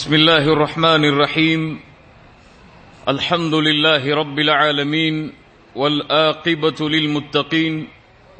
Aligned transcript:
بسم 0.00 0.14
الله 0.14 0.52
الرحمن 0.52 1.04
الرحيم. 1.04 1.80
الحمد 3.08 3.54
لله 3.54 4.14
رب 4.14 4.38
العالمين 4.38 5.32
والآقبة 5.76 6.88
للمتقين 6.88 7.88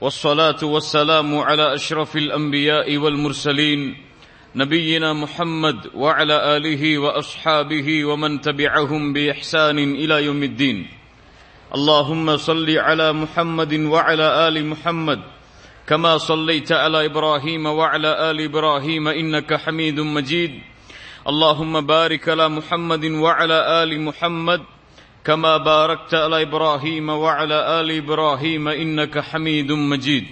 والصلاة 0.01 0.65
والسلام 0.65 1.39
على 1.39 1.75
أشرف 1.75 2.17
الأنبياء 2.17 2.97
والمرسلين 2.97 3.97
نبينا 4.57 5.13
محمد 5.13 5.77
وعلى 5.95 6.57
آله 6.57 6.99
وأصحابه 6.99 8.05
ومن 8.05 8.41
تبعهم 8.41 9.13
بإحسان 9.13 9.79
إلى 9.79 10.25
يوم 10.25 10.43
الدين. 10.43 10.87
اللهم 11.75 12.37
صل 12.37 12.79
على 12.79 13.13
محمد 13.13 13.75
وعلى 13.75 14.49
آل 14.49 14.67
محمد 14.67 15.21
كما 15.87 16.19
صليت 16.19 16.73
على 16.73 17.05
إبراهيم 17.05 17.67
وعلى 17.67 18.31
آل 18.31 18.41
إبراهيم 18.41 19.09
إنك 19.09 19.55
حميد 19.55 20.01
مجيد. 20.01 20.70
اللهم 21.26 21.74
بارك 21.84 22.24
على 22.30 22.48
محمد 22.50 23.04
وعلى 23.18 23.58
آل 23.82 23.92
محمد 24.02 24.62
كما 25.26 25.54
باركت 25.60 26.14
على 26.16 26.38
إبراهيم 26.44 27.08
وعلى 27.24 27.58
آل 27.80 27.90
إبراهيم 27.94 28.66
إنك 28.82 29.16
حميد 29.22 29.70
مجيد 29.92 30.26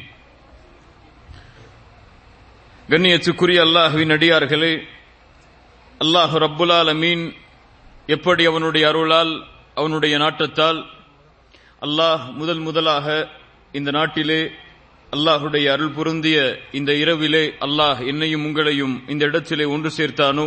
கண்ணியத்துக்குரிய 2.89 3.59
அல்லாஹுவின் 3.65 4.13
அடியார்களே 4.15 4.73
அல்லாஹ் 6.01 6.33
ரப்புல் 6.43 6.73
ஆலமீன் 6.75 7.23
எப்படி 8.09 8.43
அவனுடைய 8.45 8.83
அருளால் 8.89 9.31
அவனுடைய 9.77 10.13
நாட்டத்தால் 10.23 10.79
அல்லாஹ் 11.81 12.23
முதல் 12.39 12.61
முதலாக 12.67 13.05
இந்த 13.73 13.89
நாட்டிலே 13.97 14.41
அல்லாஹுடைய 15.11 15.65
அருள் 15.75 15.95
பொருந்திய 15.97 16.37
இந்த 16.79 16.91
இரவிலே 17.03 17.43
அல்லாஹ் 17.65 17.99
என்னையும் 18.11 18.45
உங்களையும் 18.49 18.95
இந்த 19.13 19.23
இடத்திலே 19.31 19.65
ஒன்று 19.75 19.89
சேர்த்தானோ 19.97 20.45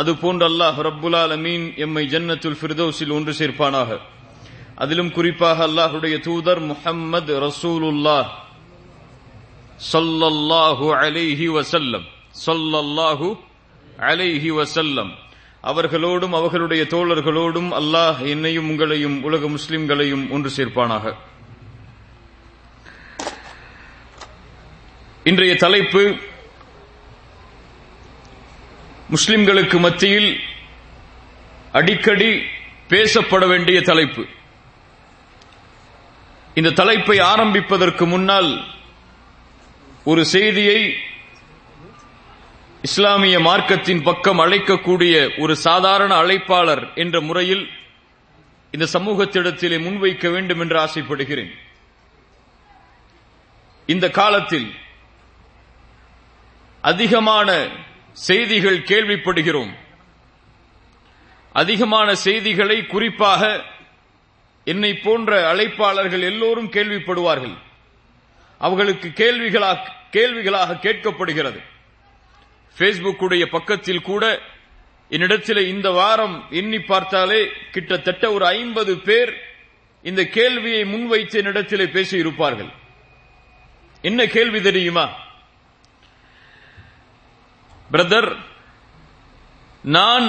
அதுபோன்று 0.00 0.44
அல்லாஹ் 0.50 0.78
ரப்புலால் 0.88 1.32
அமீன் 1.36 1.64
எம்மை 1.84 2.04
ஜன்னத்துல் 2.12 2.58
ஃபிர்தோஸில் 2.60 3.14
ஒன்று 3.16 3.32
சேர்ப்பானாக. 3.40 3.90
அதிலும் 4.82 5.12
குறிப்பாக 5.16 5.58
அல்லாஹுடைய 5.68 6.14
தூதர் 6.26 6.60
முஹம்மது 6.70 7.32
ரசூலுல்லாஹ் 7.46 8.28
சொல்லல்லாஹு 9.92 10.86
அலைஹி 11.04 11.46
வசல்லம் 11.56 12.06
சொல்லல்லாஹு 12.46 13.28
அலைஹி 14.10 14.50
வசல்லம் 14.60 15.10
அவர்களோடும் 15.70 16.34
அவர்களுடைய 16.38 16.82
தோழர்களோடும் 16.94 17.70
அல்லாஹ் 17.80 18.18
என்னையும் 18.32 18.68
உங்களையும் 18.72 19.16
உலக 19.28 19.42
முஸ்லிம்களையும் 19.56 20.24
ஒன்று 20.34 20.50
சேர்ப்பானாக. 20.58 21.04
இன்றைய 25.30 25.54
தலைப்பு 25.64 26.02
முஸ்லிம்களுக்கு 29.10 29.78
மத்தியில் 29.78 30.40
அடிக்கடி 31.72 32.42
பேசப்பட 32.88 33.48
வேண்டிய 33.48 33.80
தலைப்பு. 33.80 34.26
இந்த 36.54 36.70
தலைப்பை 36.70 37.18
ஆரம்பிப்பதற்கு 37.18 38.06
முன்னால் 38.06 38.64
ஒரு 40.04 40.24
செய்தியை 40.24 40.96
இஸ்லாமிய 42.82 43.40
மார்க்கத்தின் 43.40 44.02
பக்கம் 44.02 44.38
அழைக்கக்கூடிய 44.38 45.40
ஒரு 45.40 45.56
சாதாரண 45.56 46.14
அழைப்பாளர் 46.22 46.94
என்ற 46.94 47.20
முறையில் 47.20 47.70
இந்த 48.70 48.86
சமூகத்திடத்திலே 48.92 49.78
முன்வைக்க 49.80 50.30
வேண்டும் 50.30 50.60
என்று 50.60 50.80
ஆசைப்படுகிறேன். 50.80 51.52
இந்த 53.86 54.10
காலத்தில் 54.10 54.74
அதிகமான 56.80 57.68
செய்திகள் 58.18 58.78
கேள்விப்படுகிறோம். 58.78 59.72
அதிகமான 61.52 62.14
செய்திகளை 62.14 62.86
குறிப்பாக 62.86 63.64
என்னை 64.64 64.94
போன்ற 64.94 65.54
அழைப்பாளர்கள் 65.54 66.20
எல்லோரும் 66.20 66.70
கேள்விப்படுவார்கள். 66.70 67.56
அவர்களுக்கு 68.58 69.08
கேள்விகளாக 69.08 69.92
கேள்விகளாக 70.12 70.74
கேட்கப்படுகிறது. 70.74 71.62
பேஸ்புக்குடைய 72.78 73.46
பக்கத்தில் 73.46 74.02
கூட 74.02 74.40
என்னிடத்தில் 75.08 75.66
இந்த 75.66 75.90
வாரம் 75.90 76.46
எண்ணி 76.50 76.80
பார்த்தாலே 76.80 77.48
கிட்டத்தட்ட 77.70 78.32
ஒரு 78.32 78.46
ஐம்பது 78.46 78.98
பேர் 78.98 79.32
இந்த 80.02 80.24
கேள்வியை 80.24 80.84
முன்வைத்து 80.84 81.38
என்னிடத்தில் 81.38 81.92
பேசியிருப்பார்கள். 81.92 82.72
என்ன 84.02 84.26
கேள்வி 84.26 84.60
தெரியுமா? 84.60 85.26
பிரதர் 87.90 88.36
நான் 89.82 90.26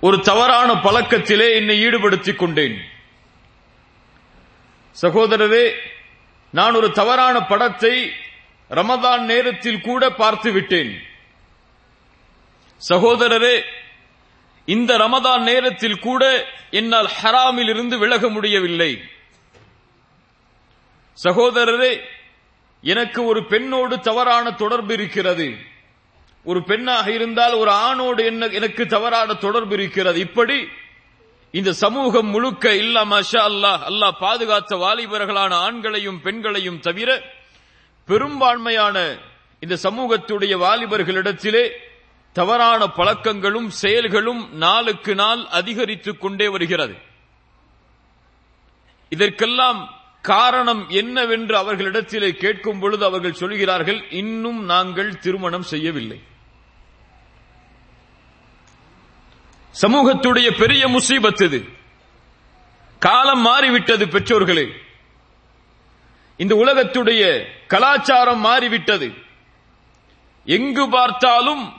ஒரு 0.00 0.20
தவறான 0.20 0.74
பழக்கத்திலே 0.74 1.54
என்னை 1.54 1.76
ஈடுபடுத்திக் 1.80 2.38
கொண்டேன் 2.38 2.76
சகோதரரே 5.02 5.74
நான் 6.50 6.74
ஒரு 6.74 6.92
தவறான 6.92 7.40
படத்தை 7.40 8.12
ரமதான் 8.70 9.18
நேரத்தில் 9.18 9.80
கூட 9.80 10.10
பார்த்து 10.10 10.52
விட்டேன் 10.52 10.92
சகோதரரே 12.88 13.64
இந்த 14.64 14.98
ரமதான் 14.98 15.42
நேரத்தில் 15.42 15.98
கூட 15.98 16.46
என்னால் 16.70 17.08
ஹராமில் 17.22 17.68
இருந்து 17.68 17.98
விலக 17.98 18.28
முடியவில்லை. 18.28 18.92
சகோதரரே 21.24 22.00
எனக்கு 22.80 23.24
ஒரு 23.24 23.46
பெண்ணோடு 23.46 24.00
தவறான 24.00 24.52
தொடர்பு 24.52 24.92
இருக்கிறது. 24.92 25.48
ஒரு 26.44 26.64
பெண்ணாக 26.64 27.12
இருந்தால் 27.12 27.52
ஒரு 27.52 27.70
ஆணோடு 27.70 28.24
என்ன 28.24 28.46
எனக்கு 28.46 28.86
தவறான 28.86 29.34
தொடர்பு 29.34 29.74
இருக்கிறது. 29.74 30.20
இப்படி 30.20 30.68
இந்த 31.50 31.72
சமூகம் 31.72 32.26
முழுக்க 32.26 32.74
இல்லா 32.74 33.04
மஷா 33.04 33.42
அல்லாஹ் 33.48 33.80
அல்லாஹ் 33.90 34.12
பாதுகாத்த 34.20 34.76
வாலிபர்களான 34.76 35.54
ஆண்களையும் 35.54 36.20
பெண்களையும் 36.20 36.80
தவிர 36.80 37.22
பெரும்பான்மையான 38.06 39.18
இந்த 39.60 39.78
சமூகத்துடைய 39.82 40.54
வாலிபர்களிடத்திலே 40.56 41.70
தவறான 42.32 42.86
பழக்கங்களும் 42.86 43.68
செயல்களும் 43.68 44.52
நாளுக்கு 44.52 45.14
நாள் 45.14 45.46
அதிகரித்துக் 45.46 46.20
கொண்டே 46.20 46.48
வருகிறது. 46.48 46.94
இதற்கெல்லாம் 49.08 49.94
காரணம் 50.22 50.88
என்னவென்று 50.88 51.56
அவர்களிடத்திலே 51.56 52.30
கேட்கும் 52.30 52.80
பொழுது 52.80 53.04
அவர்கள் 53.04 53.32
சொல்கிறார்கள் 53.32 54.10
இன்னும் 54.10 54.64
நாங்கள் 54.64 55.18
திருமணம் 55.18 55.62
செய்யவில்லை. 55.62 56.20
சமூகத்துடைய 59.82 60.58
பெரிய 60.58 60.88
முசீபத் 60.88 61.42
இது. 61.42 61.64
காலம் 62.98 63.40
மாறிவிட்டது 63.40 64.06
பெற்றோர்களே. 64.06 64.70
இந்த 66.36 66.54
உலகத்துடைய 66.54 67.44
கலாச்சாரம் 67.66 68.40
மாறிவிட்டது. 68.40 69.14
எங்கு 70.44 70.88
பார்த்தாலும் 70.88 71.72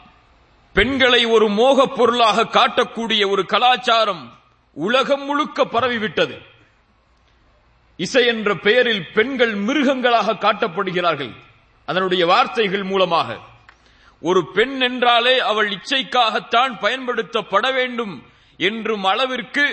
பெண்களை 0.74 1.26
ஒரு 1.26 1.50
மோகப் 1.50 1.96
பொருளாக 1.96 2.44
காட்டக்கூடிய 2.44 3.30
ஒரு 3.30 3.46
கலாச்சாரம் 3.46 4.40
உலகம் 4.74 5.26
முழுக்க 5.26 5.66
பரவிவிட்டது. 5.66 6.42
இசை 7.98 8.26
என்ற 8.26 8.56
பெயரில் 8.56 9.12
பெண்கள் 9.14 9.64
மிருகங்களாக 9.64 10.34
காட்டப்படுகிறார்கள். 10.34 11.36
அதனுடைய 11.86 12.26
வார்த்தைகள் 12.26 12.84
மூலமாக. 12.84 13.38
ஒரு 14.22 14.42
பெண் 14.52 14.80
என்றாலே 14.82 15.40
அவள் 15.40 15.70
இச்சைக்காகத்தான் 15.70 16.74
பயன்படுத்தப்பட 16.80 17.74
வேண்டும் 17.74 18.16
என்றும் 18.58 19.04
அளவிற்கு 19.04 19.66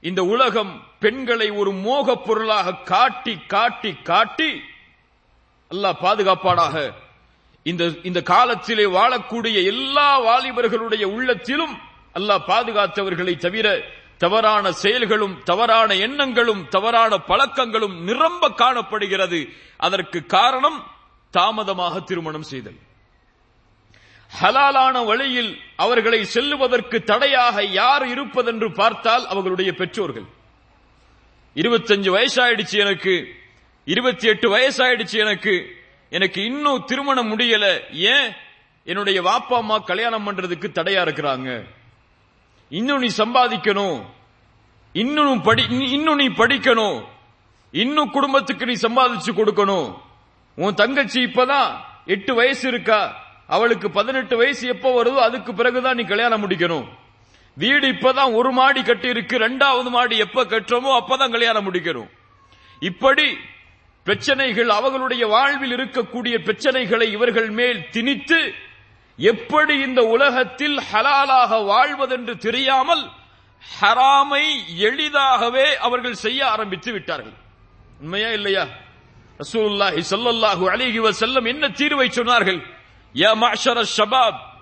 இந்த 0.00 0.24
உலகம் 0.24 0.72
பெண்களை 1.00 1.50
ஒரு 1.50 1.70
மோகப் 1.70 2.24
பொருளாக 2.24 2.74
காட்டி 2.74 3.34
காட்டி 3.46 3.92
காட்டி 3.92 4.50
அல்லாஹ் 5.70 6.02
பாதுகாப்பாடாக 6.02 6.76
இந்த 7.62 7.84
இந்த 8.02 8.22
காலத்திலே 8.22 8.84
வாழக்கூடிய 8.84 9.64
எல்லா 9.64 10.08
வாலிபர்களுடைய 10.20 11.04
உள்ளத்திலும் 11.04 11.74
அல்லாஹ் 12.14 12.46
பாதுகாத்தவர்களை 12.48 13.36
தவிர 13.36 13.66
தவறான 14.18 14.72
செயல்களும் 14.72 15.42
தவறான 15.42 15.94
எண்ணங்களும் 15.94 16.68
தவறான 16.68 17.16
பழக்கங்களும் 17.16 17.96
நிரம்ப 18.02 18.50
காணப்படுகிறது. 18.50 19.40
அதற்கு 19.76 20.26
காரணம் 20.26 20.78
தாமதமாக 21.30 22.00
திருமணம் 22.00 22.42
செய்தல். 22.42 22.78
ஹலாலான 24.40 25.04
வழியில் 25.04 25.58
அவர்களை 25.76 26.26
செல்லுவதற்கு 26.34 27.02
தடையாக 27.02 27.64
யார் 27.64 28.06
இருப்பதென்று 28.06 28.72
பார்த்தால் 28.72 29.26
அவர்களுடைய 29.26 29.72
பெற்றோர்கள். 29.72 30.24
இருபத்தஞ்சு 31.54 32.10
வயசாயிடுச்சு 32.10 32.78
எனக்கு. 32.78 33.34
இருபத்தி 33.84 34.28
எட்டு 34.28 34.56
வயசாயிடுச்சு 34.56 35.12
எனக்கு. 35.12 35.76
எனக்கு 36.10 36.44
இன்னும் 36.44 36.84
திருமணம் 36.84 37.38
முடியல. 37.38 37.92
ஏன்? 37.92 38.32
என்னுடைய 38.84 39.22
வாப்பா 39.22 39.54
அம்மா 39.54 39.78
கல்யாணம் 39.78 40.26
பண்றதுக்கு 40.26 40.66
தடையா 40.68 41.02
இருக்கிறாங்க. 41.02 41.64
இன்னும் 42.68 42.98
நீ 42.98 43.06
சம்பாதிக்கணும். 43.16 44.04
இன்னும் 44.92 45.42
படி 45.42 45.64
இன்னும் 45.68 46.16
நீ 46.16 46.28
படிக்கணும். 46.28 47.04
இன்னும் 47.70 48.10
குடும்பத்துக்கு 48.10 48.66
நீ 48.66 48.72
சம்பாதிச்சு 48.72 49.32
கொடுக்கணும். 49.32 49.98
உன் 50.56 50.74
தங்கச்சி 50.74 51.24
இப்பதான் 51.24 51.80
எட்டு 52.06 52.34
வயசு 52.34 52.68
இருக்கா? 52.68 53.23
அவளுக்கு 53.48 53.88
பதினெட்டு 53.96 54.34
வயசு 54.40 54.64
எப்போ 54.74 54.90
வருதோ 54.98 55.20
அதுக்கு 55.28 55.50
பிறகுதான் 55.54 55.98
நீ 55.98 56.04
கல்யாணம் 56.12 56.42
முடிக்கணும். 56.44 56.86
வீடு 57.56 57.86
இப்பதான் 57.94 58.30
ஒரு 58.38 58.50
மாடி 58.58 58.82
கட்டி 58.82 59.08
இருக்கு 59.14 59.36
ரெண்டாவது 59.46 59.90
மாடி 59.96 60.16
எப்ப 60.26 60.44
கட்டுறோமோ 60.52 60.92
அப்பதான் 61.00 61.34
கல்யாணம் 61.34 61.66
முடிக்கணும். 61.68 62.08
இப்படி 62.82 63.26
பிரச்சனைகள் 64.06 64.70
அவர்களுடைய 64.78 65.24
வாழ்வில் 65.34 65.74
இருக்கக்கூடிய 65.76 66.34
பிரச்சனைகளை 66.46 67.06
இவர்கள் 67.16 67.50
மேல் 67.58 67.80
திணித்து 67.94 68.40
எப்படி 69.18 69.74
இந்த 69.86 70.00
உலகத்தில் 70.14 70.78
ஹலாலாக 70.90 71.60
வாழ்வதென்று 71.72 72.34
தெரியாமல் 72.46 73.04
ஹராமை 73.80 74.44
எளிதாகவே 74.88 75.66
அவர்கள் 75.86 76.22
செய்ய 76.24 76.40
ஆரம்பித்து 76.54 76.90
விட்டார்கள். 76.92 77.36
உண்மையா 78.02 78.30
இல்லையா? 78.38 78.64
ரசூல்லாஹி 79.42 80.02
ஸல்லல்லாஹு 80.12 80.64
அலிஹி 80.72 81.12
செல்லம் 81.22 81.46
என்ன 81.52 81.64
தீர்வை 81.80 82.08
சொன்னார்கள்? 82.18 82.60
يا 83.14 83.30
معشر 83.34 83.84
ஷபாப் 83.96 84.52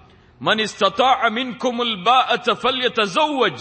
من 0.41 0.61
استطاع 0.61 1.29
منكم 1.29 1.81
الباءة 1.81 2.53
فليتزوج 2.53 3.59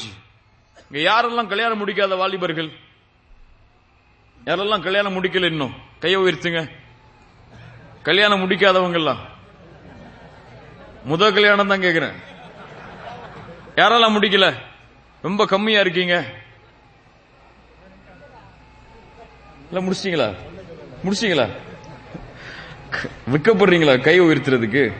யாரெல்லாம் 0.92 1.48
கல்யாணம் 1.48 1.88
முடிக்காத 1.88 2.18
வாலிபர்கள்? 2.18 2.72
யாரெல்லாம் 4.46 4.82
கல்யாணம் 4.82 5.24
முடிக்கல 5.24 5.46
இன்னும்? 5.46 5.74
கையை 6.00 6.22
உயர்த்துங்க. 6.22 6.70
கல்யாணம் 8.04 8.50
முடிக்காதவங்கெல்லாம். 8.50 9.18
முத 11.08 11.34
கல்யாணம் 11.34 11.68
தான் 11.68 11.80
கேக்குறேன். 11.80 12.14
யாரெல்லாம் 13.76 14.18
முடிக்கல? 14.20 14.56
ரொம்ப 15.22 15.46
கம்மியா 15.46 15.80
இருக்கீங்க. 15.80 16.26
இல்ல 19.72 19.92
முடிச்சிட்டீங்களா? 19.92 20.36
முடிச்சிட்டீங்களா? 21.04 21.71
விற்கப்படுறீங்களா? 23.32 24.02
கை 24.02 24.22
உயர்த்துறதுக்கு? 24.22 24.94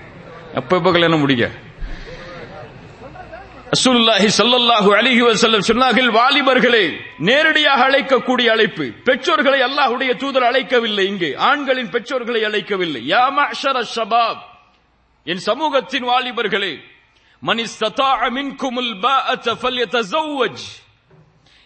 அப்ப 0.56 0.78
எப்ப 0.78 0.92
கல்யாணம் 0.92 1.20
முடிக்க? 1.20 1.52
அசுல்லாஹி 3.72 4.30
ஸல்லல்லாஹு 4.38 4.90
அலிஹி 4.96 5.22
வசல்லம் 5.22 5.68
சொன்னார்கள் 5.68 6.10
வாலிபர்களே 6.12 6.98
நேரடியாக 7.18 7.90
அழைக்கக்கூடிய 7.90 8.46
அழைப்பு. 8.46 8.92
பெற்றோர்களை 9.04 9.60
அல்லாஹுடைய 9.62 10.16
தூதர் 10.16 10.44
அழைக்கவில்லை 10.44 11.06
இங்கே. 11.06 11.36
ஆண்களின் 11.36 11.90
பெற்றோர்களை 11.90 12.44
அழைக்கவில்லை. 12.44 13.02
யா 13.14 13.48
ஷபாப். 13.96 14.42
என் 15.24 15.38
சமூகத்தின் 15.38 16.04
வாலிபர்களே 16.04 16.80
மன் 17.40 17.58
இஸ்ததாஅ 17.58 18.30
மின்குமுல் 18.30 18.94
பாஅத 19.00 19.54
ஃபல்யதஸவ்வஜ் 19.62 20.66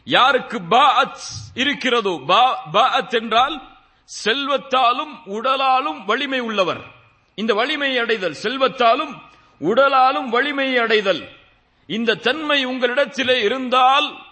யாருக்கு 0.04 0.62
பாஅத் 0.70 1.26
இருக்கிறதோ 1.54 2.20
பாஅத் 2.74 3.16
என்றால் 3.22 3.75
செல்வத்தாலும் 4.24 5.14
உடலாலும் 5.26 6.06
வலிமை 6.06 6.40
உள்ளவர். 6.40 6.84
இந்த 7.36 7.54
வலிமை 7.54 7.98
அடைதல் 7.98 8.36
செல்வத்தாலும் 8.44 9.14
உடலாலும் 9.60 10.30
வலிமை 10.30 10.78
அடைதல். 10.78 11.30
இந்த 11.88 12.16
தன்மை 12.16 12.66
உங்களிடத்திலே 12.66 13.44
இருந்தால் 13.44 14.24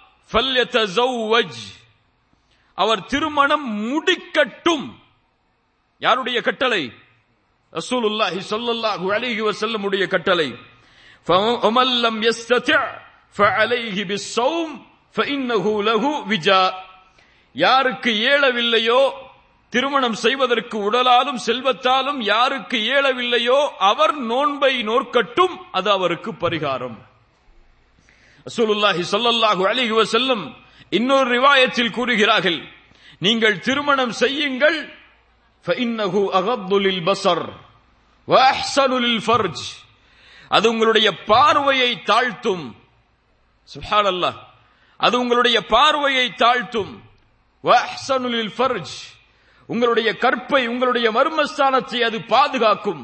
அவர் 2.74 3.06
திருமணம் 3.06 3.66
முடிக்கட்டும். 3.92 5.00
யாருடைய 6.00 6.42
கட்டளை? 6.42 6.94
ரசூலுல்லாஹி 7.74 8.42
சொல்லல்லாஹு 8.50 9.06
அலைஹி 9.14 9.50
வஸல்லம் 9.50 9.82
உடைய 9.82 10.08
கட்டளை 10.08 10.56
ஃபமன் 11.28 11.94
லம் 12.06 12.30
யஸ்ததி 12.30 12.74
ஃபஅலைஹி 13.38 14.04
பிஸ்ஸௌம் 14.12 14.74
ஃபஇன்னஹு 15.16 15.72
லஹு 15.90 16.12
விஜா. 16.28 16.74
யாருக்கு 17.54 18.12
இயலவில்லையோ 18.12 19.23
திருமணம் 19.74 20.14
செய்வதற்கு 20.14 20.92
உடலாலும் 20.92 21.40
செல்வத்தாலும் 21.46 22.20
யாருக்கு 22.22 22.78
இயலவில்லையோ 22.78 23.60
அவர் 23.78 24.16
நோன்பை 24.16 24.84
நோக்கட்டும் 24.88 25.56
அது 25.72 25.92
அவருக்கு 25.92 26.32
பரிகாரம். 26.34 26.98
அசூலுல்லாஹி 28.46 29.04
சொல்லல்லாஹு 29.12 29.64
அலிஹி 29.72 29.94
வசல்லம் 30.00 30.44
இன்னொரு 30.90 31.30
ரிவாயத்தில் 31.40 31.92
கூறுகிறார்கள் 31.92 32.60
நீங்கள் 33.20 33.60
திருமணம் 33.60 34.12
செய்யுங்கள் 34.12 34.78
பசர் 37.10 37.46
ஃபர்ஜ். 39.26 39.64
அது 40.50 40.70
உங்களுடைய 40.70 41.24
பார்வையை 41.24 41.92
தாழ்த்தும். 42.06 42.66
சுஹான் 43.70 44.34
அது 44.98 45.20
உங்களுடைய 45.20 45.66
பார்வையை 45.66 46.28
தாழ்த்தும். 46.38 46.94
ஃபர்ஜ். 48.58 48.96
உங்களுடைய 49.74 50.10
கற்பை 50.24 50.62
உங்களுடைய 50.72 51.08
மர்மஸ்தானத்தை 51.12 52.00
அது 52.08 52.18
பாதுகாக்கும். 52.34 53.04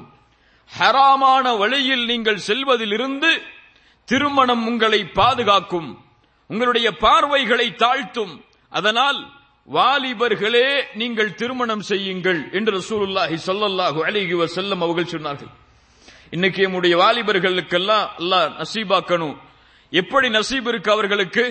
ஹராமான 0.80 1.46
வழியில் 1.58 2.06
நீங்கள் 2.06 2.46
செல்வதிலிருந்து 2.48 3.30
திருமணம் 4.10 4.64
உங்களை 4.68 5.02
பாதுகாக்கும். 5.20 5.90
உங்களுடைய 6.48 6.88
பார்வைகளை 7.04 7.68
தாழ்த்தும். 7.84 8.34
அதனால் 8.70 9.20
வாலிபர்களே 9.78 10.68
நீங்கள் 10.94 11.38
திருமணம் 11.40 11.84
செய்யுங்கள் 11.92 12.42
என்று 12.52 12.72
ரசூலுல்லாஹி 12.80 13.38
சொல்லல்லாஹு 13.48 14.00
அலைஹி 14.10 14.36
வஸல்லம் 14.42 14.84
அவர்கள் 14.86 15.12
சொன்னார்கள். 15.14 15.52
இன்னைக்கு 16.36 16.62
நம்முடைய 16.62 16.96
வாலிபர்களுக்கெல்லாம் 16.98 18.06
அல்லாஹ் 18.22 18.48
நசீபாக்கணும். 18.62 19.36
எப்படி 20.02 20.28
நசீப் 20.30 20.68
இருக்கு 20.72 20.92
அவர்களுக்கு? 20.92 21.46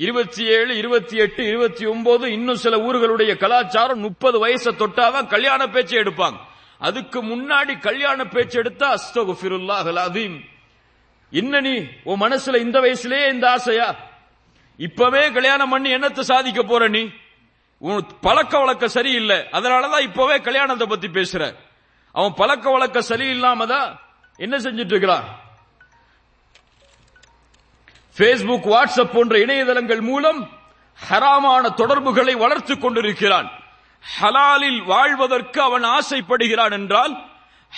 இருபத்தி 0.00 0.44
ஏழு 0.44 0.76
இருபத்தி 0.76 1.16
எட்டு 1.16 1.46
இருபத்தி 1.46 1.86
ஒன்பது 1.86 2.32
இன்னும் 2.32 2.56
சில 2.56 2.76
ஊர்களுடைய 2.76 3.36
கலாச்சாரம் 3.36 3.98
முப்பது 3.98 4.46
வயசை 4.46 4.72
தொட்டாதான் 4.72 5.26
கல்யாண 5.26 5.66
பேச்சை 5.66 5.98
எடுப்பாங்க. 5.98 6.36
அதுக்கு 6.78 7.24
முன்னாடி 7.24 7.80
கல்யாண 7.80 8.24
பேச்சு 8.24 8.58
எடுத்தா 8.58 8.94
அஸ்தகுஃபிருல்லாஹ் 8.94 9.92
அதீம் 9.94 10.40
என்ன 11.30 11.60
நீ? 11.60 11.84
உன் 12.04 12.20
மனசுல 12.20 12.56
இந்த 12.56 12.80
வயசுலயே 12.80 13.32
இந்த 13.32 13.50
ஆசையா? 13.50 13.96
இப்பவே 14.76 15.30
கல்யாணம் 15.30 15.68
பண்ணி 15.68 15.94
என்னத்தை 15.94 16.20
சாதிக்க 16.20 16.62
போற 16.62 16.88
நீ? 16.88 17.10
உன் 17.78 18.06
பழக்க 18.20 18.58
வழக்கம் 18.58 18.88
சரியில்லை. 18.88 19.36
அதனாலதான் 19.36 20.00
இப்பவே 20.00 20.40
கல்யாணத்தை 20.40 20.86
பத்தி 20.86 21.08
பேசுற. 21.08 21.54
அவன் 22.12 22.34
பழக்க 22.36 22.70
வழக்கம் 22.70 23.08
சரியில்லாம 23.08 23.66
தான் 23.66 24.00
என்ன 24.36 24.56
செஞ்சிட்டு 24.56 24.94
இருக்கிறான்? 24.94 25.47
பேஸ்புக் 28.18 28.66
வாட்ஸ்அப் 28.66 29.12
போன்ற 29.12 29.38
இணையதளங்கள் 29.38 30.00
மூலம் 30.00 30.40
ஹராமான 31.08 31.74
தொடர்புகளை 31.74 32.34
வளர்த்துக் 32.34 32.80
கொண்டிருக்கிறான். 32.80 33.48
ஹலாலில் 34.20 34.84
வாழ்வதற்கு 34.84 35.62
அவன் 35.62 35.82
ஆசைப்படுகிறான் 35.82 36.70
என்றால் 36.70 37.14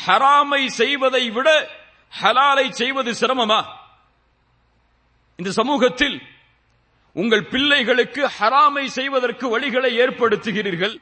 ஹராமை 0.06 0.66
செய்வதை 0.66 1.30
விட 1.30 1.68
ஹலாலை 2.22 2.70
செய்வது 2.70 3.10
சிரமமா? 3.10 3.64
இந்த 5.36 5.50
சமூகத்தில் 5.50 6.22
உங்கள் 7.12 7.46
பிள்ளைகளுக்கு 7.46 8.30
ஹராமை 8.40 8.84
செய்வதற்கு 8.84 9.58
வழிகளை 9.58 9.92
ஏற்படுத்துகிறீர்கள். 10.06 10.96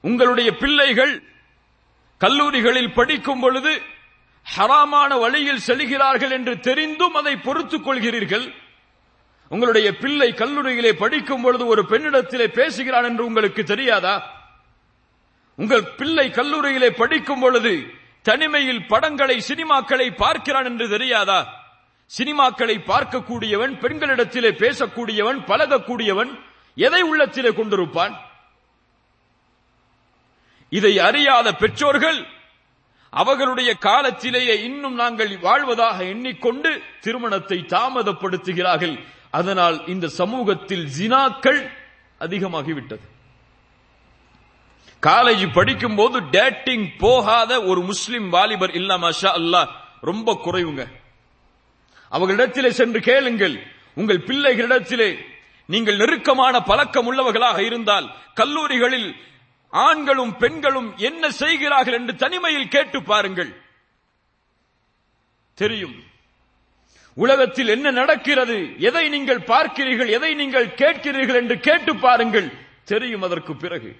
உங்களுடைய 0.00 0.56
பிள்ளைகள் 0.56 1.14
கல்லூரிகளில் 2.18 2.92
படிக்கும் 2.92 3.40
பொழுது 3.40 3.82
ஹராமான 4.54 5.10
வழியில் 5.20 5.64
செல்கிறார்கள் 5.68 6.30
என்று 6.30 6.54
தெரிந்தும் 6.60 7.14
அதை 7.14 7.36
பொறுத்துக் 7.36 7.86
கொள்கிறீர்கள். 7.86 8.46
உங்களுடைய 9.50 9.88
பிள்ளை 9.96 10.28
கல்லூரியிலே 10.32 10.92
படிக்கும் 10.92 11.42
பொழுது 11.42 11.66
ஒரு 11.66 11.82
பெண்ணிடத்திலே 11.90 12.46
பேசுகிறான் 12.46 13.04
என்று 13.04 13.24
உங்களுக்கு 13.24 13.62
தெரியாதா? 13.64 14.14
உங்கள் 15.58 15.84
பிள்ளை 15.98 16.26
கல்லூரியிலே 16.30 16.90
படிக்கும் 16.90 17.40
பொழுது 17.40 17.72
தனிமையில் 18.22 18.86
படங்களை 18.86 19.36
சினிமாக்களை 19.48 20.08
பார்க்கிறான் 20.16 20.64
என்று 20.64 20.86
தெரியாதா? 20.88 21.40
சினிமாக்களை 22.10 22.76
பார்க்கக்கூடியவன் 22.90 23.72
பெண்களிடத்திலே 23.82 24.50
பேசக்கூடியவன் 24.62 25.38
பழகக்கூடியவன் 25.50 26.30
எதை 26.74 27.02
உள்ளத்திலே 27.02 27.48
கொண்டிருப்பான்? 27.48 28.14
இதை 30.72 30.98
அறியாத 30.98 31.48
பெற்றோர்கள் 31.54 32.18
அவர்களுடைய 33.10 33.74
காலத்திலேயே 33.74 34.62
இன்னும் 34.62 34.94
நாங்கள் 34.94 35.38
வாழ்வதாக 35.38 36.04
எண்ணிக்கொண்டு 36.04 36.82
திருமணத்தை 37.00 37.64
தாமதப்படுத்துகிறார்கள். 37.68 39.04
அதனால் 39.30 39.86
இந்த 39.86 40.08
சமூகத்தில் 40.08 40.88
ஜினாக்கள் 40.98 41.70
அதிகமாகிவிட்டது. 42.20 43.04
காலேஜ் 45.02 45.52
படிக்கும் 45.52 45.94
போது 45.94 46.30
டேட்டிங் 46.30 46.96
போகாத 46.98 47.62
ஒரு 47.62 47.80
முஸ்லிம் 47.80 48.28
வாலிபர் 48.30 48.72
இல்ல 48.72 48.96
அல்லாஹ் 48.96 49.68
ரொம்ப 50.00 50.40
குறைவுங்க. 50.44 50.86
அவர்களிடத்திலே 52.10 52.68
சென்று 52.68 53.00
கேளுங்கள். 53.00 53.62
உங்கள் 53.94 54.18
பிள்ளைகளிடத்திலே 54.18 55.18
நீங்கள் 55.66 55.96
நெருக்கமான 55.96 56.60
பழக்கம் 56.60 57.06
உள்ளவர்களாக 57.06 57.58
இருந்தால் 57.58 58.14
கல்லூரிகளில் 58.34 59.16
ஆண்களும் 59.84 60.34
பெண்களும் 60.42 60.90
என்ன 61.08 61.30
செய்கிறார்கள் 61.42 61.96
என்று 61.98 62.14
தனிமையில் 62.22 62.72
கேட்டு 62.74 62.98
பாருங்கள். 63.02 63.52
தெரியும். 65.58 65.96
உலகத்தில் 67.16 67.70
என்ன 67.74 67.90
நடக்கிறது? 67.90 68.56
எதை 68.88 69.04
நீங்கள் 69.14 69.46
பார்க்கிறீர்கள்? 69.52 70.10
எதை 70.16 70.30
நீங்கள் 70.40 70.74
கேட்கிறீர்கள் 70.80 71.38
என்று 71.42 71.56
கேட்டு 71.66 71.92
பாருங்கள். 71.96 72.48
தெரியும் 72.84 73.24
அதற்கு 73.28 73.52
பிறகு. 73.56 73.90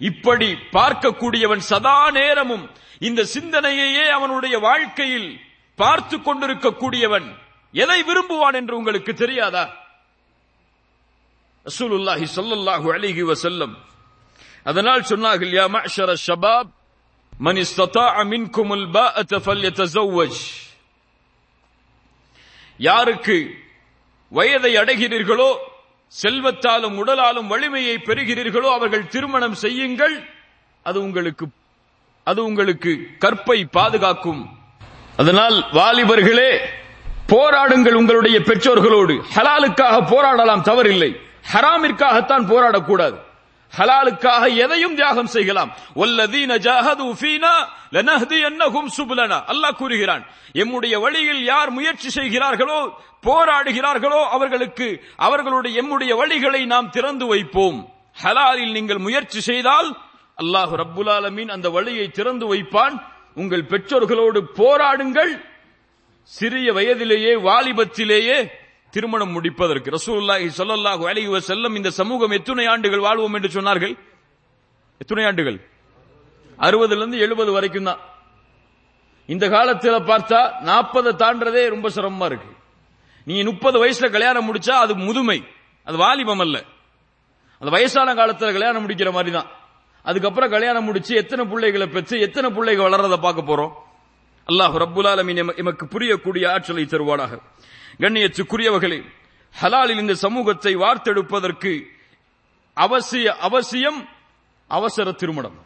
இப்படி 0.00 0.48
பார்க்கக்கூடியவன் 0.76 1.62
சதா 1.70 1.98
நேரமும் 2.18 2.64
இந்த 3.08 3.20
சிந்தனையையே 3.34 4.04
அவனுடைய 4.16 4.54
வாழ்க்கையில் 4.58 5.30
பார்த்து 5.78 6.16
கொண்டிருக்கக்கூடியவன் 6.26 7.28
எதை 7.74 7.98
விரும்புவான் 8.08 8.56
என்று 8.60 8.74
உங்களுக்கு 8.76 9.12
தெரியாதா? 9.14 9.64
ரசூலுல்லாஹி 11.66 12.26
சொல்லல்லாஹு 12.38 12.88
அலைஹி 12.96 13.22
வஸல்லம் 13.30 13.74
அதனால் 14.64 15.00
சொன்னார்கள் 15.00 15.52
யா 15.58 15.64
மஅஷர 15.74 16.14
ஷபாப் 16.26 16.70
மன் 17.38 17.56
இஸ்ததாஅ 17.56 18.24
மின்கும் 18.32 18.72
பாஅத 18.96 19.38
ஃபல்யதஸவ்வஜ். 19.44 20.40
யாருக்கு 22.76 23.54
வயதை 24.28 24.76
அடைகிறீர்களோ 24.76 25.56
செல்வத்தாலும் 26.22 26.96
உடலாலும் 27.04 27.46
வலிமையை 27.46 27.96
பெறுகிறீர்களோ 27.96 28.68
அவர்கள் 28.72 29.08
திருமணம் 29.08 29.54
செய்யுங்கள். 29.54 30.28
அது 30.82 31.02
உங்களுக்கு 31.02 31.46
அது 32.24 32.44
உங்களுக்கு 32.44 32.92
கற்பை 33.20 33.64
பாதுகாக்கும். 33.70 34.42
அதனால் 35.16 35.56
வாலிபர்களே 35.72 36.58
போராடுங்கள் 37.26 37.92
உங்களுடைய 37.92 38.38
பெற்றோர்களோடு. 38.38 39.22
ஹலாலுக்காக 39.34 39.96
போராடலாம் 40.12 40.66
தவறில்லை. 40.70 41.10
ஹராமிற்காகத்தான் 41.52 42.48
போராடக்கூடாது. 42.52 43.18
ஹலாலுக்காக 43.78 44.44
எதையும் 44.64 44.96
தியாகம் 44.98 45.30
செய்யலாம். 45.36 45.70
வல்லதீன 46.00 46.52
ஜாஹது 46.66 47.06
ஃபீனா 47.20 47.54
லனஹ்தியன்னஹும் 47.94 48.88
சுபலனா. 48.96 49.38
அல்லாஹ் 49.52 49.78
கூறுகிறான் 49.80 50.22
எம்முடைய 50.62 50.94
வழியில் 51.04 51.42
யார் 51.52 51.70
முயற்சி 51.78 52.08
செய்கிறார்களோ 52.18 52.80
போராடுகிறார்களோ 53.26 54.20
அவர்களுக்கு 54.36 54.88
அவர்களுடைய 55.26 55.72
எம்முடைய 55.82 56.12
வழிகளை 56.20 56.62
நாம் 56.72 56.92
திறந்து 56.96 57.24
வைப்போம். 57.32 57.78
ஹலாலில் 58.22 58.74
நீங்கள் 58.76 59.04
முயற்சி 59.06 59.40
செய்தால் 59.50 59.88
அல்லாஹ் 60.42 60.72
ரப்புல் 60.82 61.10
ஆலமீன் 61.16 61.50
அந்த 61.56 61.66
வழியை 61.76 62.06
திறந்து 62.18 62.46
வைப்பான். 62.52 62.94
உங்கள் 63.40 63.68
பெற்றோர்களோடு 63.72 64.40
போராடுங்கள். 64.60 65.32
சிறிய 66.32 66.66
வயதிலேயே 66.72 67.32
வாலிபத்திலேயே 67.46 68.38
திருமணம் 68.94 69.30
முடிப்பதற்கு 69.30 69.88
ரசூல்லாஹி 69.90 70.46
சொல்லல்லாஹு 70.58 71.02
அலைஹி 71.10 71.38
செல்லம் 71.50 71.74
இந்த 71.74 71.90
சமூகம் 71.90 72.30
எத்தனை 72.30 72.66
ஆண்டுகள் 72.66 72.98
வாழ்வோம் 72.98 73.34
என்று 73.34 73.60
சொன்னார்கள்? 73.60 73.98
எத்தனை 74.98 75.24
ஆண்டுகள்? 75.24 75.58
அறுபதுல 76.58 76.96
இருந்து 76.96 77.18
எழுபது 77.18 77.52
வரைக்கும் 77.52 77.84
தான். 77.84 78.00
இந்த 79.26 79.48
காலத்தில் 79.48 80.06
பார்த்தா 80.10 80.40
நாற்பதை 80.70 81.12
தாண்டதே 81.22 81.68
ரொம்ப 81.68 81.88
சிரமமா 81.88 82.24
இருக்கு. 82.24 82.50
நீ 83.24 83.42
முப்பது 83.42 83.76
வயசுல 83.84 84.10
கல்யாணம் 84.10 84.46
முடிச்சா 84.48 84.74
அது 84.84 84.94
முதுமை. 84.94 85.38
அது 85.84 85.96
வாலிபம் 85.96 86.38
அல்ல. 86.38 86.56
அந்த 87.60 87.70
வயசான 87.76 88.14
காலத்தில் 88.14 88.52
கல்யாணம் 88.52 88.88
முடிக்கிற 88.88 89.12
மாதிரி 89.12 89.32
தான். 89.36 89.50
அதுக்கப்புறம் 90.02 90.50
கல்யாணம் 90.50 90.84
முடிச்சு 90.84 91.16
எத்தனை 91.16 91.44
பிள்ளைகளை 91.44 91.86
பெற்று 91.86 92.20
எத்தனை 92.20 92.50
பிள்ளைகள் 92.50 92.86
வளர்றதை 92.86 93.16
பார்க்க 93.16 93.50
போறோம்? 93.50 93.72
அல்லாஹ் 94.48 94.74
ரப்புலாலமின் 94.74 95.56
எமக்கு 95.56 95.86
புரியக்கூடிய 95.86 96.48
ஆற்றலை 96.48 96.84
தருவானாக. 96.84 97.32
கண்ணியத்துக்குரியவர்களே 97.98 99.00
ஹலாலில் 99.54 99.98
இந்த 99.98 100.14
சமூகத்தை 100.14 100.76
வார்த்தெடுப்பதற்கு 100.76 101.72
அவசிய 102.76 103.24
அவசியம் 103.26 104.08
அவசர 104.70 105.12
திருமணம். 105.12 105.58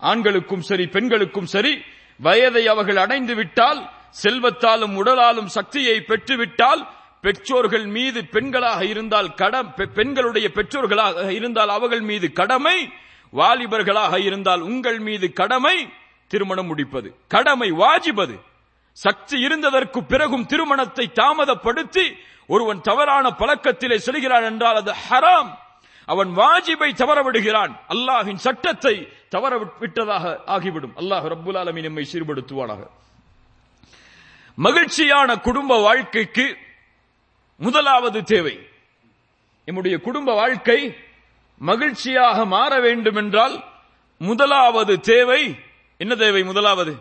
ஆண்களுக்கும் 0.00 0.60
சரி 0.60 0.86
பெண்களுக்கும் 0.86 1.46
சரி 1.46 1.82
வயதை 2.20 2.66
அவர்கள் 2.68 2.96
அடைந்து 2.96 3.34
விட்டால் 3.34 3.80
செல்வத்தாலும் 4.22 4.94
உடலாலும் 4.96 5.46
சக்தியை 5.46 6.00
பெற்றுவிட்டால் 6.00 6.82
பெற்றோர்கள் 7.20 7.86
மீது 7.86 8.22
பெண்களாக 8.32 8.84
இருந்தால் 8.84 9.34
கடம் 9.34 9.74
பெ- 9.76 9.92
பெண்களுடைய 9.92 10.50
பெற்றோர்களாக 10.54 11.28
இருந்தால் 11.30 11.68
அவர்கள் 11.68 12.00
மீது 12.00 12.32
கடமை 12.32 12.92
வாலிபர்களாக 13.32 14.24
இருந்தால் 14.24 14.60
உங்கள் 14.60 14.98
மீது 14.98 15.32
கடமை 15.32 15.76
திருமணம் 16.30 16.66
முடிப்பது 16.66 17.08
கடமை 17.28 17.68
வாஜிபது. 17.82 18.36
சக்தி 18.92 19.36
இருந்ததற்கு 19.46 20.00
பிறகும் 20.12 20.46
திருமணத்தை 20.46 21.04
தாமதப்படுத்தி 21.20 22.06
ஒருவன் 22.46 22.80
தவறான 22.80 23.26
பழக்கத்திலே 23.40 23.96
செல்கிறான் 24.06 24.46
என்றால் 24.50 24.80
அது 24.82 24.92
ஹராம். 25.06 25.50
அவன் 26.08 26.30
வாஜிபை 26.36 26.88
தவற 26.94 27.18
விடுகிறான் 27.22 27.72
அல்லாஹின் 27.88 28.42
சட்டத்தை 28.46 28.94
தவற 29.28 29.52
விட்டதாக 29.82 30.24
ஆகிவிடும். 30.54 30.94
அல்லாஹ் 31.00 31.26
ரப்புல் 31.32 31.58
ஆலமீன் 31.60 31.88
நம்மை 31.88 32.04
சீர்படுத்துவானாக. 32.12 32.82
மகிழ்ச்சியான 34.58 35.28
குடும்ப 35.46 35.80
வாழ்க்கைக்கு 35.80 36.46
முதலாவது 37.60 38.20
தேவை. 38.24 38.56
நம்முடைய 39.68 39.96
குடும்ப 40.06 40.34
வாழ்க்கை 40.34 40.78
மகிழ்ச்சியாக 41.60 42.38
மாற 42.44 42.72
வேண்டும் 42.80 43.16
என்றால் 43.16 43.54
முதலாவது 44.20 44.94
தேவை 45.00 45.42
என்ன 45.96 46.14
தேவை 46.14 46.44
முதலாவது? 46.44 46.96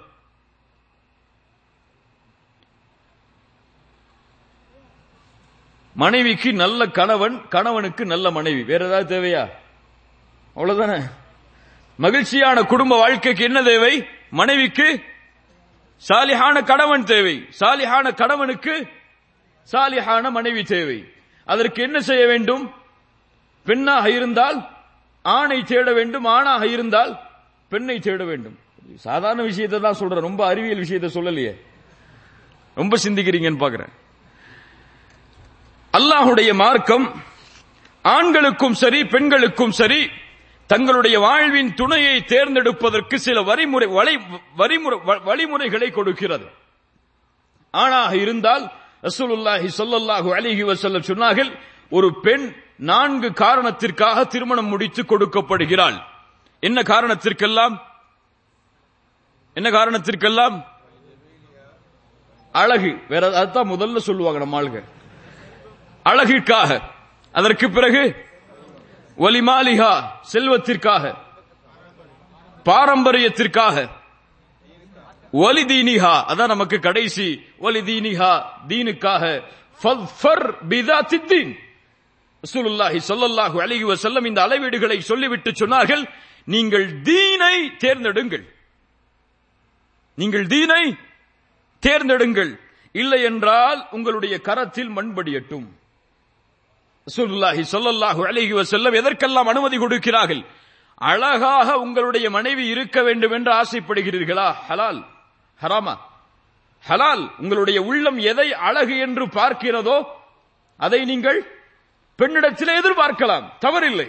மனைவிக்கு 5.94 6.54
நல்ல 6.54 6.86
கணவன் 6.86 7.48
கணவனுக்கு 7.48 8.06
நல்ல 8.06 8.32
மனைவி. 8.32 8.64
வேற 8.64 8.86
ஏதாவது 8.86 9.22
தேவையா? 9.22 9.50
அவ்வளவுதானே. 10.56 11.12
மகிழ்ச்சியான 11.98 12.64
குடும்ப 12.64 12.98
வாழ்க்கைக்கு 12.98 13.44
என்ன 13.44 13.64
தேவை? 13.64 14.08
மனைவிக்கு 14.30 15.04
சாலிஹான 16.10 16.64
கணவன் 16.64 17.04
தேவை. 17.04 17.50
சாலிஹான 17.60 18.14
கணவனுக்கு 18.14 18.88
சாலிஹான 19.72 20.32
மனைவி 20.32 20.64
தேவை. 20.64 21.14
அதற்கு 21.46 21.84
என்ன 21.84 22.00
செய்ய 22.00 22.26
வேண்டும்? 22.26 22.74
பெண்ணாக 23.64 24.10
இருந்தால் 24.10 24.68
ஆணை 25.22 25.64
தேட 25.64 25.94
வேண்டும் 25.94 26.26
ஆணாக 26.26 26.68
இருந்தால் 26.68 27.20
பெண்ணை 27.70 28.00
தேட 28.00 28.24
வேண்டும். 28.24 28.63
சாதாரண 28.96 29.42
விஷயத்தை 29.42 29.80
தான் 29.80 29.94
சொல்றேன். 29.94 30.20
ரொம்ப 30.20 30.46
அறிவியல் 30.46 30.78
விஷயத்தை 30.78 31.10
சொல்லலையே. 31.10 31.62
ரொம்ப 32.76 32.98
சிந்திக்கிறீங்கன்னு 33.04 33.64
பாக்குறேன். 33.64 33.92
அல்லாஹுடைய 35.98 36.54
மார்க்கம் 36.54 37.24
ஆண்களுக்கும் 38.02 38.74
சரி 38.74 39.06
பெண்களுக்கும் 39.06 39.72
சரி 39.72 40.10
தங்களுடைய 40.68 41.20
வாழ்வின் 41.20 41.74
துணையை 41.74 42.24
தேர்ந்தெடுப்பதற்கு 42.24 43.16
சில 43.16 43.42
வரிமுறை 43.42 43.94
வரிமுறை 44.58 45.00
வ- 45.06 45.24
வழிமுறைகளை 45.24 45.92
கொடுக்கிறது. 45.92 46.46
ஆணாக 47.72 48.16
இருந்தால் 48.16 48.72
ரசூலுல்லாஹி 49.02 49.70
சொல்லல்லாஹு 49.78 50.34
அலிஹி 50.34 50.64
வசல்ல 50.64 51.00
சொன்னார்கள் 51.00 51.60
ஒரு 51.90 52.20
பெண் 52.20 52.56
நான்கு 52.78 53.34
காரணத்திற்காக 53.34 54.24
திருமணம் 54.24 54.68
முடித்து 54.68 55.04
கொடுக்கப்படுகிறாள். 55.04 56.02
என்ன 56.60 56.82
காரணத்திற்கெல்லாம்? 56.82 57.93
என்ன 59.54 59.70
காரணத்திற்கெல்லாம்? 59.70 60.66
அழகு. 62.52 62.98
வேற 63.10 63.38
அதுதான் 63.38 63.70
முதல்ல 63.70 63.98
சொல்லுவாங்க 63.98 64.40
நம்ம 64.40 64.62
ஆளுங்க. 64.62 64.84
அழகிற்காக. 66.06 66.82
அதற்கு 67.32 67.70
பிறகு 67.70 68.16
ஒலிமாலிகா 69.18 70.04
செல்வத்திற்காக. 70.34 71.16
பாரம்பரியத்திற்காக. 72.66 73.90
ஒலி 75.32 75.64
தீனிஹா 75.64 76.24
அதான் 76.28 76.48
நமக்கு 76.48 76.80
கடைசி. 76.80 77.46
ஒலிதீனிஹா 77.62 78.44
தீனுக்காக. 78.68 79.44
ஃபத்ஃபர் 79.84 80.56
பிதாத்தித் 80.70 81.26
தீன் 81.26 81.58
இந்த 84.26 84.48
அளவீடுகளை 84.48 85.00
சொல்லிவிட்டு 85.00 85.52
சொன்னார்கள். 85.52 86.10
நீங்கள் 86.46 87.02
தீனை 87.02 87.72
தேர்ந்தெடுங்கள். 87.78 88.53
நீங்கள் 90.16 90.48
தீனை 90.48 90.98
தேர்ந்தெடுங்கள். 91.82 92.60
இல்லை 92.92 93.22
என்றால் 93.22 93.88
உங்களுடைய 93.92 94.42
கரத்தில் 94.42 94.90
மண்படியட்டும் 94.90 95.66
ரசூலுல்லாஹி 97.08 97.64
சொல்லல்லாஹு 97.72 98.22
அலைஹி 98.26 98.54
வஸல்லம் 98.54 98.94
எதற்கெல்லாம் 98.94 99.48
அனுமதி 99.48 99.78
கொடுக்கிறார்கள்? 99.78 100.46
அழகாக 100.96 101.78
உங்களுடைய 101.78 102.30
மனைவி 102.30 102.68
இருக்க 102.68 103.02
வேண்டும் 103.02 103.32
என்று 103.32 103.52
ஆசைப்படுகிறீர்களா? 103.52 104.54
ஹலால். 104.70 105.06
ஹராமா. 105.62 105.98
ஹலால். 106.88 107.32
உங்களுடைய 107.38 107.82
உள்ளம் 107.82 108.18
எதை 108.18 108.54
அழகு 108.54 108.98
என்று 108.98 109.26
பார்க்கிறதோ 109.26 110.06
அதை 110.78 111.06
நீங்கள் 111.06 111.46
பெண்ணிடத்தில் 112.18 112.82
எதிர்பார்க்கலாம். 112.82 113.46
தவறில்லை. 113.62 114.08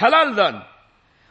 ஹலால் 0.00 0.34
தான். 0.34 0.66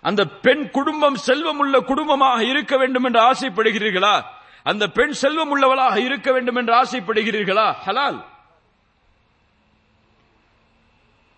அந்த 0.02 0.26
பெண் 0.26 0.70
குடும்பம் 0.70 1.16
செல்வம் 1.16 1.58
உள்ள 1.58 1.80
குடும்பமாக 1.80 2.44
இருக்க 2.44 2.78
வேண்டும் 2.78 3.04
என்று 3.04 3.20
ஆசைப்படுகிறீர்களா? 3.20 4.22
அந்த 4.64 4.88
பெண் 4.88 5.12
செல்வம் 5.12 5.50
உள்ளவளாக 5.50 6.02
இருக்க 6.02 6.32
வேண்டும் 6.32 6.56
என்று 6.56 6.74
ஆசைப்படுகிறீர்களா? 6.74 7.74
ஹலால். 7.86 8.24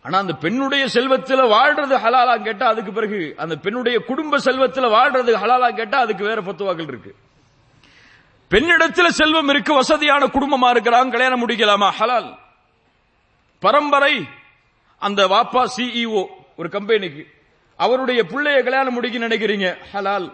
ஆனா 0.03 0.17
அந்த 0.17 0.33
பெண்ணுடைய 0.33 0.87
செல்வத்தில் 0.87 1.41
வாழ்றது 1.41 1.97
ஹலாலா 1.97 2.43
கேட்டா 2.43 2.67
அதுக்கு 2.67 2.93
பிறகு 2.93 3.33
அந்த 3.37 3.55
பெண்ணுடைய 3.55 3.99
குடும்ப 3.99 4.37
செல்வத்தில் 4.37 4.83
வாழ்றது 4.83 5.33
ஹலாலா 5.33 5.75
கேட்டா 5.75 5.99
அதுக்கு 5.99 6.25
வேற 6.25 6.41
பத்துவாக்கள் 6.41 6.87
இருக்கு. 6.87 7.15
பெண்ணிடத்துல 8.49 9.07
செல்வம் 9.07 9.47
இருக்கு 9.47 9.73
வசதியான 9.73 10.25
குடும்பமா 10.25 10.75
இருக்கிறாங்க 10.75 11.11
கல்யாணம் 11.11 11.47
முடிக்கலாமா? 11.47 11.91
ஹலால். 11.99 12.37
பரம்பரை 13.59 14.27
அந்த 14.99 15.27
வாப்பா 15.27 15.65
சிஇஓ 15.77 16.27
ஒரு 16.57 16.69
கம்பெனிக்கு 16.69 17.32
அவருடைய 17.83 18.23
பிள்ளைய 18.23 18.63
கல்யாணம் 18.63 18.93
முடிக்க 18.93 19.27
நினைக்கிறீங்க? 19.27 19.77
ஹலால். 19.93 20.31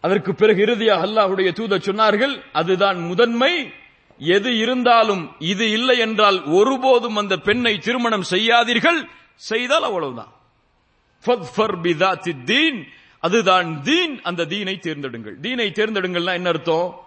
அதற்கு 0.00 0.34
பிறகு 0.34 0.62
இறுதியாக 0.62 1.06
அல்லாஹுடைய 1.06 1.52
தூத 1.52 1.76
சொன்னார்கள் 1.76 2.42
அதுதான் 2.52 2.98
முதன்மை. 2.98 3.72
எது 4.18 4.58
இருந்தாலும் 4.58 5.34
இது 5.38 5.70
இல்லை 5.70 5.98
என்றால் 5.98 6.44
ஒருபோதும் 6.44 7.16
அந்த 7.16 7.36
பெண்ணை 7.36 7.78
திருமணம் 7.78 8.22
செய்யாதீர்கள். 8.30 9.08
செய்தால் 9.34 9.82
அவ்வளவுதான். 9.82 10.32
அதுதான் 13.20 13.82
தீன். 13.82 14.20
அந்த 14.22 14.44
தீனை 14.44 14.78
தேர்ந்தெடுங்கள். 14.78 15.40
தீனை 15.40 15.70
தேர்ந்தெடுங்கள்னா 15.70 16.32
என்ன 16.32 16.48
அர்த்தம்? 16.48 17.00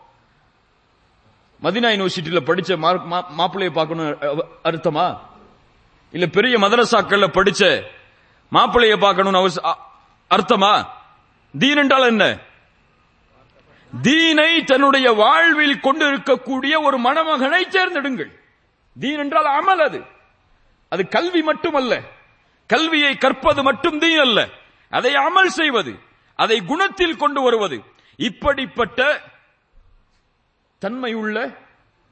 மதினா 1.63 1.91
யூனிவர்சிட்டியில 1.91 2.39
படிச்ச 2.39 2.77
மார்க்- 2.77 3.11
மா- 3.11 3.25
மாப்பிள்ளையை 3.37 3.71
பார்க்கணும் 3.71 4.19
அர்த்தமா? 4.63 5.17
இல்ல 6.11 6.25
பெரிய 6.25 6.57
மதரசாக்கள்ல 6.57 7.27
படிச்ச 7.27 7.83
மாப்பிள்ளையை 8.53 8.97
பார்க்கணும்னு 8.97 9.37
அவச- 9.37 9.75
அர்த்தமா? 10.29 10.85
தீன் 11.59 11.77
என்றால் 11.77 12.03
என்ன? 12.03 12.39
தீனை 14.01 14.63
தன்னுடைய 14.63 15.11
வாழ்வில் 15.11 15.79
கொண்டு 15.79 16.17
இருக்கக்கூடிய 16.17 16.83
ஒரு 16.83 16.99
மணமகனை 16.99 17.67
தேர்ந்தெடுங்கள். 17.67 18.39
தீன் 18.99 19.17
என்றால் 19.17 19.45
அமல் 19.45 19.81
அது. 19.81 20.03
அது 20.89 21.07
கல்வி 21.07 21.41
மட்டுமல்ல. 21.41 22.01
கல்வியை 22.67 23.17
கற்பது 23.17 23.63
மட்டும் 23.63 23.99
தீன் 23.99 24.19
அல்ல. 24.19 24.47
அதை 24.89 25.13
அமல் 25.13 25.45
செய்வது 25.45 25.99
அதை 26.35 26.61
குணத்தில் 26.61 27.17
கொண்டு 27.17 27.41
வருவது. 27.41 27.83
இப்படிப்பட்ட 28.15 29.21
தன்மையுள்ள 30.79 31.57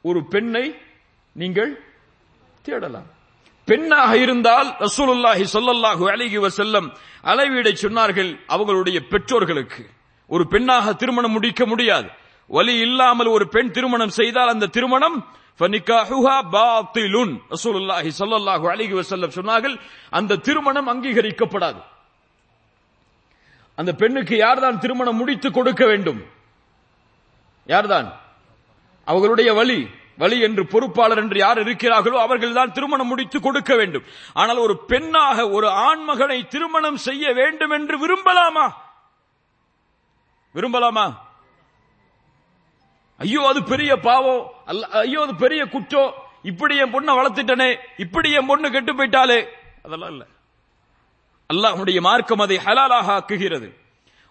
ஒரு 0.02 0.26
பெண்ணை 0.28 0.82
நீங்கள் 1.32 1.84
தேடலாம். 2.62 3.20
பெண்ணாக 3.70 4.12
இருந்தால் 4.18 4.70
ரசூலுல்லாஹி 4.86 5.46
சொல்லல்லாஹு 5.56 6.04
அழகி 6.14 6.40
வசல்லம் 6.46 6.88
அளவீடை 7.32 7.74
சொன்னார்கள் 7.84 8.32
அவர்களுடைய 8.56 8.98
பெற்றோர்களுக்கு. 9.12 9.84
ஒரு 10.28 10.44
பெண்ணாக 10.54 10.94
திருமணம் 11.02 11.36
முடிக்க 11.36 11.66
முடியாது. 11.66 12.10
வலி 12.50 12.76
இல்லாமல் 12.88 13.30
ஒரு 13.36 13.46
பெண் 13.56 13.72
திருமணம் 13.76 14.16
செய்தால் 14.20 14.54
அந்த 14.54 14.72
திருமணம் 14.78 15.18
பாத்திலுன். 16.56 17.34
ரசூலுல்லாஹி 17.56 18.10
ஸல்லல்லாஹு 18.20 18.66
அலைஹி 18.74 18.94
வஸல்லம் 19.00 19.36
சொன்னார்கள் 19.38 19.76
அந்த 20.10 20.40
திருமணம் 20.48 20.88
அங்கீகரிக்கப்படாது. 20.94 21.82
அந்த 23.78 23.92
பெண்ணுக்கு 24.02 24.36
யார்தான் 24.38 24.82
திருமணம் 24.84 25.20
முடித்து 25.22 25.48
கொடுக்க 25.52 25.84
வேண்டும்? 25.92 26.22
யார்தான்? 27.68 28.10
அவர்களுடைய 29.08 29.50
வழி 29.60 29.80
வழி 30.22 30.38
என்று 30.48 30.64
பொறுப்பாளர் 30.74 31.22
என்று 31.24 31.38
யார் 31.44 31.60
இருக்கிறார்களோ 31.64 32.18
அவர்கள்தான் 32.26 32.74
திருமணம் 32.78 33.10
முடித்து 33.12 33.38
கொடுக்க 33.42 33.72
வேண்டும். 33.80 34.06
ஆனால் 34.42 34.64
ஒரு 34.66 34.76
பெண்ணாக 34.92 35.48
ஒரு 35.58 35.68
ஆண்மகனை 35.88 36.40
திருமணம் 36.54 37.00
செய்ய 37.08 37.34
வேண்டும் 37.40 37.74
என்று 37.78 37.96
விரும்பலாமா? 38.04 38.66
விரும்பலாமா? 40.56 41.06
ஐயோ 43.20 43.42
அது 43.52 43.60
பெரிய 43.72 43.92
பாவம் 44.10 44.44
அல்ல 44.72 44.88
ஐயோ 45.06 45.20
அது 45.26 45.34
பெரிய 45.46 45.62
குற்றம் 45.74 46.14
இப்படி 46.52 46.76
என் 46.84 46.94
பொண்ணை 46.94 47.12
வளர்த்துட்டனே 47.18 47.68
இப்படி 48.04 48.30
என் 48.38 48.50
பொண்ணு 48.52 48.68
கெட்டு 48.76 48.94
போயிட்டாலே 49.00 49.40
அதெல்லாம் 49.86 50.12
இல்ல. 50.16 50.24
அல்லாஹ்வுடைய 51.50 52.00
மார்க்கம் 52.08 52.44
அதை 52.46 52.58
ஹலாலாக 52.66 53.08
ஆக்குகிறது. 53.18 53.70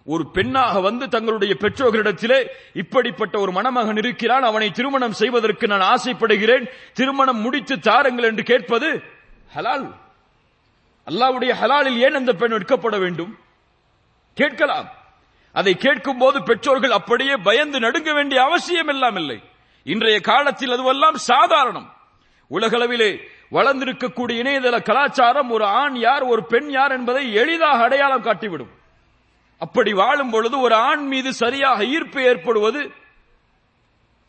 ஒரு 0.05 0.31
பெண்ணாக 0.31 0.79
வந்து 0.79 1.09
தங்களுடைய 1.09 1.55
பெற்றோர்களிடத்திலே 1.59 2.47
இப்படிப்பட்ட 2.73 3.39
ஒரு 3.39 3.51
மணமகன் 3.51 3.97
இருக்கிறான். 3.97 4.43
அவனை 4.43 4.71
திருமணம் 4.71 5.11
செய்வதற்கு 5.11 5.67
நான் 5.67 5.81
ஆசைப்படுகிறேன். 5.81 6.69
திருமணம் 6.93 7.41
முடித்து 7.41 7.79
தாருங்கள் 7.79 8.25
என்று 8.25 8.43
கேட்பது 8.43 9.03
ஹலால். 9.55 9.93
அல்லாவுடைய 11.07 11.53
ஹலாலில் 11.61 11.97
ஏன் 11.97 12.13
அந்த 12.13 12.33
பெண் 12.33 12.51
எடுக்கப்பட 12.51 12.97
வேண்டும்? 12.97 13.37
கேட்கலாம். 14.33 14.89
அதை 15.53 15.75
கேட்கும் 15.75 16.17
போது 16.17 16.43
பெற்றோர்கள் 16.43 16.91
அப்படியே 16.91 17.33
பயந்து 17.35 17.79
நடுங்க 17.79 18.13
வேண்டிய 18.13 18.43
அவசியம் 18.43 18.87
எல்லாம் 18.87 19.15
இல்லை. 19.15 19.43
இன்றைய 19.83 20.19
காலத்தில் 20.19 20.69
அதுவெல்லாம் 20.69 21.13
சாதாரணம். 21.13 21.93
உலகளவிலே 22.51 23.17
வளர்ந்திருக்கக்கூடிய 23.51 24.41
இணையதள 24.41 24.83
கலாச்சாரம் 24.83 25.49
ஒரு 25.49 25.65
ஆண் 25.65 25.95
யார் 25.95 26.21
ஒரு 26.21 26.45
பெண் 26.45 26.69
யார் 26.69 26.91
என்பதை 26.91 27.33
எளிதாக 27.33 27.83
அடையாளம் 27.83 28.21
காட்டிவிடும். 28.21 28.79
அப்படி 29.61 29.91
வாழும் 30.01 30.31
பொழுது 30.33 30.55
ஒரு 30.65 30.75
ஆண் 30.89 31.05
மீது 31.11 31.29
சரியாக 31.41 31.79
ஈர்ப்பு 31.95 32.19
ஏற்படுவது 32.29 32.81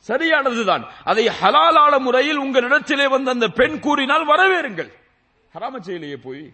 சரியானதுதான். 0.09 0.85
அதை 1.11 1.25
ஹலாலான 1.41 1.95
முறையில் 2.07 2.43
உங்களிடத்திலே 2.45 3.07
வந்த 3.15 3.29
அந்த 3.35 3.47
பெண் 3.59 3.77
கூறினால் 3.85 4.25
வரவேறுங்கள். 4.31 4.91
ஹராம 5.55 5.75
செயலியே 5.87 6.17
போய். 6.27 6.45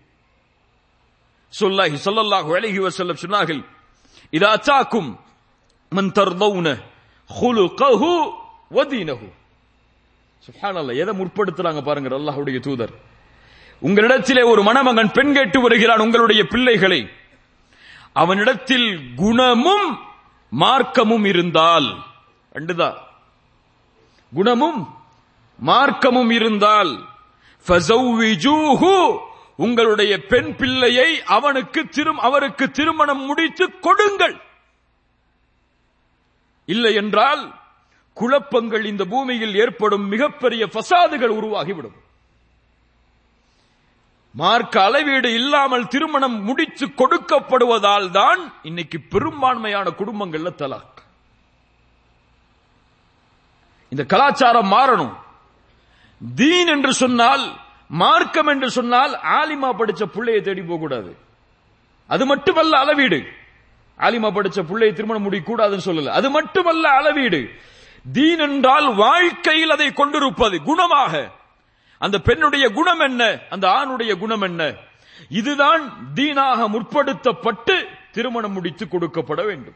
சொல்லாஹி 1.52 1.96
சொல்லல்லாஹு 2.06 2.50
அலைஹி 2.58 2.80
வசல்ல 2.86 3.16
சொன்னார்கள் 3.24 3.60
இதா 4.36 4.48
அச்சாக்கும் 4.56 5.10
மன் 5.96 6.10
தர்தௌன 6.18 6.66
ஹுலுகஹு 7.30 8.10
வதீனஹு 8.76 9.28
சுஹானல்ல 10.46 10.96
எதை 11.02 11.12
முற்படுத்துறாங்க 11.20 11.80
பாருங்க 11.88 12.08
அல்லாஹுடைய 12.20 12.58
தூதர். 12.66 12.92
உங்களிடத்திலே 13.82 14.42
ஒரு 14.52 14.60
மணமகன் 14.68 15.14
பெண் 15.16 15.32
கேட்டு 15.36 15.58
வருகிறான் 15.64 16.04
உங்களுடைய 16.06 16.42
பிள்ளைகளை. 16.52 17.00
அவனிடத்தில் 18.22 18.88
குணமும் 19.16 19.88
மார்க்கமும் 20.60 21.26
இருந்தால் 21.32 21.88
ரெண்டுதான். 22.54 22.98
குணமும் 24.34 24.80
மார்க்கமும் 25.66 26.32
இருந்தால் 26.38 26.92
உங்களுடைய 29.66 30.12
பெண் 30.32 30.50
பிள்ளையை 30.56 31.08
அவனுக்கு 31.36 31.80
திரும் 31.96 32.20
அவருக்கு 32.26 32.64
திருமணம் 32.70 33.22
முடித்து 33.28 33.64
கொடுங்கள். 33.86 34.36
இல்லை 36.74 36.92
என்றால் 37.02 37.42
குழப்பங்கள் 38.20 38.84
இந்த 38.92 39.04
பூமியில் 39.12 39.56
ஏற்படும் 39.64 40.06
மிகப்பெரிய 40.14 40.62
பசாதுகள் 40.76 41.34
உருவாகிவிடும். 41.38 41.98
மார்க்க 44.30 44.82
அளவீடு 44.82 45.34
இல்லாமல் 45.34 45.88
திருமணம் 45.88 46.42
முடித்து 46.42 46.86
கொடுக்கப்படுவதால் 46.86 48.10
தான் 48.10 48.52
இன்னைக்கு 48.62 49.00
பெரும்பான்மையான 49.00 49.90
குடும்பங்கள்ல 49.98 50.52
தலாக். 50.58 50.96
இந்த 53.88 54.04
கலாச்சாரம் 54.04 54.72
மாறணும். 54.72 55.14
தீன் 56.34 56.66
என்று 56.66 56.92
சொன்னால் 56.92 57.56
மார்க்கம் 57.88 58.46
என்று 58.46 58.70
சொன்னால் 58.70 59.12
ஆலிமா 59.12 59.74
படிச்ச 59.78 60.04
பிள்ளையை 60.04 60.42
தேடி 60.42 60.62
போகக்கூடாது. 60.62 61.16
அது 62.06 62.26
மட்டுமல்ல 62.26 62.78
அளவீடு. 62.78 63.26
ஆலிமா 63.98 64.30
படிச்ச 64.30 64.62
பிள்ளையை 64.62 64.92
திருமணம் 64.92 65.32
முடிக்கூடாதுன்னு 65.32 65.86
சொல்லல. 65.86 66.06
அது 66.06 66.30
மட்டுமல்ல 66.30 66.88
அளவீடு. 66.88 67.50
தீன் 68.12 68.38
என்றால் 68.38 68.94
வாழ்க்கையில் 68.94 69.70
அதை 69.70 69.92
கொண்டிருப்பது 69.92 70.58
குணமாக. 70.58 71.30
அந்த 71.98 72.18
பெண்ணுடைய 72.18 72.68
குணம் 72.68 73.00
என்ன? 73.00 73.40
அந்த 73.50 73.68
ஆணுடைய 73.68 74.18
குணம் 74.18 74.40
என்ன? 74.40 74.74
இதுதான் 75.28 75.82
தீனாக 76.14 76.68
முற்படுத்தப்பட்டு 76.68 77.76
திருமணம் 78.12 78.52
முடித்து 78.52 78.86
கொடுக்கப்பட 78.86 79.44
வேண்டும். 79.44 79.74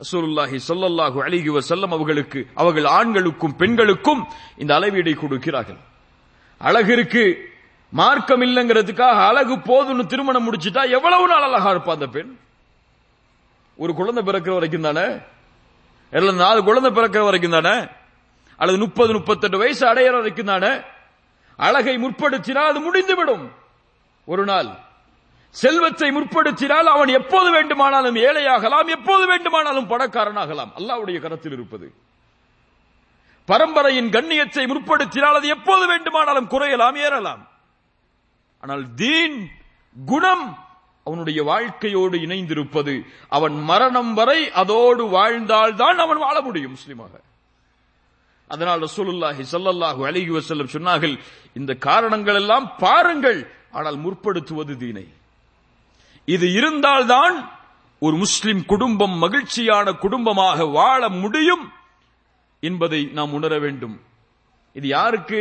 ரசூலுல்லாஹி 0.00 0.58
சொல்லல்லாஹு 0.68 1.18
அலைஹி 1.24 1.60
செல்லம் 1.68 1.92
அவர்களுக்கு 1.96 2.46
அவர்கள் 2.54 2.84
ஆண்களுக்கும் 2.84 3.56
பெண்களுக்கும் 3.56 4.26
இந்த 4.56 4.78
அளவீடை 4.78 5.14
கொடுக்கிறார்கள். 5.14 5.80
அழகு 6.58 6.92
இருக்கு 6.92 7.52
மார்க்கம் 7.88 8.42
இல்லைங்கிறதுக்காக 8.42 9.26
அழகு 9.26 9.54
போதும்னு 9.56 10.06
திருமணம் 10.06 10.46
முடிச்சிட்டா 10.46 10.90
எவ்வளவு 10.90 11.28
நாள் 11.28 11.42
அழகா 11.42 11.72
இருப்பா 11.74 11.90
அந்த 11.90 12.06
பெண்? 12.06 12.38
ஒரு 13.76 13.94
குழந்தை 13.94 14.22
பிறக்கிற 14.22 14.52
வரைக்கும் 14.52 14.82
தானே? 14.82 15.06
இல்ல 16.12 16.32
நாலு 16.32 16.64
குழந்தை 16.64 16.90
பிறக்கிற 16.90 17.24
வரைக்கும் 17.24 17.50
தானே? 17.50 17.86
அல்லது 18.56 18.78
முப்பது 18.78 19.12
முப்பத்தெட்டு 19.12 19.58
வயசு 19.58 19.94
அடையிற 19.94 20.12
வரைக்கும் 20.12 20.46
தானே? 20.46 20.80
அழகை 21.56 21.98
முற்படுத்தினால் 21.98 22.70
அது 22.72 22.80
முடிந்துவிடும். 22.80 23.52
ஒரு 24.24 24.44
நாள் 24.44 24.70
செல்வத்தை 25.50 26.10
முற்படுத்தினால் 26.10 26.84
அவன் 26.84 27.08
எப்போது 27.08 27.50
வேண்டுமானாலும் 27.50 28.14
ஏழையாகலாம் 28.14 28.86
எப்போது 28.86 29.26
வேண்டுமானாலும் 29.26 29.90
பணக்காரனாகலாம். 29.90 30.72
அல்லாவுடைய 30.76 31.20
கரத்தில் 31.20 31.52
இருப்பது. 31.52 31.94
பரம்பரையின் 33.46 34.10
கண்ணியத்தை 34.10 34.64
முற்படுத்தினால் 34.66 35.34
அது 35.34 35.48
எப்போது 35.48 35.86
வேண்டுமானாலும் 35.86 36.48
குறையலாம் 36.48 36.96
ஏறலாம். 36.96 37.48
ஆனால் 38.60 38.94
தீன் 38.94 39.50
குணம் 40.06 40.58
அவனுடைய 41.04 41.42
வாழ்க்கையோடு 41.42 42.18
இணைந்திருப்பது. 42.18 43.06
அவன் 43.28 43.62
மரணம் 43.62 44.14
வரை 44.14 44.52
அதோடு 44.52 45.04
வாழ்ந்தால்தான் 45.06 45.98
அவன் 45.98 46.16
வாழ 46.16 46.40
முடியும் 46.40 46.76
முஸ்லிமாக. 46.76 47.14
அதனால் 48.50 48.80
ரசூலுல்லாஹி 48.86 49.42
சல்லல்லாஹு 49.52 50.00
அலிஹி 50.08 50.32
வசல்லம் 50.38 50.72
சொன்னார்கள் 50.76 51.14
இந்த 51.58 51.72
காரணங்கள் 51.88 52.38
எல்லாம் 52.42 52.66
பாருங்கள் 52.78 53.40
ஆனால் 53.70 53.98
முற்படுத்துவது 54.04 54.74
தீனை. 54.76 55.06
இது 56.28 56.46
இருந்தால்தான் 56.52 57.36
ஒரு 58.02 58.16
முஸ்லிம் 58.16 58.62
குடும்பம் 58.72 59.14
மகிழ்ச்சியான 59.24 59.86
குடும்பமாக 60.04 60.66
வாழ 60.78 61.08
முடியும் 61.08 61.64
என்பதை 62.62 63.00
நாம் 63.18 63.32
உணர 63.32 63.58
வேண்டும். 63.58 63.96
இது 64.76 64.86
யாருக்கு? 64.88 65.40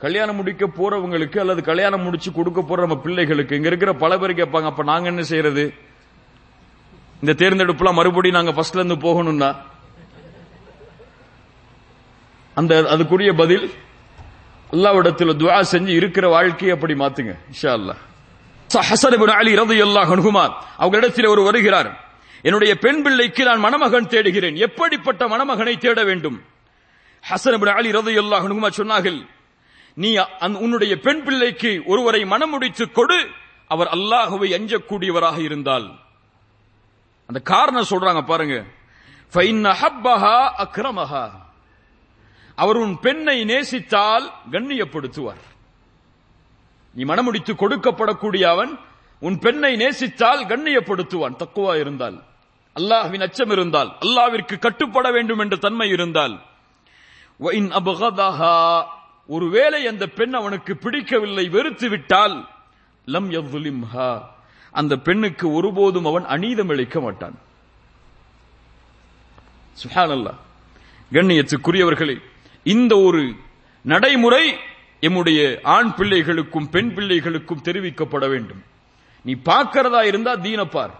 கல்யாணம் 0.00 0.38
முடிக்க 0.40 0.64
போறவங்களுக்கு 0.66 1.38
அல்லது 1.40 1.62
கல்யாணம் 1.62 2.04
முடிச்சு 2.06 2.30
கொடுக்க 2.32 2.60
போற 2.62 2.80
நம்ம 2.84 2.96
பிள்ளைகளுக்கு. 3.06 3.56
இங்க 3.58 3.68
இருக்கிற 3.70 3.92
பல 4.04 4.18
பேர் 4.18 4.38
கேட்பாங்க 4.40 4.68
அப்ப 4.70 4.82
நாங்க 4.82 5.08
என்ன 5.12 5.22
செய்யறது? 5.22 5.64
இந்த 7.22 7.32
தேர்ந்தெடுப்புலாம் 7.42 7.98
மறுபடியும் 8.00 8.38
நாங்க 8.38 8.54
ஃபர்ஸ்ட்ல 8.56 8.82
இருந்து 8.82 8.98
போகணும்னா 9.06 9.50
அந்த 12.56 12.72
அதுக்குரிய 12.94 13.30
பதில் 13.42 13.66
அல்லாவிடத்தில் 14.74 15.38
துவா 15.40 15.58
செஞ்சு 15.72 15.92
இருக்கிற 16.00 16.24
வாழ்க்கையை 16.36 16.72
அப்படி 16.76 16.94
மாத்துங்க 17.02 17.32
இன்ஷா 17.52 17.72
அல்லாஹ் 17.78 18.00
ஹசன் 18.90 19.14
அலி 19.16 19.32
அலி 19.40 19.52
ரலியல்லாஹு 19.62 20.10
ஹனுகுமார் 20.12 20.52
அவர்களிடத்தில் 20.82 21.32
ஒரு 21.34 21.42
வருகிறார். 21.48 21.90
என்னுடைய 22.46 22.72
பெண் 22.84 23.00
பிள்ளைக்கு 23.04 23.42
நான் 23.48 23.64
மணமகன் 23.66 24.10
தேடுகிறேன். 24.12 24.56
எப்படிப்பட்ட 24.66 25.22
மணமகனை 25.32 25.74
தேட 25.84 25.98
வேண்டும்? 26.10 26.38
ஹசன் 27.24 27.56
அலி 27.56 27.72
அலி 27.80 27.90
ரலியல்லாஹு 27.98 28.44
ஹனுகுமார் 28.44 28.78
சொன்னார்கள் 28.80 29.18
நீ 29.96 30.10
உன்னுடைய 30.64 30.92
பெண் 31.06 31.22
பிள்ளைக்கு 31.26 31.72
ஒருவரை 31.92 32.22
மணமுடித்து 32.32 32.84
கொடு. 32.98 33.20
அவர் 33.72 33.88
அல்லாஹுவை 33.96 34.48
அஞ்சக்கூடியவராக 34.58 35.38
இருந்தால். 35.48 35.86
அந்த 37.28 37.38
காரணம் 37.52 37.90
சொல்றாங்க 37.92 38.20
பாருங்க. 38.30 38.56
ஃபைன் 39.32 39.62
அஹப்பஹா 39.74 40.36
அக்ரமஹா. 40.64 41.24
அவர் 42.62 42.78
உன் 42.84 42.94
பெண்ணை 43.04 43.36
நேசித்தால் 43.52 44.26
கண்ணியப்படுத்துவார். 44.52 45.42
நீ 46.96 47.02
மனமுடித்து 47.10 47.52
கொடுக்கப்படக்கூடிய 47.62 48.44
அவன் 48.54 48.72
உன் 49.26 49.38
பெண்ணை 49.44 49.72
நேசித்தால் 49.82 50.42
கண்ணியப்படுத்துவான். 50.50 51.38
தக்குவா 51.42 51.74
இருந்தால் 51.82 52.18
அல்லாஹ்வின் 52.76 53.24
அச்சம் 53.26 53.52
இருந்தால் 53.56 53.90
அல்லாவிற்கு 54.04 54.56
கட்டுப்பட 54.58 55.06
வேண்டும் 55.16 55.40
என்ற 55.44 55.56
தன்மை 55.64 55.88
இருந்தால் 55.96 56.34
ஒருவேளை 59.36 59.80
அந்த 59.90 60.04
பெண் 60.18 60.34
அவனுக்கு 60.40 60.72
பிடிக்கவில்லை 60.76 61.44
வெறுத்து 61.48 61.88
விட்டால் 61.88 62.36
லம் 63.06 63.28
எவ்லிம்ஹா 63.40 64.10
அந்த 64.80 64.94
பெண்ணுக்கு 65.06 65.46
ஒருபோதும் 65.52 66.08
அவன் 66.10 66.26
அநீதம் 66.34 66.72
அளிக்க 66.74 66.96
மாட்டான். 67.00 67.36
சுஹான் 69.80 70.12
அல்லா 70.16 70.32
கண்ணியத்துக்குரியவர்களே 71.12 72.16
இந்த 72.62 72.98
ஒரு 72.98 73.34
நடைமுறை 73.82 74.58
எம்முடைய 75.00 75.58
ஆண் 75.62 75.92
பிள்ளைகளுக்கும் 75.96 76.68
பெண் 76.70 76.92
பிள்ளைகளுக்கும் 76.96 77.62
தெரிவிக்கப்பட 77.64 78.28
வேண்டும். 78.28 78.62
நீ 79.24 79.34
பார்க்கிறதா 79.44 80.04
இருந்தா 80.04 80.32
தீனப்பார் 80.32 80.90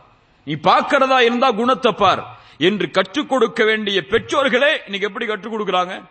நீ 0.45 0.55
பார்க்கிறதா 0.55 1.21
இருந்தா 1.21 1.51
குணத்தை 1.51 1.93
பார். 1.93 2.39
என்று 2.59 2.91
கற்றுக் 2.91 3.29
கொடுக்க 3.29 3.65
வேண்டிய 3.65 4.05
பெற்றோர்களே 4.11 4.71
இன்னைக்கு 4.85 5.09
எப்படி 5.09 5.27
கற்றுக் 5.27 5.53
கொடுக்கறாங்க? 5.53 6.07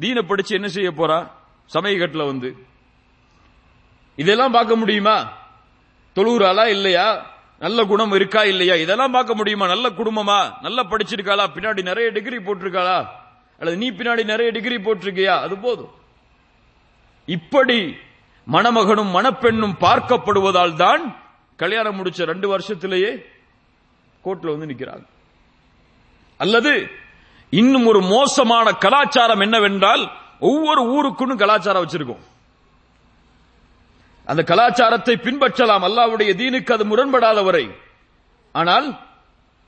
தீன 0.00 0.22
படிச்சு 0.22 0.54
என்ன 0.54 0.68
செய்ய 0.68 0.90
போறா? 0.90 1.30
கட்டில் 1.72 2.24
வந்து. 2.24 2.56
இதெல்லாம் 4.16 4.50
பார்க்க 4.50 4.76
முடியுமா? 4.76 5.32
தொழுகிறாளா 6.16 6.66
இல்லையா? 6.66 7.26
நல்ல 7.58 7.84
குணம் 7.84 8.12
இருக்கா 8.12 8.44
இல்லையா? 8.44 8.74
இதெல்லாம் 8.74 9.10
பார்க்க 9.10 9.34
முடியுமா? 9.34 9.66
நல்ல 9.66 9.88
குடும்பமா? 9.88 10.52
நல்லா 10.60 10.84
படிச்சிருக்காளா? 10.84 11.46
பின்னாடி 11.54 11.82
நிறைய 11.82 12.10
டிகிரி 12.10 12.36
போட்டிருக்காளா? 12.36 13.20
அல்லது 13.62 13.76
நீ 13.82 13.88
பின்னாடி 13.90 14.22
நிறைய 14.24 14.48
டிகிரி 14.54 14.76
போட்டிருக்கியா? 14.76 15.34
அது 15.44 15.54
போதும். 15.56 15.92
இப்படி 17.28 17.78
மணமகனும் 18.46 19.12
மணப்பெண்ணும் 19.16 19.74
பார்க்கப்படுவதால் 19.84 20.74
தான் 20.74 21.02
கல்யாணம் 21.56 21.96
முடிச்ச 21.98 22.24
ரெண்டு 22.30 22.46
வருஷத்திலேயே 22.52 23.10
கோர்ட்ல 24.24 24.52
வந்து 24.54 24.70
நிற்கிறாங்க 24.70 25.06
அல்லது 26.40 26.72
இன்னும் 27.50 27.86
ஒரு 27.86 28.00
மோசமான 28.14 28.66
கலாச்சாரம் 28.84 29.42
என்னவென்றால் 29.46 30.02
ஒவ்வொரு 30.50 30.82
ஊருக்குன்னு 30.94 31.42
கலாச்சாரம் 31.42 31.84
வச்சிருக்கோம். 31.84 32.22
அந்த 34.26 34.42
கலாச்சாரத்தை 34.50 35.14
பின்பற்றலாம். 35.26 35.84
அல்லாஹ்வுடைய 35.88 36.30
தீனுக்கு 36.40 36.72
அது 36.72 36.84
முரண்படாத 36.92 37.38
வரை. 37.44 37.64
ஆனால் 38.54 38.86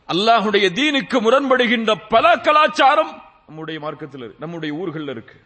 அல்லாஹுடைய 0.09 0.67
தீனுக்கு 0.79 1.19
முரண்படுகின்ற 1.27 1.95
பல 2.15 2.35
கலாச்சாரம் 2.47 3.13
நம்முடைய 3.49 3.81
மார்க்கத்தில் 3.81 4.21
இருக்கு 4.21 4.43
நம்முடைய 4.45 4.71
ஊர்கள்ல 4.81 5.15
இருக்கு. 5.17 5.37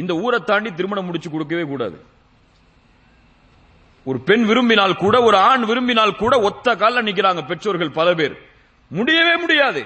இந்த 0.00 0.12
ஊரை 0.14 0.38
தாண்டி 0.40 0.70
திருமணம் 0.72 1.04
முடிச்சு 1.04 1.30
கொடுக்கவே 1.30 1.62
கூடாது. 1.62 1.96
ஒரு 4.04 4.18
பெண் 4.28 4.44
விரும்பினால் 4.44 4.94
கூட 4.96 5.22
ஒரு 5.22 5.36
ஆண் 5.36 5.64
விரும்பினால் 5.64 6.16
கூட 6.16 6.34
ஒத்த 6.48 6.74
கால்ல 6.74 7.02
நிக்கிறாங்க 7.08 7.42
பெற்றோர்கள் 7.46 7.96
பல 7.98 8.14
பேர். 8.14 8.34
முடியவே 8.90 9.36
முடியாது. 9.36 9.82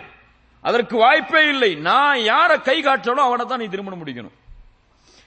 அதற்கு 0.61 0.97
வாய்ப்பே 0.97 1.43
இல்லை. 1.49 1.75
நான் 1.89 2.19
யார 2.33 2.63
கை 2.63 2.77
காட்டனோ 2.83 3.23
அவனை 3.29 3.47
தான் 3.47 3.59
நீ 3.59 3.67
திருமணம் 3.67 4.01
முடிக்கணும். 4.03 4.37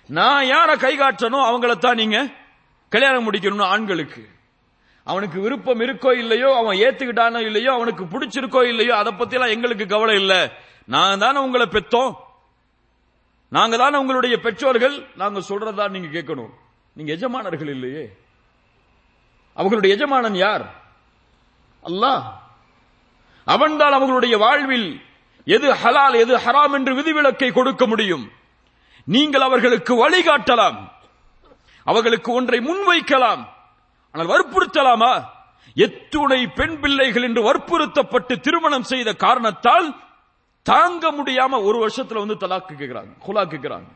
நான் 0.09 0.43
யார 0.45 0.69
கை 0.85 0.93
காட்டனோ 0.99 1.39
அவங்களத்தான் 1.49 1.99
நீங்க 2.01 2.19
கல்யாணம் 2.89 3.25
முடிக்கணும்னு 3.27 3.71
ஆண்களுக்கு. 3.73 4.23
அவனுக்கு 5.03 5.37
விருப்பம் 5.41 5.79
இருக்கோ 5.79 6.11
இல்லையோ 6.17 6.49
அவன் 6.57 6.79
ஏத்துக்கிட்டானோ 6.85 7.39
இல்லையோ 7.49 7.71
அவனுக்கு 7.73 8.03
பிடிச்சிருக்கோ 8.05 8.61
இல்லையோ 8.67 8.93
அதை 8.97 9.11
பத்தி 9.11 9.35
எல்லாம் 9.35 9.53
எங்களுக்கு 9.55 9.85
கவலை 9.85 10.15
இல்ல. 10.15 10.33
நாங்க 10.89 11.25
தானே 11.25 11.39
உங்களை 11.39 11.65
பெத்தோம் 11.65 12.15
நாங்க 13.49 13.77
தானே 13.77 13.97
உங்களுடைய 13.97 14.37
பெற்றோர்கள். 14.37 15.07
நாங்க 15.15 15.39
சொல்றதா 15.39 15.89
நீங்க 15.89 16.19
கேட்கணும். 16.19 16.49
நீங்க 16.93 17.11
எஜமானர்கள் 17.11 17.67
இல்லையே. 17.67 18.11
அவர்களுடைய 19.53 19.95
எஜமானன் 19.95 20.35
யார்? 20.35 20.73
அல்லாஹ். 21.83 22.23
அவன்தான் 23.45 23.93
அவங்களுடைய 23.93 24.37
வாழ்வில் 24.37 25.01
எது 25.45 25.73
ஹலால் 25.73 26.15
எது 26.15 26.37
ஹராம் 26.37 26.73
என்று 26.73 26.93
விதிவிலக்கை 26.93 27.51
கொடுக்க 27.51 27.87
முடியும். 27.87 28.31
நீங்கள் 29.05 29.41
அவர்களுக்கு 29.41 30.09
வழிகாட்டலாம். 30.09 30.89
அவர்களுக்கு 31.83 32.31
ஒன்றை 32.31 32.59
முன்வைக்கலாம். 32.59 33.45
ஆனால் 34.11 34.27
வற்புறுத்தலாமா? 34.27 35.23
எத்துணை 35.75 36.47
பெண் 36.47 36.79
பிள்ளைகள் 36.79 37.23
என்று 37.23 37.53
வற்புறுத்தப்பட்டு 37.53 38.39
திருமணம் 38.39 38.83
செய்த 38.83 39.13
காரணத்தால் 39.13 40.07
தாங்க 40.69 41.05
முடியாம 41.17 41.59
ஒரு 41.67 41.77
வருஷத்துல 41.83 42.21
வந்து 42.23 42.41
தலாக்கு 42.43 42.73
கேட்கிறாங்க 42.81 43.11
குலா 43.25 43.43
கேட்கிறாங்க 43.53 43.89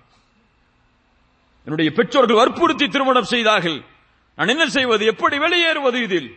என்னுடைய 1.67 1.89
பெற்றோர்கள் 1.97 2.39
வற்புறுத்தி 2.41 2.85
திருமணம் 2.93 3.31
செய்தார்கள். 3.33 3.77
நான் 4.37 4.51
என்ன 4.53 4.65
செய்வது? 4.77 5.03
எப்படி 5.11 5.35
வெளியேறுவது 5.43 5.99
இதில்? 6.07 6.29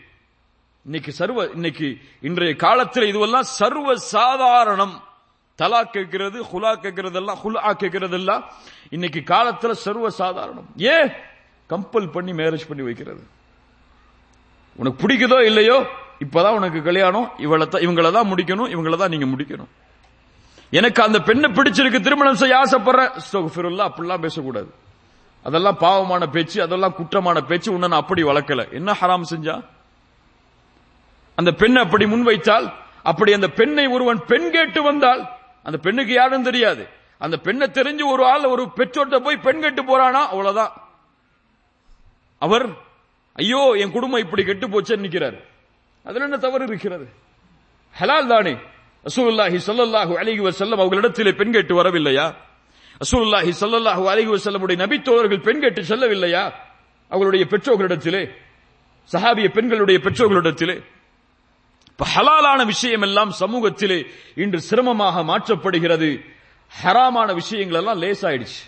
இன்னைக்கு 0.87 1.12
சர்வ 1.12 1.44
இன்னைக்கு 1.57 1.87
இன்றைய 2.29 2.53
காலத்தில் 2.64 3.09
இதுவெல்லாம் 3.12 3.49
சர்வ 3.59 3.96
சாதாரணம். 4.14 4.94
தலா 5.59 5.81
கேட்கிறது 5.94 6.38
ஹுலா 6.51 6.72
கேட்கிறது 6.85 7.18
எல்லாம் 7.20 7.38
ஹுலா 7.42 7.70
கேட்கிறது 7.83 8.16
எல்லாம் 8.20 8.42
இன்னைக்கு 8.96 9.20
காலத்துல 9.33 9.72
சர்வ 9.85 10.11
சாதாரணம். 10.22 10.68
ஏன்? 10.94 11.09
கம்பல் 11.70 12.09
பண்ணி 12.14 12.33
மேரேஜ் 12.40 12.68
பண்ணி 12.70 12.85
வைக்கிறது. 12.88 13.22
உனக்கு 14.81 14.99
பிடிக்குதோ 15.03 15.38
இல்லையோ 15.51 15.79
இப்பதான் 16.25 16.59
உனக்கு 16.61 16.83
கல்யாணம் 16.88 17.29
இவளை 17.46 17.66
தான் 17.68 17.85
இவங்கள 17.87 18.11
தான் 18.18 18.31
முடிக்கணும் 18.33 18.70
இவங்கள 18.75 18.96
தான் 18.96 19.14
நீங்க 19.14 19.29
முடிக்கணும். 19.33 19.70
எனக்கு 20.70 21.02
அந்த 21.02 21.18
பெண்ணை 21.18 21.50
பிடிச்சிருக்கு 21.50 22.00
திருமணம் 22.00 22.35
செய்ய 22.35 22.57
ஆசைப்படுறேன் 22.57 23.88
அப்படிலாம் 23.88 24.20
பேசக்கூடாது. 24.20 24.74
அதெல்லாம் 25.42 25.79
பாவமான 25.79 26.26
பேச்சு 26.26 26.62
அதெல்லாம் 26.62 26.94
குற்றமான 26.98 27.40
பேச்சு 27.40 27.72
உன்னை 27.72 27.88
நான் 27.88 28.00
அப்படி 28.00 28.22
வளர்க்கல. 28.22 28.72
என்ன 28.72 28.96
ஹராம் 29.00 29.22
செஞ்சா? 29.31 29.64
அந்த 31.35 31.50
பெண்ணை 31.52 31.83
அப்படி 31.83 32.05
முன்வைத்தால் 32.05 32.72
அப்படி 33.02 33.33
அந்த 33.33 33.48
பெண்ணை 33.48 33.87
ஒருவன் 33.87 34.24
பெண் 34.26 34.50
கேட்டு 34.50 34.83
வந்தால் 34.83 35.29
அந்த 35.62 35.79
பெண்ணுக்கு 35.79 36.12
யாரும் 36.12 36.42
தெரியாது. 36.42 36.88
அந்த 37.18 37.37
பெண்ணை 37.37 37.66
தெரிஞ்சு 37.72 38.07
ஒரு 38.07 38.26
ஆள் 38.26 38.44
ஒரு 38.44 38.70
பெற்றோர்ட்ட 38.76 39.18
போய் 39.18 39.37
பெண் 39.37 39.61
கேட்டு 39.61 39.83
போறானா? 39.83 40.26
அவ்வளவுதான். 40.33 40.72
அவர் 42.38 42.66
ஐயோ 43.35 43.74
என் 43.79 43.90
குடும்பம் 43.90 44.20
இப்படி 44.20 44.44
கெட்டு 44.44 44.70
போச்சு 44.70 44.96
நிக்கிறார். 44.96 45.38
அதுல 46.05 46.24
என்ன 46.24 46.37
தவறு 46.37 46.66
இருக்கிறது? 46.66 47.09
ஹலால் 47.98 48.26
தானே. 48.26 48.57
ரசூலுல்லாஹி 49.07 49.59
சல்லல்லாஹு 49.66 50.12
அலிஹி 50.21 50.42
வசல்லம் 50.49 50.81
அவர்களிடத்திலே 50.83 51.33
பெண் 51.33 51.53
கேட்டு 51.53 51.83
வரவில்லையா? 51.83 52.35
ரசூலுல்லாஹி 53.01 53.53
சல்லல்லாஹு 53.61 54.05
அலிஹி 54.12 54.31
வசல்லமுடைய 54.35 54.77
நபித்தோழர்கள் 54.83 55.42
பெண் 55.42 55.61
கேட்டு 55.61 55.83
செல்லவில்லையா? 55.83 56.53
அவர்களுடைய 57.09 57.47
பெற்றோர்களிடத்திலே 57.51 58.23
சஹாபிய 59.12 59.49
பெண்களுடைய 59.49 60.01
பெற்றோர்களிடத்திலே. 60.03 60.83
ஹலாலான 62.14 62.64
விஷயம் 62.66 63.03
எல்லாம் 63.03 63.33
சமூகத்திலே 63.40 64.07
இன்று 64.35 64.61
சிரமமாக 64.61 65.23
மாற்றப்படுகிறது. 65.23 66.25
ஹராமான 66.83 67.35
விஷயங்கள் 67.35 67.79
எல்லாம் 67.79 68.03
லேசாயிடுச்சு. 68.03 68.62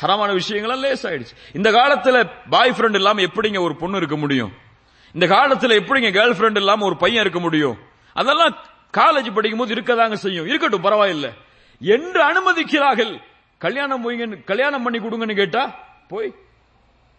ஹராமான 0.00 0.32
விஷயங்கள் 0.32 0.70
எல்லாம் 0.70 0.90
லேசாயிடுச்சு. 0.90 1.34
இந்த 1.52 1.70
காலத்துல 1.70 2.30
பாய் 2.50 2.70
ஃப்ரெண்ட் 2.70 2.94
இல்லாம 2.94 3.20
எப்படிங்க 3.20 3.60
ஒரு 3.60 3.76
பொண்ணு 3.76 3.96
இருக்க 3.96 4.16
முடியும்? 4.16 4.52
இந்த 5.14 5.26
காலத்துல 5.26 5.78
எப்படிங்க 5.80 6.10
கேர்ள் 6.18 6.36
ஃப்ரெண்ட் 6.38 6.56
இல்லாம 6.56 6.84
ஒரு 6.84 6.96
பையன் 6.96 7.20
இருக்க 7.20 7.40
முடியும்? 7.40 7.78
அதெல்லாம் 8.14 8.54
காலேஜ் 8.92 9.34
படிக்கும் 9.34 9.58
போது 9.58 9.74
இருக்கதாங்க 9.74 10.12
செய்யும். 10.12 10.46
இருக்கட்டும் 10.46 10.84
பரவாயில்ல. 10.84 11.30
என்று 11.80 12.22
அனுமதிக்கிறார்கள். 12.24 13.20
கல்யாணம் 13.58 14.02
போய் 14.02 14.42
கல்யாணம் 14.44 14.82
பண்ணி 14.82 14.98
கொடுங்கன்னு 14.98 15.34
கேட்டா 15.34 15.74
போய் 16.08 16.34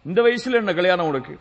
இந்த 0.04 0.22
வயசுல 0.22 0.52
என்ன 0.52 0.74
கல்யாணம் 0.74 1.06
உனக்கு? 1.06 1.40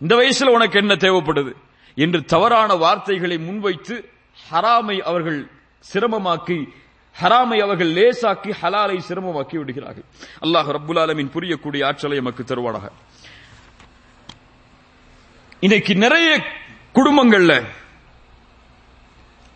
இந்த 0.00 0.16
வயசுல 0.16 0.44
உனக்கு 0.44 0.78
என்ன 0.78 0.94
தேவைப்படுது? 0.94 1.52
என்று 1.94 2.24
தவறான 2.24 2.74
வார்த்தைகளை 2.74 3.38
முன்வைத்து 3.38 4.08
ஹராமை 4.50 4.98
அவர்கள் 5.00 5.50
சிரமமாக்கி 5.92 6.68
ஹராமை 7.20 7.62
அவர்கள் 7.62 7.86
லேசாக்கி 7.86 8.50
ஹலாலை 8.50 9.00
சிரமமாக்கி 9.08 9.56
விடுகிறார்கள். 9.56 10.04
அல்லாஹ் 10.40 10.76
ரபுல் 10.76 10.98
ஆலமின் 10.98 11.30
புரியக்கூடிய 11.34 11.84
ஆற்றலை 11.84 12.16
எமக்கு 12.16 12.42
தருவானாக. 12.42 12.90
இன்னைக்கு 15.60 15.94
நிறைய 15.94 16.44
குடும்பங்கள்ல 16.94 17.64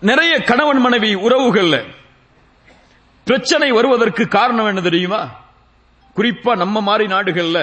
நிறைய 0.09 0.35
கணவன் 0.43 0.79
மனைவி 0.79 1.11
உறவுகள்ல 1.15 1.77
பிரச்சனை 3.25 3.73
வருவதற்கு 3.73 4.29
காரணம் 4.29 4.67
என்ன 4.67 4.81
தெரியுமா? 4.81 5.21
குறிப்பா 6.17 6.57
நம்ம 6.57 6.81
மாதிரி 6.81 7.05
நாடுகள்ல 7.13 7.59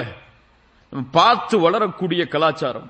பார்த்து 1.10 1.58
வளரக்கூடிய 1.58 2.22
கலாச்சாரம். 2.28 2.88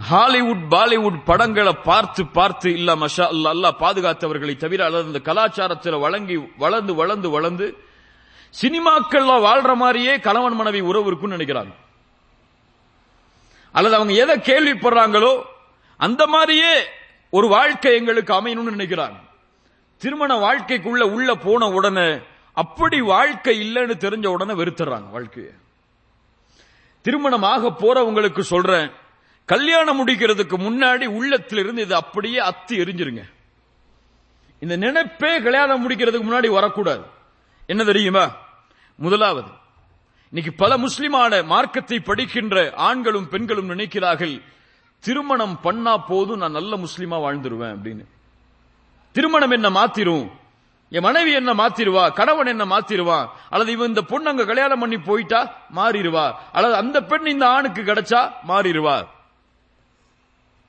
ஹாலிவுட் 0.00 0.64
பாலிவுட் 0.70 1.18
படங்களை 1.24 1.72
பார்த்து 1.72 2.26
பார்த்து 2.26 2.72
இல்ல 2.72 2.96
மஷா 2.96 3.24
அல்லா 3.34 3.52
அல்லாஹ் 3.56 3.80
பாதுகாத்தவர்களை 3.80 4.56
தவிர 4.56 4.84
அல்லது 4.84 5.04
அந்த 5.04 5.20
கலாச்சாரத்தில் 5.28 6.00
வழங்கி 6.00 6.36
வளர்ந்து 6.58 6.94
வளர்ந்து 6.94 7.30
வளர்ந்து 7.30 7.66
சினிமாக்கள்ல 8.62 9.32
வாழ்ற 9.48 9.74
மாதிரியே 9.74 10.20
கணவன் 10.20 10.54
மனைவி 10.54 10.80
உறவு 10.80 11.06
இருக்குன்னு 11.06 11.36
நினைக்கிறாங்க. 11.36 11.72
அல்லது 13.72 13.94
அவங்க 13.94 14.12
எதை 14.24 14.36
கேள்விப்படுறாங்களோ 14.36 15.32
அந்த 15.96 16.26
மாதிரியே 16.26 16.74
ஒரு 17.30 17.48
வாழ்க்கை 17.48 17.94
எங்களுக்கு 17.94 18.32
அமையணும்னு 18.34 18.76
நினைக்கிறாங்க 18.76 19.20
திருமண 19.98 20.38
வாழ்க்கைக்குள்ள 20.38 21.00
உள்ள 21.00 21.34
போன 21.34 21.68
உடனே 21.68 22.18
அப்படி 22.52 23.00
வாழ்க்கை 23.00 23.54
இல்லைன்னு 23.60 23.94
தெரிஞ்ச 24.04 24.26
உடனே 24.26 24.52
வெறுத்துறாங்க 24.52 25.04
வாழ்க்கைய. 25.14 25.48
திருமணமாக 27.04 27.74
போறவங்களுக்கு 27.80 28.40
சொல்றேன் 28.40 28.90
கல்யாணம் 29.44 30.06
முடிக்கிறதுக்கு 30.06 30.56
முன்னாடி 30.58 31.06
உள்ளத்திலிருந்து 31.06 31.82
இது 31.82 31.94
அப்படியே 31.94 32.38
அத்தி 32.38 32.78
எரிஞ்சிருங்க. 32.78 33.22
இந்த 34.60 34.76
நினைப்பே 34.76 35.42
கல்யாணம் 35.42 35.90
முடிக்கிறதுக்கு 35.90 36.26
முன்னாடி 36.28 36.50
வரக்கூடாது. 36.50 37.04
என்ன 37.66 37.84
தெரியுமா? 37.84 38.36
முதலாவது 38.96 39.48
இன்னைக்கு 40.32 40.52
பல 40.52 40.76
முஸ்லிமான 40.76 41.44
மார்க்கத்தை 41.44 42.00
படிக்கின்ற 42.00 42.72
ஆண்களும் 42.76 43.28
பெண்களும் 43.28 43.70
நினைக்கிறார்கள் 43.70 44.42
திருமணம் 45.00 45.60
பண்ணா 45.60 45.98
போதும் 45.98 46.38
நான் 46.38 46.50
நல்ல 46.50 46.76
முஸ்லீமா 46.76 47.16
வாழ்ந்துருவேன் 47.24 47.74
அப்படின்னு. 47.74 48.04
திருமணம் 49.12 49.50
என்ன 49.50 49.70
மாத்திரும்? 49.70 50.30
என் 50.90 51.02
மனைவி 51.02 51.32
என்ன 51.32 51.54
மாத்திருவா? 51.54 52.12
கணவன் 52.12 52.46
என்ன 52.46 52.64
மாத்திருவா? 52.64 53.28
அல்லது 53.50 53.72
இவன் 53.72 53.88
இந்த 53.88 54.02
பொண்ணு 54.02 54.28
அங்க 54.28 54.44
கல்யாணம் 54.44 54.78
பண்ணி 54.78 54.98
போயிட்டா 54.98 55.54
மாறிடுவா? 55.74 56.34
அல்லது 56.52 56.74
அந்த 56.74 57.02
பெண் 57.02 57.26
இந்த 57.26 57.48
ஆணுக்கு 57.48 57.82
கிடைச்சா 57.82 58.30
மாறிடுவா? 58.48 59.06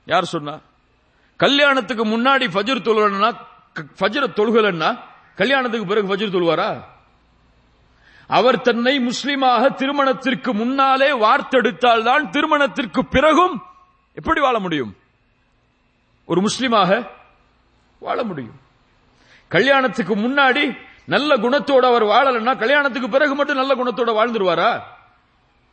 யார் 0.04 0.24
சொன்னா? 0.24 0.58
கல்யாணத்துக்கு 1.36 2.04
முன்னாடி 2.04 2.46
ஃபஜர் 2.54 2.86
தொழுகலன்னா 2.88 3.36
ஃபஜர 4.00 4.24
தொழுகலன்னா 4.38 4.98
கல்யாணத்துக்கு 5.36 5.86
பிறகு 5.86 6.16
ஃபஜர் 6.16 6.34
தொழுவாரா? 6.36 6.82
அவர் 8.26 8.60
தன்னை 8.60 8.98
முஸ்லிமாக 8.98 9.74
திருமணத்திற்கு 9.74 10.54
முன்னாலே 10.54 11.12
வார்த்தெடுத்தால் 11.12 12.02
தான் 12.02 12.30
திருமணத்திற்கு 12.30 13.04
பிறகும் 13.04 13.62
எப்படி 14.18 14.40
வாழ 14.40 14.58
முடியும்? 14.58 14.96
ஒரு 16.24 16.40
முஸ்லீமாக 16.40 17.06
வாழ 17.98 18.22
முடியும். 18.22 18.60
கல்யாணத்துக்கு 19.48 20.16
முன்னாடி 20.16 20.76
நல்ல 21.04 21.36
குணத்தோட 21.36 21.84
அவர் 21.84 22.04
வாழலைன்னா 22.04 22.58
கல்யாணத்துக்கு 22.58 23.08
பிறகு 23.08 23.34
மட்டும் 23.34 23.56
நல்ல 23.56 23.74
குணத்தோட 23.74 24.10
வாழ்ந்துருவாரா? 24.18 24.80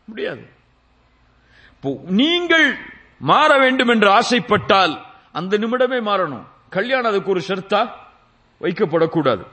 முடியாது. 0.04 0.50
நீங்கள் 2.06 2.78
மாற 3.20 3.58
வேண்டும் 3.58 3.88
என்று 3.88 4.10
ஆசைப்பட்டால் 4.10 5.06
அந்த 5.32 5.58
நிமிடமே 5.58 6.00
மாறணும். 6.02 6.46
கல்யாணம் 6.70 7.12
அதுக்கு 7.12 7.30
ஒரு 7.30 7.44
ஷர்த்தா 7.48 7.90
வைக்கப்படக்கூடாது. 8.62 9.46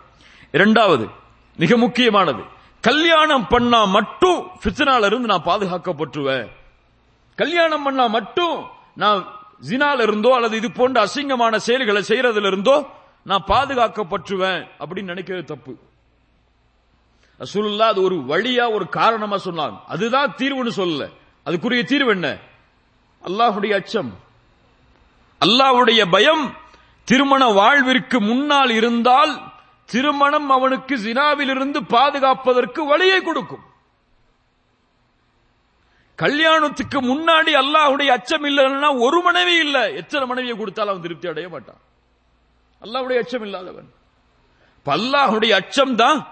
இரண்டாவது 0.53 1.09
மிக 1.57 1.77
முக்கியமானது 1.77 2.43
கல்யாணம் 2.81 3.47
பண்ணா 3.47 3.85
மட்டும் 3.85 4.47
ஃபித்னால 4.65 5.07
இருந்து 5.07 5.27
நான் 5.27 5.45
பாதுகாக்கப்பட்டுருவேன். 5.45 6.49
கல்யாணம் 7.37 7.83
பண்ணா 7.83 8.07
மட்டும் 8.07 8.81
நான் 8.95 9.27
ஜினால 9.69 10.03
இருந்தோ 10.03 10.35
அல்லது 10.35 10.57
இது 10.57 10.73
போன்ற 10.73 11.07
அசிங்கமான 11.07 11.57
செயல்களை 11.57 12.03
செய்யறதுல 12.09 12.47
இருந்தோ 12.47 12.87
நான் 13.25 13.45
பாதுகாக்கப்பட்டுவேன் 13.47 14.67
அப்படின்னு 14.81 15.13
நினைக்கிறது 15.13 15.45
தப்பு. 15.45 15.77
ரசூலுல்லாஹ் 17.39 17.93
அது 17.93 18.03
ஒரு 18.03 18.17
வழியா 18.17 18.73
ஒரு 18.73 18.89
காரணமா 18.89 19.37
சொன்னாங்க. 19.37 19.81
அதுதான் 19.87 20.35
தீர்வுன்னு 20.39 20.71
சொல்லல. 20.77 21.11
அதுக்குரிய 21.47 21.85
தீர்வு 21.85 22.11
என்ன? 22.11 22.39
அல்லாஹுடைய 23.23 23.75
அச்சம். 23.75 24.19
அல்லாஹுடைய 25.45 26.11
பயம் 26.11 26.57
திருமண 27.05 27.47
வாழ்விற்கு 27.47 28.21
முன்னால் 28.21 28.71
இருந்தால் 28.71 29.53
திருமணம் 29.85 30.51
அவனுக்கு 30.51 30.97
ஜினாவிலிருந்து 30.97 31.79
பாதுகாப்பதற்கு 31.89 32.87
வழியை 32.87 33.21
கொடுக்கும். 33.21 33.71
கல்யாணத்துக்கு 36.23 37.01
முன்னாடி 37.01 37.51
அல்லாஹுடைய 37.51 38.07
அச்சம் 38.07 38.45
இல்லைன்னா 38.45 39.01
ஒரு 39.01 39.21
மனைவி 39.21 39.59
இல்ல. 39.59 39.91
எத்தனை 39.91 40.27
மனைவியை 40.27 40.57
கொடுத்தாலும் 40.57 40.91
அவன் 40.91 41.03
திருப்தி 41.03 41.29
அடைய 41.29 41.49
மாட்டான். 41.49 41.81
அல்லாஹுடைய 42.83 43.17
அச்சம் 43.19 43.43
இல்லாதவன். 43.43 43.93
இப்ப 44.77 45.55
அச்சம் 45.55 45.97
தான் 45.97 46.27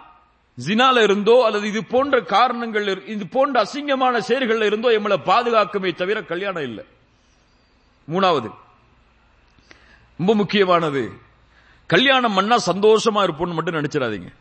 ஜினால 0.66 1.02
இருந்தோ 1.02 1.44
அல்லது 1.44 1.66
இது 1.66 1.84
போன்ற 1.84 2.20
காரணங்கள் 2.20 2.84
இரு- 2.84 3.08
இது 3.08 3.26
போன்ற 3.26 3.62
அசிங்கமான 3.62 4.20
செயல்கள்ல 4.28 4.62
இருந்தோ 4.62 4.88
எம்மளை 4.88 5.16
பாதுகாக்குமே 5.26 5.94
தவிர 5.94 6.22
கல்யாணம் 6.22 6.62
இல்லை. 6.62 6.84
மூணாவது 8.10 8.50
ரொம்ப 10.18 10.34
முக்கியமானது. 10.34 11.12
கல்யாணம் 11.86 12.34
பண்ணா 12.34 12.56
சந்தோஷமா 12.56 13.28
இருப்போம்னு 13.28 13.54
மட்டும் 13.54 13.74
நினைச்சிடாதீங்க. 13.74 14.32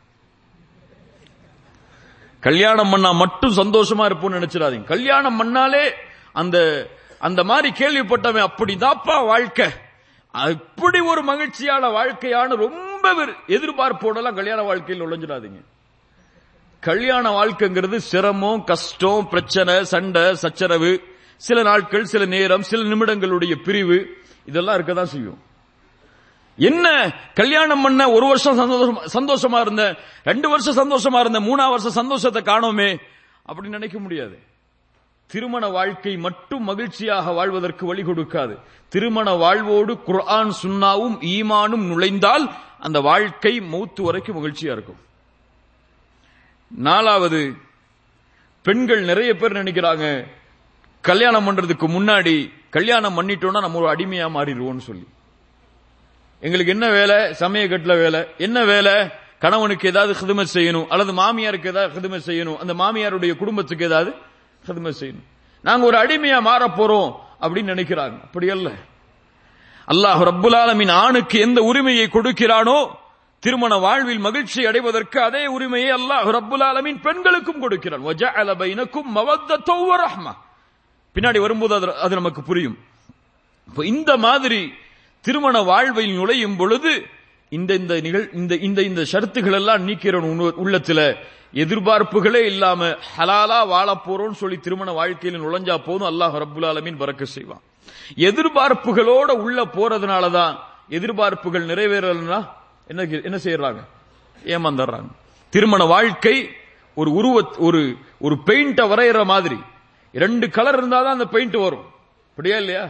கல்யாணம் 2.40 2.90
பண்ணா 2.90 3.12
மட்டும் 3.12 3.56
சந்தோஷமா 3.56 4.06
இருப்போம்னு 4.08 4.44
நினைச்சிடாதீங்க. 4.44 4.84
கல்யாணம் 4.84 5.40
பண்ணாலே 5.40 5.92
அந்த 6.34 6.88
அந்த 7.20 7.44
மாதிரி 7.44 7.70
கேள்விப்பட்டவன் 7.70 8.48
அப்படிதாப்பா 8.48 9.26
வாழ்க்கை. 9.26 9.70
அப்படி 10.32 11.00
ஒரு 11.00 11.24
மகிழ்ச்சியான 11.24 11.88
வாழ்க்கையான 11.88 12.56
ரொம்ப 12.56 13.26
எதிர்பார்ப்போடலாம் 13.48 14.36
கல்யாண 14.36 14.62
வாழ்க்கையில் 14.62 15.06
நுழைஞ்சிடாதீங்க. 15.06 15.62
கல்யாண 16.80 17.44
வாழ்க்கைங்கிறது 17.44 17.96
சிரமம் 17.96 18.64
கஷ்டம் 18.64 19.28
பிரச்சனை 19.30 19.84
சண்டை 19.84 20.36
சச்சரவு 20.36 21.04
சில 21.38 21.64
நாட்கள் 21.64 22.04
சில 22.04 22.26
நேரம் 22.26 22.62
சில 22.62 22.84
நிமிடங்களுடைய 22.84 23.56
பிரிவு 23.64 24.18
இதெல்லாம் 24.46 24.78
இருக்கதான் 24.78 25.12
செய்யும். 25.14 25.40
என்ன 26.60 26.88
கல்யாணம் 27.34 27.82
பண்ண 27.82 28.12
ஒரு 28.12 28.26
வருஷம் 28.28 28.60
சந்தோஷமா 29.18 29.60
இருந்த 29.60 29.84
ரெண்டு 30.24 30.50
வருஷம் 30.50 30.80
சந்தோஷமா 30.82 31.20
இருந்த 31.20 31.40
மூணாவது 31.40 31.76
வருஷம் 31.76 32.00
சந்தோஷத்தை 32.02 32.42
காணோமே 32.42 32.90
அப்படின்னு 33.50 33.78
நினைக்க 33.80 34.00
முடியாது. 34.00 34.38
திருமண 35.28 35.68
வாழ்க்கை 35.68 36.18
மட்டும் 36.18 36.64
மகிழ்ச்சியாக 36.64 37.32
வாழ்வதற்கு 37.32 37.86
வழி 37.86 38.04
கொடுக்காது. 38.04 38.56
திருமண 38.90 39.34
வாழ்வோடு 39.34 39.94
குர்ஆன் 40.00 40.52
சுன்னாவும் 40.64 41.16
ஈமானும் 41.36 41.86
நுழைந்தால் 41.92 42.46
அந்த 42.80 43.00
வாழ்க்கை 43.10 43.54
மௌத்து 43.74 44.02
வரைக்கும் 44.02 44.38
மகிழ்ச்சியா 44.38 44.72
இருக்கும். 44.78 45.00
நாலாவது 46.72 47.42
பெண்கள் 48.62 49.02
நிறைய 49.02 49.32
பேர் 49.36 49.60
நினைக்கிறாங்க 49.62 50.06
கல்யாணம் 51.02 51.46
பண்றதுக்கு 51.48 51.88
முன்னாடி 51.98 52.36
கல்யாணம் 52.70 53.18
பண்ணிட்டோம்னா 53.18 53.62
நம்ம 53.66 53.80
ஒரு 53.82 53.90
அடிமையா 53.94 54.28
மாறிடுவோம்னு 54.36 54.86
சொல்லி. 54.90 55.08
எங்களுக்கு 56.40 56.72
என்ன 56.72 56.90
வேலை? 56.90 57.16
சமயக்கட்டுல 57.16 57.98
வேலை. 57.98 58.28
என்ன 58.38 58.64
வேலை? 58.64 58.94
கணவனுக்கு 59.40 59.88
ஏதாவது 59.88 60.16
ஹிதமத் 60.20 60.48
செய்யணும். 60.54 60.88
அல்லது 60.88 61.14
மாமியாருக்கு 61.14 61.68
ஏதாவது 61.68 62.00
ஹிதமத் 62.00 62.22
செய்யணும். 62.26 62.58
அந்த 62.58 62.74
மாமியாருடைய 62.74 63.36
குடும்பத்துக்கு 63.36 63.86
ஏதாவது 63.86 64.14
ஹிதமத் 64.68 64.94
செய்யணும். 65.00 65.28
நாங்க 65.62 65.86
ஒரு 65.86 65.98
அடிமையா 65.98 66.42
மாற 66.42 66.68
போறோம் 66.68 67.16
அப்படின்னு 67.42 67.72
நினைக்கிறாங்க. 67.72 68.22
அப்படி 68.22 68.50
அல்ல 68.50 68.70
அல்லாஹ் 69.88 70.20
ரப்புல் 70.20 70.56
ஆலமீன் 70.56 70.92
ஆணுக்கு 70.92 71.40
எந்த 71.40 71.62
உரிமையை 71.62 72.08
கொடுக்கிறானோ 72.08 72.90
திருமண 73.40 73.76
வாழ்வில் 73.76 74.20
மகிழ்ச்சி 74.20 74.66
அடைவதற்கு 74.66 75.22
அதே 75.22 75.46
உரிமையை 75.46 75.92
அல்லாஹ் 75.92 76.30
ரப்புல் 76.30 76.62
ஆலமின் 76.62 77.02
பெண்களுக்கும் 77.02 77.60
கொடுக்கிறான். 77.60 78.06
பின்னாடி 81.14 81.40
வரும்போது 81.40 81.76
அது 81.76 81.96
அது 81.96 82.16
நமக்கு 82.16 82.44
புரியும். 82.44 82.78
இந்த 83.76 84.18
மாதிரி 84.18 84.74
திருமண 85.22 85.62
வாழ்வில் 85.62 86.14
நுழையும் 86.14 86.58
பொழுது 86.58 87.06
இந்த 87.50 87.74
இந்த 87.74 88.00
நிகழ் 88.00 88.30
இந்த 88.34 88.56
இந்த 88.56 88.82
இந்த 88.82 89.02
ஷரத்துகள் 89.12 89.54
எல்லாம் 89.54 89.88
நீக்கிறோம் 89.88 90.52
உள்ளத்துல. 90.66 91.16
எதிர்பார்ப்புகளே 91.54 92.46
இல்லாம 92.46 92.88
ஹலாலா 93.18 93.68
வாழ 93.68 93.98
போறோம்னு 94.08 94.32
சொல்லி 94.32 94.58
திருமண 94.58 94.92
வாழ்க்கையில் 94.92 95.42
நுழைஞ்சா 95.42 95.78
போதும். 95.86 96.10
அல்லாஹ் 96.10 96.44
ரபுல் 96.44 96.66
ஆலமீன் 96.66 96.98
பறக்க 96.98 97.26
செய்வான். 97.26 97.62
எதிர்பார்ப்புகளோட 98.16 99.32
உள்ள 99.32 99.66
போறதுனாலதான் 99.66 100.56
எதிர்பார்ப்புகள் 100.90 101.66
நிறைவேறலன்னா 101.66 102.48
என்ன 102.88 103.04
என்ன 103.04 103.38
செய்யறாங்க? 103.44 103.80
ஏமாந்துடுறாங்க. 104.46 105.10
திருமண 105.50 105.84
வாழ்க்கை 105.84 106.50
ஒரு 106.96 107.12
உருவ 107.12 107.56
ஒரு 107.58 107.96
ஒரு 108.20 108.38
பெயிண்ட 108.46 108.88
வரைகிற 108.88 109.24
மாதிரி. 109.24 109.60
ரெண்டு 110.14 110.50
கலர் 110.50 110.84
இருந்தாதான் 110.84 111.14
அந்த 111.16 111.26
பெயிண்ட் 111.26 111.56
வரும். 111.56 111.86
அப்படியா 112.30 112.58
இல்லையா? 112.58 112.90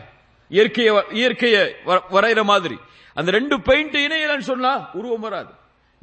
இயற்கைய 0.49 1.05
இயற்கைய 1.09 1.71
வ- 1.85 2.01
வரைகிற 2.11 2.43
மாதிரி. 2.43 2.79
அந்த 3.13 3.31
ரெண்டு 3.31 3.61
பெயிண்ட் 3.61 3.95
இணையலன்னு 3.95 4.39
சொன்னா 4.39 4.89
உருவம் 4.93 5.19
வராது. 5.19 5.53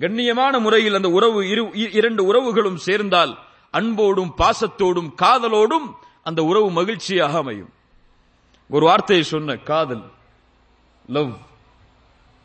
கண்ணியமான 0.00 0.58
முறையில் 0.58 0.94
அந்த 0.94 1.08
உறவு 1.08 1.42
இரு- 1.42 1.76
இ- 1.76 1.94
இரண்டு 1.94 2.24
உறவுகளும் 2.24 2.76
சேர்ந்தால் 2.76 3.38
அன்போடும் 3.70 4.34
பாசத்தோடும் 4.38 5.12
காதலோடும் 5.22 5.92
அந்த 6.22 6.42
உறவு 6.42 6.70
மகிழ்ச்சியாக 6.70 7.38
அமையும். 7.38 7.72
ஒரு 8.70 8.86
வார்த்தையை 8.86 9.24
சொன்ன 9.24 9.56
காதல் 9.56 10.02
லவ் 11.08 11.36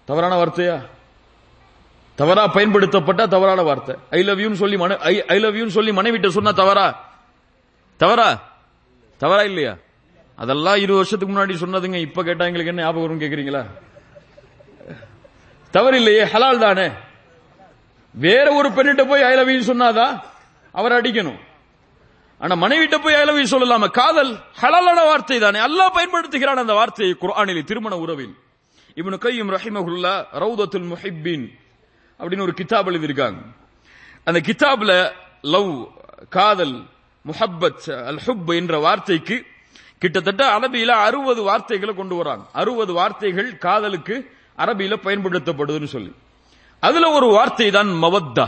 தவறான 0.05 0.45
வார்த்தையா? 0.45 0.85
தவறா 2.15 2.47
பயன்படுத்தப்பட்ட 2.47 3.27
தவறான 3.27 3.61
வார்த்தை. 3.61 3.95
ஐ 4.09 4.23
லவ் 4.23 4.39
யூன்னு 4.39 4.53
சொல்லி 4.53 4.95
ஐ 5.27 5.39
லவ் 5.39 5.55
யூன்னு 5.55 5.67
சொல்லி 5.67 5.91
மனைவிட்ட 5.91 6.29
சொன்னா 6.29 6.51
தவறா? 6.51 7.09
தவறா? 7.97 8.49
தவறா 9.17 9.41
இல்லையா? 9.41 9.75
அதெல்லாம் 10.41 10.75
இருபது 10.75 10.95
வருஷத்துக்கு 10.95 11.36
முன்னாடி 11.36 11.49
சொன்னதுங்க 11.49 11.95
இப்ப 11.95 12.23
கேட்டா 12.23 12.45
எங்களுக்கு 12.45 12.71
என்ன 12.71 12.82
ஞாபகம் 12.82 13.17
வரும் 13.17 13.19
கேக்குறீங்களா? 13.19 13.65
தவறில்லையே 15.73 16.25
ஹலால் 16.25 16.58
தானே. 16.58 16.89
வேற 18.12 18.54
ஒரு 18.54 18.69
பெண்ணிட்ட 18.69 19.08
போய் 19.08 19.21
ஐ 19.21 19.36
லவ் 19.36 19.47
சொன்னாதா? 19.49 20.21
அவர் 20.71 20.91
அடிக்கணும். 20.91 21.39
ஆனா 22.39 22.67
மனைவிட்ட 22.67 22.97
போய் 22.97 23.13
ஐ 23.13 23.25
லவ் 23.25 23.91
காதல் 23.91 24.38
ஹலாலான 24.62 25.06
வார்த்தை 25.06 25.39
தானே. 25.39 25.60
அல்லாஹ் 25.60 25.95
பயன்படுத்துகிறான் 25.95 26.60
அந்த 26.63 26.73
வார்த்தையை 26.73 27.15
குரானில் 27.19 27.63
திருமண 27.63 27.97
உறவில். 27.97 28.36
இவனு 28.95 29.17
கையும் 29.17 29.49
ரஹிமகுல்லா 29.49 30.25
ரவுதத்துல் 30.34 30.95
முஹிப்பின் 30.95 31.47
அப்படின்னு 32.19 32.41
ஒரு 32.41 32.54
கிதாப் 32.58 32.95
எழுதியிருக்காங்க. 32.95 33.41
அந்த 34.23 34.39
கிதாப்ல 34.39 35.12
லவ் 35.41 35.88
காதல் 36.30 36.84
முஹப்பத் 37.27 38.06
அல் 38.06 38.19
ஹுப் 38.25 38.56
என்ற 38.56 38.80
வார்த்தைக்கு 38.80 39.45
கிட்டத்தட்ட 40.01 40.59
அரபியில 40.59 40.87
அறுபது 40.87 41.43
வார்த்தைகளை 41.43 41.95
கொண்டு 41.95 42.15
வராங்க. 42.15 42.45
அறுபது 42.53 42.93
வார்த்தைகள் 42.93 43.57
காதலுக்கு 43.57 44.31
அரபியில 44.57 44.95
பயன்படுத்தப்படுதுன்னு 45.03 45.83
சொல்லி. 45.83 46.11
அதுல 46.79 47.11
ஒரு 47.11 47.27
வார்த்தை 47.27 47.71
தான் 47.71 47.87
மவத்தா. 47.87 48.47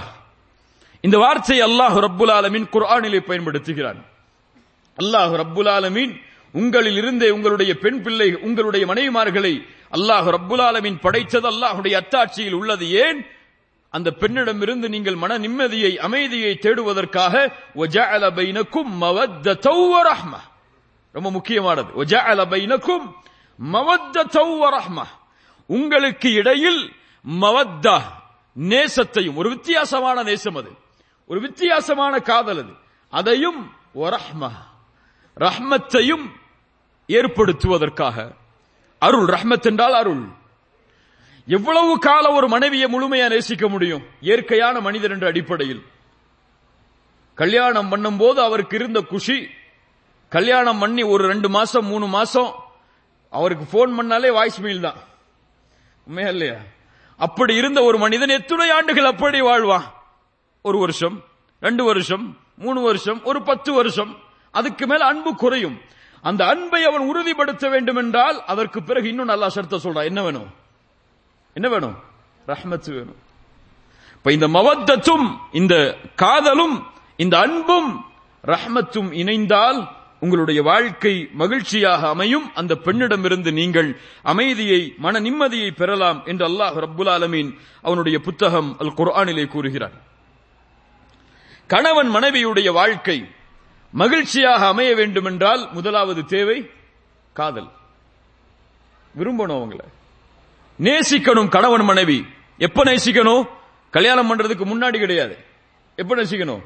இந்த 1.01 1.17
வார்த்தை 1.17 1.61
அல்லாஹ் 1.61 2.07
ரப்புல் 2.07 2.31
ஆலமீன் 2.31 2.67
குர்ஆனிலே 2.71 3.19
பயன்படுத்துகிறான். 3.19 4.05
அல்லாஹ் 4.97 5.33
ரப்புல் 5.41 5.69
ஆலமீன் 5.69 6.21
உங்களில் 6.51 6.95
இருந்தே 6.95 7.29
உங்களுடைய 7.29 7.77
பெண் 7.77 8.01
பிள்ளை 8.01 8.33
உங்களுடைய 8.33 8.85
மனைவிமார்களை 8.85 9.65
அல்லாஹ் 9.91 10.27
ரப்புல் 10.35 10.61
ஆலமீன் 10.61 10.99
படைத்தது 11.01 11.47
அல்லாஹுடைய 11.47 12.01
அத்தாட்சியில் 12.01 12.53
உள்ளது. 12.53 12.91
ஏன்? 12.91 13.25
அந்த 13.89 14.11
பெண்ணிடமிருந்து 14.19 14.87
நீங்கள் 14.89 15.15
மன 15.15 15.37
நிம்மதியை 15.37 15.95
அமைதியை 15.97 16.55
தேடுவதற்காக 16.55 17.51
ரொம்ப 21.13 21.32
முக்கியமானது. 21.32 22.04
ஒஜாலபைனக்கும் 22.04 23.13
மவத்தௌவ 23.71 24.80
ரஹ்மா 24.80 25.04
உங்களுக்கு 25.67 26.32
இடையில் 26.32 26.93
மவத்தா 27.41 28.02
நேசத்தையும் 28.60 29.36
ஒரு 29.36 29.49
வித்தியாசமான 29.49 30.23
நேசம் 30.23 30.56
அது. 30.56 30.71
ஒரு 31.28 31.41
வித்தியாசமான 31.41 32.19
காதல் 32.19 32.63
அது. 32.63 32.73
அதையும் 33.10 33.71
ஒரஹ்மா 33.95 34.49
ரஹ்மத்தையும் 35.36 36.30
ஏற்படுத்துவதற்காக. 37.08 38.36
அருள் 38.99 39.26
ரஹ்மத் 39.26 39.62
என்றால் 39.62 39.93
அருள். 39.93 40.28
எவ்வளவு 41.45 41.99
காலம் 41.99 42.36
ஒரு 42.36 42.47
மனைவியை 42.47 42.88
முழுமையா 42.91 43.30
நேசிக்க 43.30 43.67
முடியும்? 43.67 44.04
இயற்கையான 44.19 44.80
மனிதர் 44.80 45.12
என்ற 45.12 45.28
அடிப்படையில். 45.28 45.84
கல்யாணம் 47.36 47.89
பண்ணும் 47.89 48.17
போது 48.17 48.41
அவருக்கு 48.41 48.76
இருந்த 48.76 49.02
குஷி 49.02 49.49
கல்யாணம் 50.33 50.79
பண்ணி 50.79 51.03
ஒரு 51.03 51.27
ரெண்டு 51.27 51.49
மாசம் 51.49 51.85
மூணு 51.85 52.07
மாசம் 52.07 52.55
அவருக்கு 53.29 53.65
போன் 53.65 53.91
பண்ணாலே 53.91 54.31
வாய்ஸ் 54.31 54.59
மெயில் 54.59 54.81
தான். 54.81 54.99
உண்மையா 56.07 56.29
இல்லையா? 56.29 56.55
அப்படி 57.17 57.55
இருந்த 57.55 57.81
ஒரு 57.81 57.97
மனிதன் 57.97 58.29
எத்தனை 58.29 58.69
ஆண்டுகள் 58.69 59.05
அப்படி 59.05 59.41
வாழ்வான்? 59.41 59.83
ஒரு 60.61 60.77
வருஷம் 60.77 61.23
ரெண்டு 61.59 61.83
வருஷம் 61.83 62.37
மூணு 62.57 62.81
வருஷம் 62.81 63.23
ஒரு 63.23 63.41
பத்து 63.41 63.73
வருஷம். 63.73 64.17
அதுக்கு 64.51 64.87
மேல 64.87 65.05
அன்பு 65.05 65.35
குறையும். 65.35 65.81
அந்த 66.21 66.45
அன்பை 66.45 66.83
அவன் 66.83 67.07
உறுதிப்படுத்த 67.07 67.69
வேண்டும் 67.69 67.95
என்றால் 67.95 68.43
அதற்கு 68.45 68.83
பிறகு 68.83 69.09
இன்னும் 69.09 69.25
நல்லா 69.25 69.47
சர்த்த 69.47 69.77
சொல்றான் 69.83 70.03
என்ன 70.03 70.21
வேணும்? 70.21 70.49
என்ன 71.53 71.69
வேணும்? 71.69 71.95
ரஹ்மத் 72.47 72.93
வேணும். 72.93 73.19
இப்ப 74.13 74.31
இந்த 74.31 74.47
மவத்தத்தும் 74.47 75.37
இந்த 75.51 75.97
காதலும் 76.15 76.87
இந்த 77.15 77.39
அன்பும் 77.39 78.05
ரஹ்மத்தும் 78.45 79.11
இணைந்தால் 79.11 80.01
உங்களுடைய 80.23 80.62
வாழ்க்கை 80.62 81.29
மகிழ்ச்சியாக 81.33 82.07
அமையும். 82.07 82.53
அந்த 82.53 82.77
பெண்ணிடமிருந்து 82.83 83.51
நீங்கள் 83.51 83.99
அமைதியை 84.21 84.93
மன 84.97 85.19
நிம்மதியை 85.19 85.71
பெறலாம் 85.71 86.25
என்று 86.25 86.47
அல்லாஹ் 86.47 86.86
ரப்புல் 86.86 87.09
ஆலமீன் 87.09 87.57
அவனுடைய 87.81 88.19
புத்தகம் 88.19 88.75
அல் 88.79 88.93
குர்ஆனிலே 88.93 89.47
கூறுகிறார். 89.47 89.91
கணவன் 91.67 92.15
மனைவியுடைய 92.15 92.71
வாழ்க்கை 92.71 93.25
மகிழ்ச்சியாக 93.91 94.67
அமைய 94.67 94.95
வேண்டும் 94.95 95.25
என்றால் 95.25 95.69
முதலாவது 95.71 96.25
தேவை 96.25 96.69
காதல். 97.33 97.69
விரும்பணும் 99.17 99.59
அவங்கள. 99.59 99.79
நேசிக்கணும் 100.79 101.49
கணவன் 101.49 101.83
மனைவி. 101.83 102.25
எப்ப 102.57 102.83
நேசிக்கணும்? 102.83 103.47
கல்யாணம் 103.91 104.36
பண்றதுக்கு 104.36 104.65
முன்னாடி 104.65 104.99
கிடையாது. 104.99 105.38
எப்ப 105.95 106.15
நேசிக்கணும்? 106.15 106.62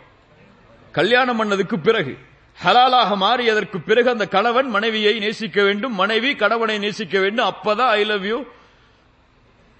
கல்யாணம் 0.91 1.43
பண்ணதுக்கு 1.43 1.81
பிறகு. 1.81 2.17
ஹலாலாக 2.63 3.15
மாறியதற்கு 3.17 3.77
பிறகு 3.85 4.09
அந்த 4.09 4.25
கணவன் 4.27 4.69
மனைவியை 4.69 5.19
நேசிக்க 5.19 5.63
வேண்டும் 5.63 5.93
மனைவி 5.93 6.35
கணவனை 6.35 6.77
நேசிக்க 6.77 7.19
வேண்டும். 7.19 7.47
அப்பதான் 7.47 7.93
ஐ 7.99 8.03
லவ் 8.03 8.25
யூ 8.25 8.43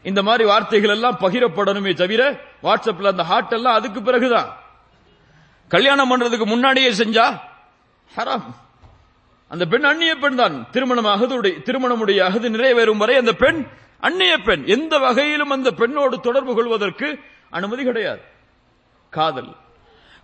இந்த 0.03 0.23
மாதிரி 0.23 0.43
வார்த்தைகள் 0.43 0.89
எல்லாம் 0.89 1.17
பகிரப்படணுமே 1.21 1.93
தவிர 1.93 2.39
வாட்ஸ்அப்ல 2.63 3.11
அந்த 3.13 3.23
ஹார்ட் 3.23 3.53
எல்லாம் 3.53 3.73
அதுக்கு 3.73 4.01
பிறகுதான். 4.01 4.49
கல்யாணம் 5.67 6.09
பண்றதுக்கு 6.11 6.45
முன்னாடியே 6.45 6.91
செஞ்சா 6.91 7.39
ஹராம். 8.17 8.47
அந்த 9.47 9.65
பெண் 9.65 9.83
அந்நிய 9.83 10.15
பெண் 10.15 10.35
தான். 10.35 10.67
திருமணம் 10.71 11.21
திருமணமுடைய 11.67 12.19
அகது 12.29 12.49
நிறைவேறும் 12.55 12.97
வரை 12.97 13.15
அந்த 13.15 13.33
பெண் 13.33 13.67
அந்நிய 13.99 14.37
பெண். 14.37 14.63
எந்த 14.65 14.97
வகையிலும் 14.97 15.49
அந்த 15.49 15.71
பெண்ணோடு 15.71 16.19
தொடர்பு 16.19 16.55
கொள்வதற்கு 16.55 17.19
அனுமதி 17.49 17.83
கிடையாது. 17.83 18.21
காதல். 19.09 19.55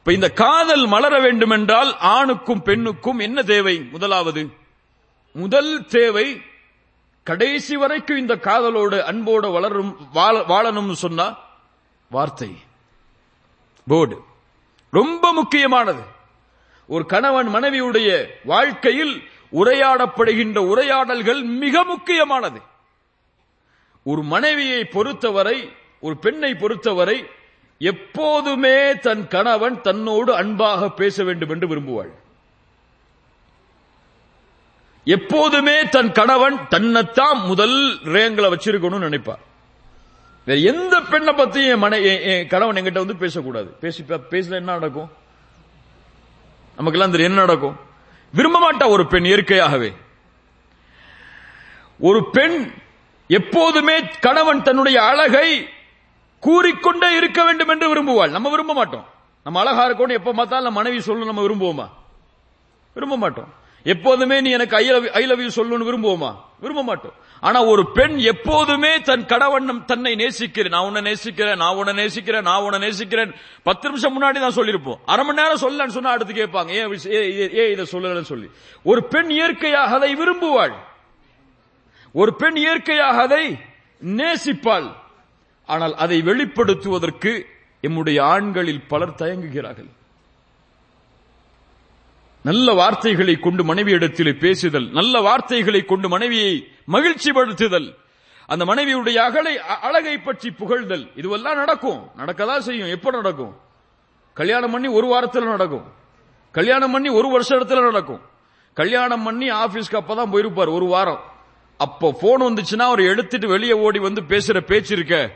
இப்ப 0.04 0.16
இந்த 0.16 0.30
காதல் 0.30 0.88
மலர 0.88 1.20
வேண்டும் 1.20 1.50
என்றால் 1.50 1.98
ஆணுக்கும் 1.98 2.64
பெண்ணுக்கும் 2.64 3.20
என்ன 3.20 3.44
தேவை? 3.44 3.88
முதலாவது 3.92 4.50
முதல் 5.34 5.86
தேவை 5.86 6.42
கடைசி 7.24 7.76
வரைக்கும் 7.76 8.18
இந்த 8.18 8.36
காதலோடு 8.36 9.00
அன்போடு 9.00 9.52
வளரும் 9.52 10.08
வாழ- 10.14 10.42
வாழணும்னு 10.42 10.92
சொன்னா 10.92 11.38
வார்த்தை 12.10 12.58
போர்டு. 13.88 14.24
ரொம்ப 14.92 15.34
முக்கியமானது. 15.34 16.02
ஒரு 16.88 17.06
கணவன் 17.06 17.48
மனைவியுடைய 17.48 18.28
வாழ்க்கையில் 18.44 19.30
உரையாடப்படுகின்ற 19.52 20.58
உரையாடல்கள் 20.58 21.44
மிக 21.44 21.84
முக்கியமானது. 21.84 22.62
ஒரு 24.04 24.24
மனைவியை 24.24 24.86
பொறுத்தவரை 24.86 25.72
ஒரு 26.02 26.18
பெண்ணை 26.18 26.56
பொறுத்தவரை 26.56 27.26
எப்போதுமே 27.78 28.96
தன் 28.96 29.28
கணவன் 29.28 29.82
தன்னோடு 29.82 30.36
அன்பாக 30.36 30.90
பேச 30.90 31.24
வேண்டும் 31.24 31.50
என்று 31.50 31.68
விரும்புவாள். 31.68 32.10
எப்போதுமே 35.06 35.84
தன் 35.84 36.12
கணவன் 36.12 36.68
தன்னைத்தான் 36.68 37.40
முதல் 37.40 38.00
ரேங்கில 38.04 38.54
வச்சிருக்கணும்னு 38.54 39.10
நினைப்பார். 39.10 39.42
வேற 40.46 40.60
எந்த 40.60 41.02
பெண்ணை 41.02 41.34
பத்தியும் 41.34 41.72
என் 41.72 41.78
மனை 41.78 42.24
என் 42.24 42.48
கணவன் 42.48 42.76
என்கிட்ட 42.76 42.92
வந்து 42.92 43.16
பேசக்கூடாது. 43.16 43.66
பேசி 43.66 44.04
பேசல 44.04 44.50
என்ன 44.50 44.72
நடக்கும்? 44.72 45.12
நமக்கெல்லாம் 46.76 47.12
தெரியும் 47.12 47.32
என்ன 47.32 47.46
நடக்கும்? 47.46 47.80
விரும்ப 48.34 48.72
மாட்டா 48.72 48.90
ஒரு 48.90 49.08
பெண் 49.08 49.26
இயற்கையாகவே. 49.26 49.94
ஒரு 52.00 52.30
பெண் 52.30 52.74
எப்போதுமே 53.28 54.00
கணவன் 54.20 54.64
தன்னுடைய 54.64 55.04
அழகை 55.04 55.70
கூறிக்கொண்டே 56.44 57.16
இருக்க 57.16 57.44
வேண்டும் 57.44 57.68
என்று 57.68 57.96
விரும்புவாள். 57.96 58.30
நம்ம 58.30 58.50
விரும்ப 58.50 58.74
மாட்டோம். 58.74 59.06
நம்ம 59.44 59.60
அழகா 59.60 59.88
இருக்கணும் 59.88 60.14
எப்ப 60.14 60.32
பார்த்தாலும் 60.32 60.74
நம்ம 60.74 60.82
மனைவி 60.82 61.14
சொல்லணும் 61.14 61.26
நம்ம 61.26 61.42
விரும்புவோமா? 61.42 61.90
விரும்ப 62.94 63.18
மாட்டோம். 63.18 63.54
எப்போதுமே 63.84 64.42
நீ 64.42 64.50
எனக்கு 64.50 64.76
I 64.76 64.86
love 64.86 65.06
I 65.14 65.26
love 65.26 65.40
you 65.40 65.64
சொல்லணும்னு 65.64 65.94
விரும்புவோமா? 65.94 66.36
விரும்ப 66.60 66.84
மாட்டோம். 66.84 67.14
ஆனா 67.40 67.64
ஒரு 67.64 67.92
பெண் 67.92 68.18
எப்போதுமே 68.18 69.02
தன் 69.02 69.26
கடவண்ணம் 69.26 69.86
தன்னை 69.86 70.16
நேசிக்கிறேன் 70.16 70.72
நான் 70.72 70.84
உன்னை 70.84 71.02
நேசிக்கிறேன் 71.02 71.56
நான் 71.56 71.76
உன்னை 71.76 71.94
நேசிக்கிறேன் 71.94 72.42
நான் 72.42 72.62
உன்னை 72.62 72.80
நேசிக்கிறேன். 72.80 73.34
பத்து 73.64 73.88
நிமிஷம் 73.88 74.22
முன்னாடி 74.22 74.40
தான் 74.40 74.56
சொல்லியிருப்போம். 74.56 74.98
அரை 75.06 75.26
மணி 75.26 75.42
நேரம் 75.42 75.60
சொல்லலன்னு 75.60 75.92
சொன்னா 75.92 76.12
அடுத்து 76.12 76.34
கேட்பாங்க 76.34 76.70
ஏன் 76.70 77.00
ஏ- 77.06 77.40
ஏ- 77.40 77.54
ஏன் 77.54 77.72
இதை 77.72 77.86
சொல்லலன்னு 77.92 78.22
சொல்லி? 78.22 78.50
ஒரு 78.84 79.04
பெண் 79.04 79.30
இயற்கையாக 79.30 79.96
அதை 79.96 80.16
விரும்புவாள். 80.16 80.74
ஒரு 82.14 82.36
பெண் 82.36 82.56
இயற்கையாக 82.56 83.22
அதை 83.22 83.58
நேசிப்பாள். 84.06 85.02
ஆனால் 85.66 85.96
அதை 85.96 86.22
வெளிப்படுத்துவதற்கு 86.22 87.42
எம்முடைய 87.82 88.22
ஆண்களில் 88.22 88.88
பலர் 88.88 89.16
தயங்குகிறார்கள். 89.18 89.90
நல்ல 92.42 92.74
வார்த்தைகளை 92.74 93.36
கொண்டு 93.36 93.64
மனைவியிடத்தில் 93.64 94.40
பேசுதல் 94.40 94.92
நல்ல 94.92 95.20
வார்த்தைகளை 95.20 95.86
கொண்டு 95.86 96.10
மனைவியை 96.10 96.68
மகிழ்ச்சிப்படுத்துதல் 96.88 97.96
அந்த 98.48 98.66
மனைவியுடைய 98.66 99.18
அகலை 99.18 99.54
அழகை 99.82 100.18
பற்றி 100.18 100.50
புகழ்தல் 100.50 101.10
இதுவெல்லாம் 101.16 101.56
நடக்கும். 101.56 102.10
நடக்கதா 102.18 102.58
செய்யும். 102.58 102.88
எப்ப 102.88 103.12
நடக்கும்? 103.12 103.56
கல்யாணம் 104.34 104.72
பண்ணி 104.72 104.88
ஒரு 104.88 105.08
வாரத்தில் 105.08 105.44
நடக்கும். 105.44 105.86
கல்யாணம் 106.52 106.92
பண்ணி 106.92 107.10
ஒரு 107.10 107.42
வருஷத்துல 107.42 107.82
நடக்கும். 107.82 108.22
கல்யாணம் 108.74 109.24
பண்ணி 109.24 109.50
ஆபீஸ்க்கு 109.50 110.00
அப்பதான் 110.00 110.32
போயிருப்பார் 110.34 110.74
ஒரு 110.74 110.86
வாரம். 110.86 111.24
அப்போ 111.78 112.18
போன் 112.22 112.42
வந்துச்சுன்னா 112.42 112.82
அவர் 112.82 113.00
எடுத்துட்டு 113.00 113.48
வெளியே 113.48 113.74
ஓடி 113.74 114.00
வந்து 114.00 114.22
பேசுற 114.22 114.60
பேச்சு 114.60 114.96
இருக்க. 114.96 115.32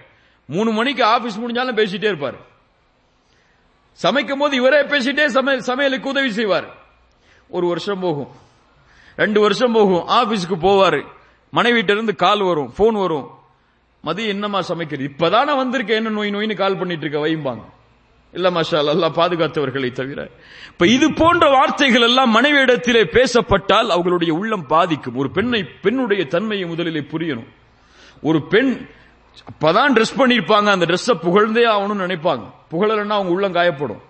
மூணு 0.48 0.72
மணிக்கு 0.72 1.04
ஆபீஸ் 1.04 1.40
முடிஞ்சாலும் 1.40 1.76
பேசிட்டே 1.76 2.04
இருப்பார். 2.04 2.36
சமைக்கும் 3.92 4.40
போது 4.40 4.56
இவரே 4.56 4.82
பேசிட்டே 4.82 5.26
சமையல் 5.26 5.62
சமையலுக்கு 5.62 6.10
உதவி 6.10 6.32
செய்வார். 6.32 6.76
ஒரு 7.50 7.68
வருஷம் 7.68 8.00
போகும். 8.00 8.28
ரெண்டு 9.16 9.42
வருஷம் 9.42 9.72
போகும். 9.72 10.08
ஆபீஸ்க்கு 10.08 10.56
போவாரு. 10.62 11.06
மனைவிட்ட 11.54 11.92
இருந்து 11.92 12.16
கால் 12.16 12.42
வரும். 12.42 12.74
போன் 12.78 12.94
வரும். 12.94 13.30
மதியம் 14.04 14.28
என்னமா 14.28 14.62
சமைக்கிறது? 14.62 15.12
இப்பதானே 15.18 15.56
வந்திருக்க. 15.56 15.94
என்ன 15.94 16.10
நோய் 16.10 16.30
நோயின்னு 16.30 16.56
கால் 16.56 16.78
பண்ணிட்டு 16.78 17.06
இருக்க? 17.06 17.28
வைம்பாங்க. 17.28 17.64
இல்ல 18.34 18.50
மாஷா 18.50 18.88
எல்லாம் 18.88 19.14
பாதுகாத்தவர்களை 19.14 19.92
தவிர. 19.92 20.30
இப்ப 20.68 20.88
இது 20.88 21.14
போன்ற 21.14 21.50
வார்த்தைகள் 21.50 22.02
எல்லாம் 22.02 22.36
மனைவியிடத்திலே 22.36 23.04
பேசப்பட்டால் 23.04 23.90
அவர்களுடைய 23.90 24.34
உள்ளம் 24.34 24.68
பாதிக்கும். 24.68 25.16
ஒரு 25.16 25.32
பெண்ணை 25.32 25.64
பெண்ணுடைய 25.64 26.26
தன்மையை 26.26 26.68
முதலிலே 26.68 27.00
புரியணும். 27.00 27.48
ஒரு 28.22 28.48
பெண் 28.48 28.88
அப்பதான் 29.50 29.94
ட்ரெஸ் 29.96 30.18
பண்ணிருப்பாங்க. 30.18 30.68
அந்த 30.72 30.86
ட்ரெஸ்ஸ 30.86 31.14
புகழ்ந்தே 31.14 31.66
ஆகணும்னு 31.66 32.06
நினைப்பாங்க. 32.06 32.46
புகழலன்னா 32.72 33.16
அவங்க 33.20 33.32
உள்ளம் 33.32 33.54
காயப்படும். 33.54 34.02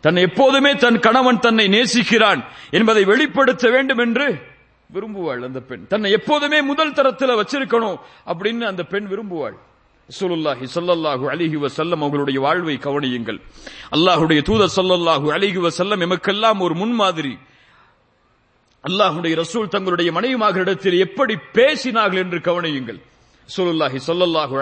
தன்னை 0.00 0.22
எப்போதுமே 0.22 0.74
தன் 0.74 0.98
கணவன் 0.98 1.38
தன்னை 1.38 1.66
நேசிக்கிறான் 1.68 2.44
என்பதை 2.70 3.04
வெளிப்படுத்த 3.04 3.70
வேண்டும் 3.70 3.98
என்று 3.98 4.50
விரும்புவாள் 4.94 5.44
அந்த 5.44 5.60
பெண். 5.60 5.86
தன்னை 5.86 6.10
எப்போதுமே 6.10 6.62
முதல் 6.62 6.92
தரத்தில் 6.92 7.38
வச்சிருக்கணும் 7.40 7.98
அப்படின்னு 8.26 8.60
அந்த 8.60 8.82
பெண் 8.82 9.06
விரும்புவாள். 9.06 9.54
சொல்லுல்லாஹி 10.20 10.66
சொல்லல்லாஹு 10.74 11.24
அலிஹி 11.30 11.56
வசல்லம் 11.56 12.00
அவர்களுடைய 12.00 12.40
வாழ்வை 12.40 12.76
கவனியுங்கள். 12.76 13.40
அல்லாஹுடைய 13.90 14.42
தூதர் 14.42 14.74
சொல்லல்லாஹு 14.76 15.26
அலிஹி 15.32 15.60
வசல்லம் 15.66 16.00
எமக்கெல்லாம் 16.00 16.58
ஒரு 16.58 16.74
முன்மாதிரி. 16.74 17.38
அல்லாஹுடைய 18.84 19.42
ரசூல் 19.42 19.68
தங்களுடைய 19.68 20.12
மனைவிமார்களிடத்தில் 20.12 20.98
எப்படி 20.98 21.38
பேசினார்கள் 21.52 22.18
என்று 22.18 22.38
கவனியுங்கள். 22.38 23.00
ரசூலுல்லாஹி 23.48 23.98
சொல்லல்லாஹு 23.98 24.54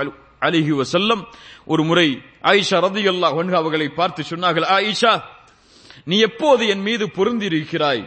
அலிஹி 0.43 0.73
வசல்லம் 0.73 1.23
ஒரு 1.67 1.83
முறை 1.85 2.09
ஆயிஷா 2.45 2.79
ரதி 2.87 3.03
அல்லாஹ் 3.13 3.37
அவர்களை 3.55 3.89
பார்த்து 4.01 4.23
சொன்னார்கள் 4.23 4.67
ஆயிஷா 4.77 5.13
நீ 6.07 6.17
எப்போது 6.19 6.63
என் 6.67 6.83
மீது 6.83 7.05
பொருந்திருக்கிறாய் 7.17 8.05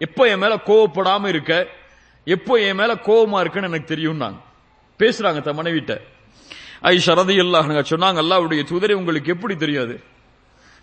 எப்போ 0.00 0.22
என் 0.28 0.38
மேல 0.38 0.54
கோவப்படாம 0.68 1.28
இருக்க? 1.28 1.52
எப்போ 2.26 2.54
என் 2.60 2.76
மேல 2.76 2.92
கோவமா 3.08 3.40
இருக்குன்னு 3.40 3.68
எனக்கு 3.68 3.86
தெரியும் 3.86 4.22
பேசுறாங்க 5.00 5.40
தன் 5.42 5.56
மனைவிட்ட. 5.56 5.92
ஐஷா 6.82 7.12
ரதியல்லாஹ் 7.22 7.68
சொன்னாங்க 7.92 8.18
அல்லாவுடைய 8.24 8.60
தூதரை 8.70 8.94
உங்களுக்கு 9.00 9.28
எப்படி 9.30 9.54
தெரியாது? 9.56 9.94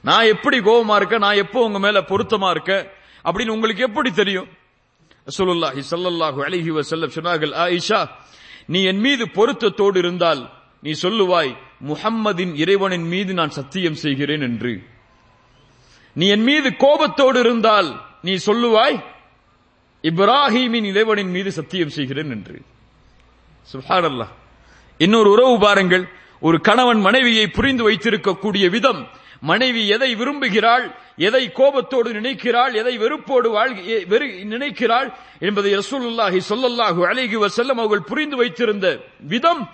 நான் 0.03 0.25
எப்படி 0.25 0.57
கோவமா 0.59 0.95
இருக்க? 0.95 1.17
நான் 1.17 1.35
எப்போ 1.35 1.59
உங்க 1.67 1.79
மேல 1.79 1.97
பொருத்தமா 2.01 2.49
இருக்க? 2.51 2.71
அப்படின்னு 3.25 3.55
உங்களுக்கு 3.57 3.83
எப்படி 3.83 4.09
தெரியும்? 4.11 4.47
சொல்லுல்லாஹி 5.27 5.81
ஸல்லல்லாஹு 5.91 6.39
அலிஹி 6.47 6.71
வசல்லம் 6.79 7.15
சொன்னார்கள் 7.17 7.53
ஆயிஷா 7.65 7.99
நீ 8.67 8.83
என் 8.83 8.99
மீது 8.99 9.29
பொருத்தத்தோடு 9.29 9.99
இருந்தால் 9.99 10.49
நீ 10.81 10.91
சொல்லுவாய் 11.01 11.57
முஹம்மதின் 11.87 12.55
இறைவனின் 12.55 13.07
மீது 13.07 13.33
நான் 13.33 13.49
சத்தியம் 13.49 13.95
செய்கிறேன் 13.95 14.41
என்று. 14.41 14.83
நீ 16.13 16.27
என் 16.27 16.43
மீது 16.43 16.75
கோபத்தோடு 16.75 17.39
இருந்தால் 17.39 18.01
நீ 18.21 18.33
சொல்லுவாய் 18.33 19.03
இப்ராஹீமின் 20.01 20.83
இறைவனின் 20.83 21.29
மீது 21.29 21.51
சத்தியம் 21.51 21.89
செய்கிறேன் 21.89 22.29
என்று. 22.29 22.61
சுப்ஹானல்லாஹ். 23.73 24.29
இன்னொரு 24.97 25.31
உறவு 25.31 25.59
பாருங்கள். 25.59 26.07
ஒரு 26.39 26.61
கணவன் 26.61 26.99
மனைவியை 26.99 27.47
புரிந்து 27.47 27.89
வைத்திருக்கக்கூடிய 27.89 28.69
விதம் 28.69 29.07
மனைவி 29.43 29.87
எதை 29.87 30.15
விரும்புகிறாள் 30.15 30.95
எதை 31.15 31.51
கோபத்தோடு 31.51 32.13
நினைக்கிறாள் 32.13 32.73
எதை 32.73 32.97
வெறுப்போடு 32.97 33.53
வெறு- 34.05 34.43
நினைக்கிறாள் 34.43 35.13
என்பதை 35.39 35.77
ரசூலுல்லாஹி 35.77 36.41
சொல்லல்லாஹு 36.49 37.05
அழகி 37.05 37.35
வஸல்லம் 37.35 37.77
அவர்கள் 37.77 38.01
புரிந்து 38.01 38.35
வைத்திருந்த 38.35 38.99
விதம் 39.19 39.69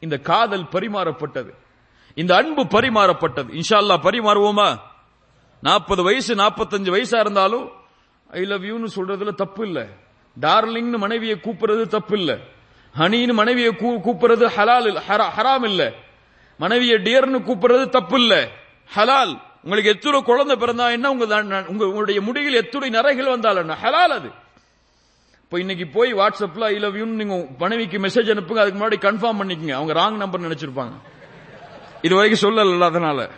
இந்த 0.00 0.18
காதல் 0.18 0.62
பரிமாறப்பட்டது. 0.62 1.54
இந்த 2.14 2.36
அன்பு 2.36 2.64
பரிமாறப்பட்டது. 2.64 3.60
இன்ஷா 3.60 3.76
பரிமாறுவோமா? 4.02 4.76
நாற்பது 5.60 6.02
வயசு 6.02 6.34
நாற்பத்தஞ்சு 6.34 6.90
வயசா 6.90 7.20
இருந்தாலும் 7.20 7.70
ஐ 8.30 8.44
லவ் 8.44 8.64
யூன்னு 8.64 8.88
சொல்றதுல 8.96 9.34
தப்பு 9.34 9.66
இல்ல. 9.66 9.86
டார்லிங்னு 10.40 10.96
மனைவியை 10.96 11.36
கூப்பிடுறது 11.36 11.86
தப்பு 11.86 12.18
இல்ல. 12.18 12.38
ஹனின்னு 12.98 13.32
மனைவியை 13.32 13.70
கூ- 13.70 14.00
கூப்பிடுறது 14.04 14.46
ஹலால் 14.56 15.00
ஹரா- 15.08 15.30
ஹராம் 15.36 15.64
இல்ல. 15.64 15.92
மனைவியை 16.58 16.98
டியர்னு 16.98 17.42
கூப்பிடுறது 17.42 17.88
தப்பு 17.88 18.20
இல்லை. 18.20 18.48
ஹலால். 18.96 19.40
உங்களுக்கு 19.62 19.90
எத்தனை 19.90 20.22
குழந்தை 20.22 20.56
பிறந்தா 20.56 20.90
என்ன 20.90 21.10
உங்க 21.10 21.42
தான்- 21.42 21.66
உங்களுடைய 21.66 22.20
முடியில் 22.20 22.54
எத்துணை 22.54 22.90
நரைகள் 22.90 23.28
வந்தால் 23.28 23.56
என்ன? 23.56 23.76
ஹலால் 23.82 24.12
அது. 24.12 24.30
இப்போ 25.42 25.60
இன்னைக்கு 25.60 25.86
போய் 25.86 26.14
வாட்ஸ்அப்ல 26.14 26.60
ஐ 26.60 26.78
லவ் 26.78 26.96
யூன்னு 26.96 27.24
நீங்க 27.24 27.46
மனைவிக்கு 27.58 27.98
மெசேஜ் 27.98 28.36
அனுப்புங்க 28.36 28.58
அதுக்கு 28.58 28.88
முன்னாடி 28.88 29.12
கன்ஃபார்ம் 29.12 29.38
பண்ணிக்கங்க. 29.38 29.72
அவங்க 29.72 29.92
ராங் 29.92 30.16
நம்பர் 30.16 30.40
நினைச்சிருப்பாங்க. 30.40 30.92
இது 32.02 32.14
வரைக்கும் 32.14 32.56
சொல்லல 32.56 32.80
அதனால. 32.80 33.30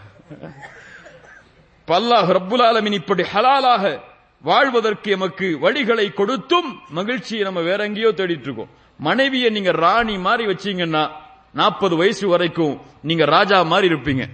பல்லாஹ் 1.87 2.33
ரப்புல் 2.33 2.63
ஆலமின் 2.63 2.93
இப்படி 2.93 3.23
ஹலாலாக 3.23 4.01
வாழ்வதற்கு 4.43 5.11
எமக்கு 5.11 5.59
வழிகளை 5.61 6.13
கொடுத்தும் 6.13 6.81
மகிழ்ச்சியை 6.89 7.43
நம்ம 7.43 7.61
வேற 7.61 7.85
எங்கேயோ 7.85 8.09
தேடிட்டு 8.09 8.41
இருக்கோம். 8.41 8.69
மனைவியை 8.99 9.51
நீங்க 9.51 9.71
ராணி 9.71 10.19
மாதிரி 10.19 10.53
வச்சீங்கன்னா 10.53 11.11
நாற்பது 11.53 11.97
வயசு 11.97 12.29
வரைக்கும் 12.29 12.81
நீங்க 13.03 13.25
ராஜா 13.25 13.63
மாதிரி 13.63 13.95
இருப்பீங்க. 13.95 14.27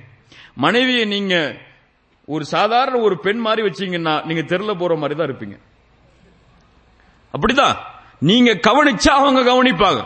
மனைவியை 0.60 1.04
நீங்க 1.04 1.56
ஒரு 2.26 2.44
சாதாரண 2.44 2.98
ஒரு 2.98 3.20
பெண் 3.20 3.36
மாதிரி 3.36 3.68
வச்சீங்கன்னா 3.68 4.24
நீங்க 4.24 4.56
தெருல 4.56 4.78
போற 4.78 4.94
மாதிரி 4.96 5.18
தான் 5.18 5.28
இருப்பீங்க. 5.28 5.58
அப்படிதான். 7.32 7.76
நீங்க 8.18 8.54
கவனிச்சா 8.54 9.08
அவங்க 9.08 9.40
கவனிப்பாங்க. 9.52 10.04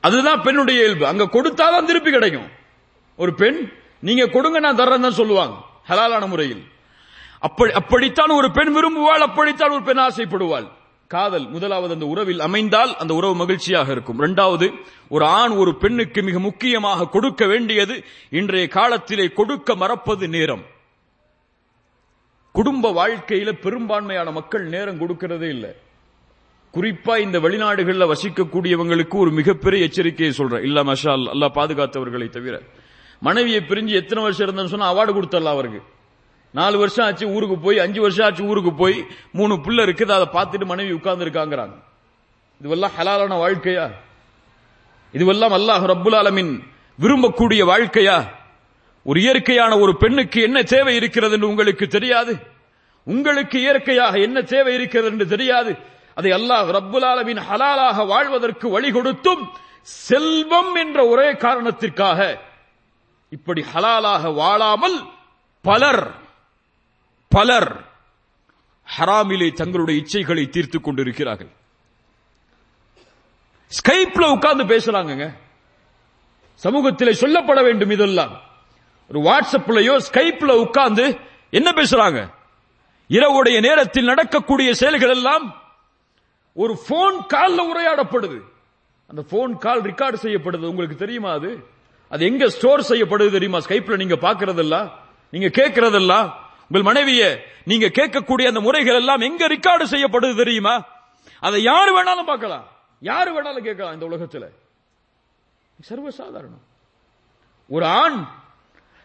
அதுதான் 0.00 0.42
பெண்ணுடைய 0.42 0.84
இயல்பு. 0.84 1.06
அங்க 1.06 1.24
கொடுத்தாதான் 1.24 1.84
திருப்பி 1.84 2.10
கிடைக்கும். 2.10 2.48
ஒரு 3.16 3.34
பெண் 3.34 3.72
நீங்க 4.00 4.26
கொடுங்க 4.26 4.58
நான் 4.58 4.76
தர்றேன் 4.76 5.00
தான் 5.00 5.10
சொல்லுவாங்க. 5.10 5.56
ஹலாலான 5.88 6.28
முறையில். 6.28 6.64
அப்படி 7.40 7.72
அப்படித்தான் 7.72 8.28
ஒரு 8.28 8.50
பெண் 8.50 8.76
விரும்புவாள் 8.76 9.22
அப்படித்தான் 9.22 9.70
ஒரு 9.70 9.82
பெண் 9.82 9.98
ஆசைப்படுவாள். 9.98 10.70
காதல் 11.14 11.46
முதலாவது 11.54 11.92
அந்த 11.96 12.06
உறவில் 12.12 12.44
அமைந்தால் 12.46 12.92
அந்த 13.02 13.12
உறவு 13.20 13.34
மகிழ்ச்சியாக 13.42 13.88
இருக்கும். 13.94 14.20
இரண்டாவது 14.22 14.66
ஒரு 15.14 15.24
ஆண் 15.40 15.54
ஒரு 15.62 15.72
பெண்ணுக்கு 15.82 16.22
மிக 16.28 16.38
முக்கியமாக 16.48 17.08
கொடுக்க 17.16 17.46
வேண்டியது 17.52 17.96
இன்றைய 18.40 18.66
காலத்திலே 18.78 19.26
கொடுக்க 19.40 19.76
மறப்பது 19.82 20.28
நேரம். 20.36 20.64
குடும்ப 22.58 22.90
வாழ்க்கையில 23.00 23.52
பெரும்பான்மையான 23.64 24.28
மக்கள் 24.38 24.64
நேரம் 24.74 25.00
கொடுக்கிறதே 25.00 25.48
இல்லை. 25.56 25.72
குறிப்பா 26.76 27.14
இந்த 27.24 27.38
வெளிநாடுகளில் 27.44 28.10
வசிக்கக்கூடியவங்களுக்கு 28.12 29.16
ஒரு 29.24 29.30
மிகப்பெரிய 29.30 29.88
எச்சரிக்கையை 29.88 30.32
சொல்றேன். 30.38 30.64
இல்ல 30.68 30.78
மஷால் 30.90 31.26
அல்லா 31.34 31.48
பாதுகாத்தவர்களை 31.58 32.28
தவிர. 32.36 32.54
மனைவியை 33.20 33.60
பிரிஞ்சு 33.68 33.94
எத்தனை 34.02 34.22
வருஷம் 34.24 34.46
இருந்தேன்னு 34.46 34.72
சொன்னா 34.74 34.88
அவார்டு 34.92 35.12
கொடுத்துடலாம் 35.16 35.56
அவருக்கு. 35.56 35.82
நாலு 36.54 36.78
வருஷம் 36.78 37.04
ஆச்சு 37.06 37.26
ஊருக்கு 37.26 37.58
போய் 37.58 37.78
அஞ்சு 37.78 38.00
வருஷம் 38.00 38.26
ஆச்சு 38.26 38.42
ஊருக்கு 38.44 38.74
போய் 38.74 38.96
மூணு 39.32 39.60
பிள்ளை 39.60 39.84
இருக்குது 39.84 40.12
அதை 40.12 40.26
பார்த்துட்டு 40.32 40.66
மனைவி 40.66 40.92
உட்கார்ந்து 40.92 41.24
இருக்காங்கிறாங்க 41.26 41.76
இதுவெல்லாம் 42.60 42.94
ஹலாலான 42.98 43.38
வாழ்க்கையா? 43.44 43.86
இதுவெல்லாம் 45.14 45.54
அல்லாஹ் 45.58 45.84
ரப்புல் 45.92 46.16
ஆலமின் 46.20 46.52
விரும்பக்கூடிய 46.98 47.62
வாழ்க்கையா? 47.64 48.16
ஒரு 49.06 49.20
இயற்கையான 49.20 49.78
ஒரு 49.78 49.92
பெண்ணுக்கு 49.96 50.42
என்ன 50.42 50.62
தேவை 50.62 50.94
இருக்கிறது 50.94 51.34
என்று 51.34 51.48
உங்களுக்கு 51.48 51.86
தெரியாது? 51.86 52.34
உங்களுக்கு 53.06 53.60
இயற்கையாக 53.60 54.18
என்ன 54.18 54.42
தேவை 54.42 54.74
இருக்கிறது 54.74 55.10
என்று 55.12 55.26
தெரியாது? 55.26 55.72
அதை 56.14 56.30
அல்லாஹ் 56.32 56.68
ரப்புல் 56.78 57.06
ஆலமின் 57.10 57.40
ஹலாலாக 57.48 58.06
வாழ்வதற்கு 58.06 58.68
வழி 58.68 58.90
கொடுத்தும் 58.92 59.42
செல்வம் 59.88 60.74
என்ற 60.74 61.06
ஒரே 61.06 61.36
காரணத்திற்காக 61.36 62.20
இப்படி 63.32 63.64
ஹலாலாக 63.74 64.34
வாழாமல் 64.34 64.96
பலர் 65.64 66.04
பலர் 67.34 67.84
ஹராமிலே 68.98 69.52
தங்களுடைய 69.52 70.02
இச்சைகளை 70.02 70.48
தீர்த்துக் 70.48 70.84
கொண்டிருக்கிறார்கள். 70.84 71.50
ஸ்கைப்ல 73.68 74.30
உட்கார்ந்து 74.30 74.64
பேசுறாங்க 74.64 75.34
சமூகத்தில் 76.54 77.20
சொல்லப்பட 77.20 77.62
வேண்டும் 77.62 77.90
இதெல்லாம். 77.90 78.40
ஒரு 79.08 79.20
வாட்ஸ்அப்லயோ 79.20 80.00
ஸ்கைப்ல 80.12 80.52
உட்கார்ந்து 80.52 81.18
என்ன 81.50 81.70
பேசுறாங்க? 81.70 82.32
இரவுடைய 83.08 83.60
நேரத்தில் 83.60 84.04
நடக்கக்கூடிய 84.04 84.74
செயல்கள் 84.74 85.10
எல்லாம் 85.10 85.62
ஒரு 86.52 86.78
போன் 86.88 87.14
கால்ல 87.14 87.62
உரையாடப்படுது. 87.72 88.40
அந்த 89.06 89.22
போன் 89.22 89.58
கால் 89.58 89.82
ரெக்கார்டு 89.82 90.16
செய்யப்படுது. 90.22 90.66
உங்களுக்கு 90.66 90.96
தெரியுமா 90.96 91.32
அது? 91.32 91.66
அது 92.08 92.24
எங்க 92.24 92.48
ஸ்டோர் 92.48 92.80
செய்யப்படுது 92.80 93.30
தெரியுமா? 93.30 93.58
ஸ்கைப்ல 93.58 93.96
நீங்க 93.96 94.14
பாக்குறதெல்லாம் 94.14 94.90
நீங்க 95.30 95.46
கேட்கறதெல்லாம் 95.46 96.32
உங்கள் 96.74 96.92
மனைவிய 96.92 97.40
நீங்க 97.64 97.86
கேட்கக்கூடிய 97.86 98.46
அந்த 98.46 98.60
முறைகள் 98.60 98.94
எல்லாம் 98.94 99.20
எங்க 99.20 99.48
ரெக்கார்டு 99.48 99.82
செய்யப்படுது 99.90 100.36
தெரியுமா? 100.36 100.84
அதை 101.40 101.62
யாரு 101.62 102.02
வேணாலும் 102.02 102.24
பார்க்கலாம். 102.24 102.68
யாரு 103.00 103.30
வேணாலும் 103.32 103.62
கேட்கலாம் 103.62 104.00
இந்த 104.00 104.06
உலகத்துல. 104.06 104.48
சர்வசாதாரணம். 105.88 106.62
ஒரு 107.68 107.86
ஆண் 107.86 108.28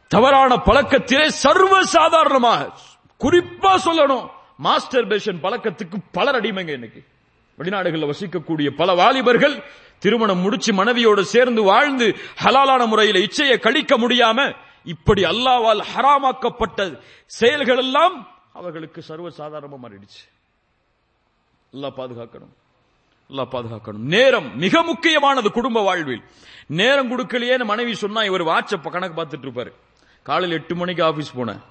தவறான 0.08 0.58
பழக்கத்திலே 0.58 1.30
சர்வ 1.30 1.84
சாதாரணமாக 1.84 2.72
குறிப்பா 3.20 3.76
சொல்லணும் 3.86 4.30
மாஸ்டர் 4.58 5.08
பேஷன் 5.08 5.42
பழக்கத்துக்கு 5.44 5.98
பலர் 6.12 6.36
அடிமைங்க 6.36 6.70
இன்னைக்கு. 6.70 7.04
வெளிநாடுகளில் 7.58 8.12
வசிக்கக்கூடிய 8.14 8.70
பல 8.70 8.94
வாலிபர்கள் 8.94 9.64
திருமணம் 10.00 10.40
முடிச்சு 10.40 10.74
மனைவியோடு 10.74 11.26
சேர்ந்து 11.26 11.64
வாழ்ந்து 11.64 12.16
ஹலாலான 12.44 12.88
முறையில் 12.88 13.30
இச்சையை 13.30 13.60
கழிக்க 13.60 13.98
முடியாம 13.98 14.54
இப்படி 14.84 15.24
அல்லாவால் 15.24 15.84
ஹராமாக்கப்பட்ட 15.96 17.00
செயல்கள் 17.26 17.78
எல்லாம் 17.78 18.28
அவர்களுக்கு 18.54 19.04
சர்வசாதாரணமா 19.08 19.80
மாறிடுச்சு. 19.84 20.30
எல்லாம் 21.72 21.96
பாதுகாக்கணும். 21.96 22.54
எல்லாம் 23.30 23.50
பாதுகாக்கணும். 23.52 24.06
நேரம் 24.14 24.58
மிக 24.58 24.84
முக்கியமானது 24.84 25.52
குடும்ப 25.52 25.82
வாழ்வில். 25.82 26.24
நேரம் 26.68 27.12
கொடுக்கலையேன்னு 27.12 27.64
மனைவி 27.64 27.96
சொன்னா 27.96 28.24
இவர் 28.24 28.44
வாட்ஸ்அப் 28.44 28.90
கணக்கு 28.90 29.24
பார்த்துட்டு 29.24 29.42
இருப்பாரு. 29.42 29.74
காலையில் 30.24 30.58
எட்டு 30.58 30.76
மணிக்கு 30.76 31.04
ஆபீஸ் 31.04 31.38
போனேன். 31.38 31.62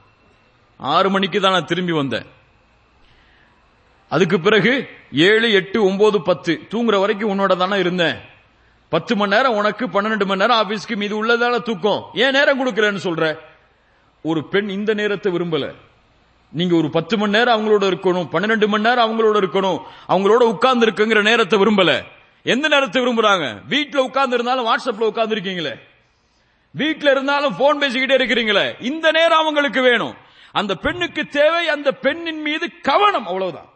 ஆறு 0.76 1.10
மணிக்கு 1.10 1.40
தான் 1.40 1.52
நான் 1.52 1.64
திரும்பி 1.64 1.92
வந்தேன். 1.92 2.26
அதுக்கு 4.08 4.40
பிறகு 4.40 4.88
ஏழு 5.12 5.52
எட்டு 5.52 5.84
ஒன்பது 5.84 6.22
பத்து 6.22 6.62
தூங்குற 6.70 7.00
வரைக்கும் 7.00 7.38
உன்னோட 7.38 7.56
தானே 7.56 7.78
இருந்தேன். 7.78 8.36
பத்து 8.88 9.16
மணி 9.16 9.36
நேரம் 9.36 9.56
உனக்கு 9.56 9.86
பன்னெண்டு 9.86 10.24
மணி 10.24 10.40
நேரம் 10.40 10.60
ஆபீஸ்க்கு 10.60 10.96
மீது 10.96 11.24
உள்ளதால 11.24 11.62
தூக்கம். 11.62 12.10
ஏன் 12.14 12.30
நேரம் 12.30 12.66
கொடுக்கலன்னு 12.66 13.04
சொல்ற? 13.04 13.38
ஒரு 14.22 14.48
பெண் 14.48 14.68
இந்த 14.68 14.94
நேரத்தை 14.94 15.32
விரும்பல. 15.32 15.74
நீங்க 16.52 16.76
ஒரு 16.76 16.90
பத்து 16.90 17.18
மணி 17.18 17.30
நேரம் 17.30 17.56
அவங்களோட 17.58 17.84
இருக்கணும் 17.84 18.28
பன்னிரெண்டு 18.30 18.68
மணி 18.68 18.82
நேரம் 18.82 19.08
அவங்களோட 19.08 19.36
இருக்கணும் 19.36 19.78
அவங்களோட 20.08 20.42
உட்கார்ந்து 20.42 20.86
இருக்குங்கிற 20.86 21.22
நேரத்தை 21.22 21.58
விரும்பல. 21.58 22.02
எந்த 22.42 22.68
நேரத்தை 22.68 23.02
விரும்புறாங்க? 23.02 23.56
வீட்டுல 23.68 23.96
உட்கார்ந்து 23.96 24.34
இருந்தாலும் 24.34 24.66
வாட்ஸ்அப்ல 24.66 25.04
உட்கார்ந்து 25.04 25.34
இருக்கீங்களே 25.34 25.74
வீட்டுல 26.76 27.10
இருந்தாலும் 27.10 27.56
போன் 27.56 27.78
பேசிக்கிட்டே 27.78 28.16
இருக்கிறீங்களே. 28.20 28.82
இந்த 28.82 29.10
நேரம் 29.10 29.38
அவங்களுக்கு 29.38 29.82
வேணும். 29.82 30.14
அந்த 30.52 30.74
பெண்ணுக்கு 30.74 31.24
தேவை 31.24 31.68
அந்த 31.68 31.92
பெண்ணின் 31.92 32.40
மீது 32.40 32.70
கவனம் 32.82 33.26
அவ்வளவுதான். 33.26 33.68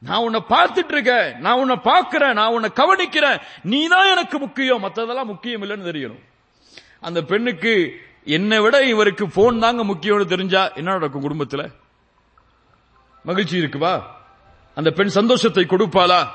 நான் 0.00 0.20
உன்னை 0.20 0.40
பார்த்துட்டு 0.48 0.92
இருக்கேன் 0.92 1.38
நான் 1.38 1.58
உன்னை 1.58 1.76
பார்க்கிறேன் 1.76 2.32
நான் 2.32 2.52
உன்னை 2.52 2.70
கவனிக்கிறேன். 2.74 3.40
நீ 3.62 3.86
தான் 3.86 4.06
எனக்கு 4.06 4.38
முக்கியம். 4.38 4.84
மற்றதெல்லாம் 4.84 5.24
முக்கியம் 5.24 5.62
இல்லைன்னு 5.62 5.88
தெரியணும். 5.90 6.22
அந்த 7.00 7.22
பெண்ணுக்கு 7.22 8.00
என்னை 8.24 8.58
விட 8.58 8.84
இவருக்கு 8.84 9.28
போன் 9.28 9.58
தாங்க 9.58 9.84
முக்கியம்னு 9.84 10.24
தெரிஞ்சா 10.24 10.72
என்ன 10.72 10.90
நடக்கும் 10.90 11.20
குடும்பத்தில்? 11.20 11.72
மகிழ்ச்சி 13.24 13.58
இருக்குவா? 13.58 14.02
அந்த 14.74 14.90
பெண் 14.90 15.08
சந்தோஷத்தை 15.08 15.64
கொடுப்பாளா? 15.64 16.26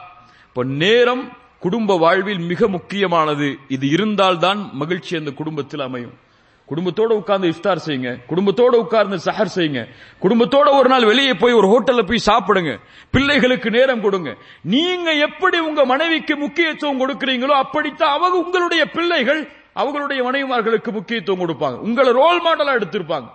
இப்ப 0.47 0.63
நேரம் 0.63 1.37
குடும்ப 1.59 1.97
வாழ்வில் 1.97 2.39
மிக 2.39 2.67
முக்கியமானது. 2.67 3.57
இது 3.67 3.89
இருந்தால்தான் 3.89 4.69
மகிழ்ச்சி 4.73 5.17
அந்த 5.17 5.31
குடும்பத்தில் 5.31 5.79
அமையும். 5.79 6.24
குடும்பத்தோட 6.69 7.11
உட்கார்ந்து 7.21 7.49
இஃப்தார் 7.53 7.81
செய்யுங்க. 7.85 8.11
குடும்பத்தோட 8.29 8.73
உட்கார்ந்து 8.83 9.17
சஹர் 9.25 9.51
செய்யுங்க. 9.55 9.81
குடும்பத்தோட 10.23 10.67
ஒரு 10.79 10.89
நாள் 10.93 11.09
வெளியே 11.11 11.33
போய் 11.41 11.57
ஒரு 11.59 11.67
ஹோட்டல்ல 11.73 12.03
போய் 12.09 12.27
சாப்பிடுங்க. 12.29 12.71
பிள்ளைகளுக்கு 13.15 13.69
நேரம் 13.77 14.03
கொடுங்க. 14.05 14.31
நீங்க 14.75 15.09
எப்படி 15.27 15.59
உங்க 15.59 15.85
மனைவிக்கு 15.85 16.35
முக்கியத்துவம் 16.45 17.01
கொடுக்கிறீங்களோ 17.01 17.55
அப்படித்தான் 17.63 18.15
அவங்க 18.17 18.37
உங்களுடைய 18.45 18.85
பிள்ளைகள் 18.95 19.41
அவங்களுடைய 19.81 20.19
மனைவிமார்களுக்கு 20.27 20.91
முக்கியத்துவம் 20.97 21.41
கொடுப்பாங்க. 21.43 21.77
உங்களை 21.87 22.11
ரோல் 22.21 22.41
மாடலா 22.45 22.75
எடுத்திருப்பாங்க. 22.79 23.27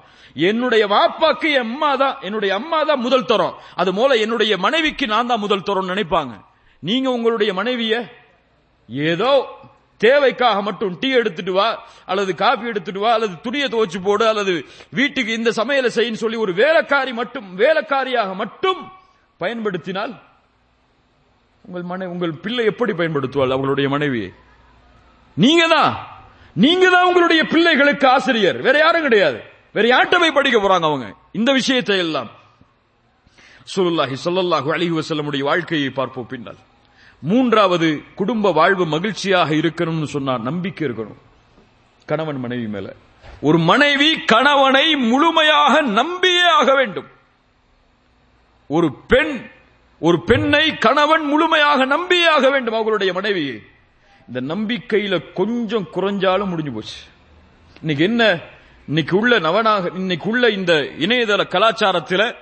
என்னுடைய 0.49 0.85
வாப்பாக்கு 0.95 1.51
அம்மா 1.65 1.91
தான் 2.03 2.17
என்னுடைய 2.27 2.53
அம்மா 2.55 2.79
தான் 2.91 3.01
முதல் 3.07 3.29
தரம். 3.31 3.55
அது 3.81 3.91
போல 3.95 4.17
என்னுடைய 4.25 4.53
மனைவிக்கு 4.67 5.07
நான் 5.15 5.31
தான் 5.31 5.45
முதல் 5.45 5.67
தரம் 5.69 5.91
நினைப்பாங்க. 5.93 6.35
நீங்க 6.89 7.09
உங்களுடைய 7.17 7.53
மனைவிய 7.61 7.95
ஏதோ 8.89 9.33
தேவைக்காக 10.01 10.59
மட்டும் 10.69 10.95
டீ 11.03 11.09
எடுத்துட்டு 11.21 11.53
வா 11.59 11.69
அல்லது 12.13 12.33
காஃபி 12.43 12.67
எடுத்துட்டு 12.73 13.01
வா 13.05 13.11
அல்லது 13.17 13.35
துணியை 13.47 13.69
துவச்சு 13.75 13.99
போடு 14.07 14.25
அல்லது 14.33 14.55
வீட்டுக்கு 14.99 15.33
இந்த 15.39 15.51
சமையலை 15.61 15.91
செய்யன்னு 15.97 16.23
சொல்லி 16.25 16.39
ஒரு 16.47 16.53
வேலைக்காரி 16.63 17.13
மட்டும் 17.21 17.49
வேலைக்காரியாக 17.63 18.35
மட்டும் 18.43 18.81
பயன்படுத்தினால் 19.41 20.15
உங்கள் 21.65 21.87
மனை 21.91 22.07
உங்கள் 22.07 22.33
பிள்ளை 22.45 22.65
எப்படி 22.71 22.93
பயன்படுத்துவாள்? 22.93 23.53
அவங்களுடைய 23.55 23.89
மனைவியை 23.89 24.31
நீங்க 25.37 25.65
தான் 25.75 25.93
நீங்க 26.57 26.87
தான் 26.91 27.09
உங்களுடைய 27.09 27.43
பிள்ளைகளுக்கு 27.53 28.07
ஆசிரியர்? 28.15 28.59
வேற 28.67 28.77
யாரும் 28.79 29.07
கிடையாது. 29.07 29.39
வேற 29.77 29.85
யார்கிட்ட 29.89 30.17
போய் 30.23 30.37
படிக்க 30.39 30.59
போறாங்க 30.59 30.87
அவங்க? 30.91 31.07
இந்த 31.39 31.51
விஷயத்தை 31.53 31.99
எல்லாம் 32.07 32.31
சுல்லாஹி 33.75 34.17
சொல்லல்லாஹு 34.27 34.69
அலிஹி 34.77 34.95
வசல்லமுடைய 34.99 35.43
வாழ்க்கையை 35.51 35.91
பார்ப்போம் 35.91 36.31
பின்னால். 36.33 36.61
மூன்றாவது 37.21 38.03
குடும்ப 38.15 38.53
வாழ்வு 38.53 38.87
மகிழ்ச்சியாக 38.87 39.55
இருக்கணும்னு 39.55 40.05
சொன்னா 40.05 40.39
நம்பிக்கை 40.39 40.89
இருக்கணும். 40.89 41.19
கணவன் 42.07 42.41
மனைவி 42.41 42.67
மேல. 42.67 42.95
ஒரு 43.41 43.59
மனைவி 43.59 44.21
கணவனை 44.25 44.97
முழுமையாக 44.97 45.81
நம்பியே 45.81 46.49
ஆக 46.49 46.75
வேண்டும். 46.75 47.07
ஒரு 48.69 48.95
பெண் 49.07 49.51
ஒரு 50.01 50.23
பெண்ணை 50.23 50.79
கணவன் 50.79 51.25
முழுமையாக 51.25 51.85
நம்பியே 51.85 52.29
ஆக 52.29 52.51
வேண்டும் 52.51 52.73
அவர்களுடைய 52.73 53.13
மனைவியை. 53.13 53.63
இந்த 54.29 54.55
நம்பிக்கையில 54.55 55.33
கொஞ்சம் 55.33 55.89
குறைஞ்சாலும் 55.95 56.47
முடிஞ்சு 56.47 56.73
போச்சு. 56.73 56.97
இன்னைக்கு 57.81 58.05
என்ன? 58.05 58.41
இன்னைக்கு 58.87 59.19
உள்ள 59.19 59.39
நவனாக 59.39 59.95
இன்னைக்கு 59.95 60.29
உள்ள 60.29 60.49
இந்த 60.49 60.73
இணையதள 60.75 61.47
கலாச்சாரத்தில் 61.49 62.35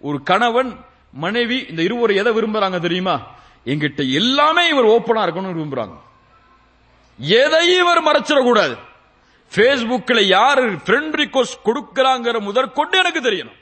ஒரு 0.00 0.22
கணவன் 0.22 0.76
மனைவி 1.12 1.66
இந்த 1.68 1.82
இருவரை 1.82 2.16
எதை 2.16 2.32
விரும்புறாங்க 2.32 2.80
தெரியுமா? 2.80 3.36
எங்கிட்ட 3.68 4.12
எல்லாமே 4.12 4.68
இவர் 4.68 4.84
ஓப்பனா 4.84 5.20
இருக்கணும்னு 5.20 5.56
விரும்புறாங்க. 5.58 5.96
எதையும் 7.16 7.80
இவர் 7.80 8.02
மறைச்சிடக்கூடாது 8.02 8.76
பேஸ்புக்ல 9.54 10.20
யாரு 10.20 10.72
ஃப்ரெண்ட் 10.72 11.16
ரிக்வஸ்ட் 11.20 11.60
கொடுக்கிறாங்கிற 11.64 12.40
முதற்கொண்டு 12.40 12.98
எனக்கு 12.98 13.20
தெரியணும். 13.20 13.56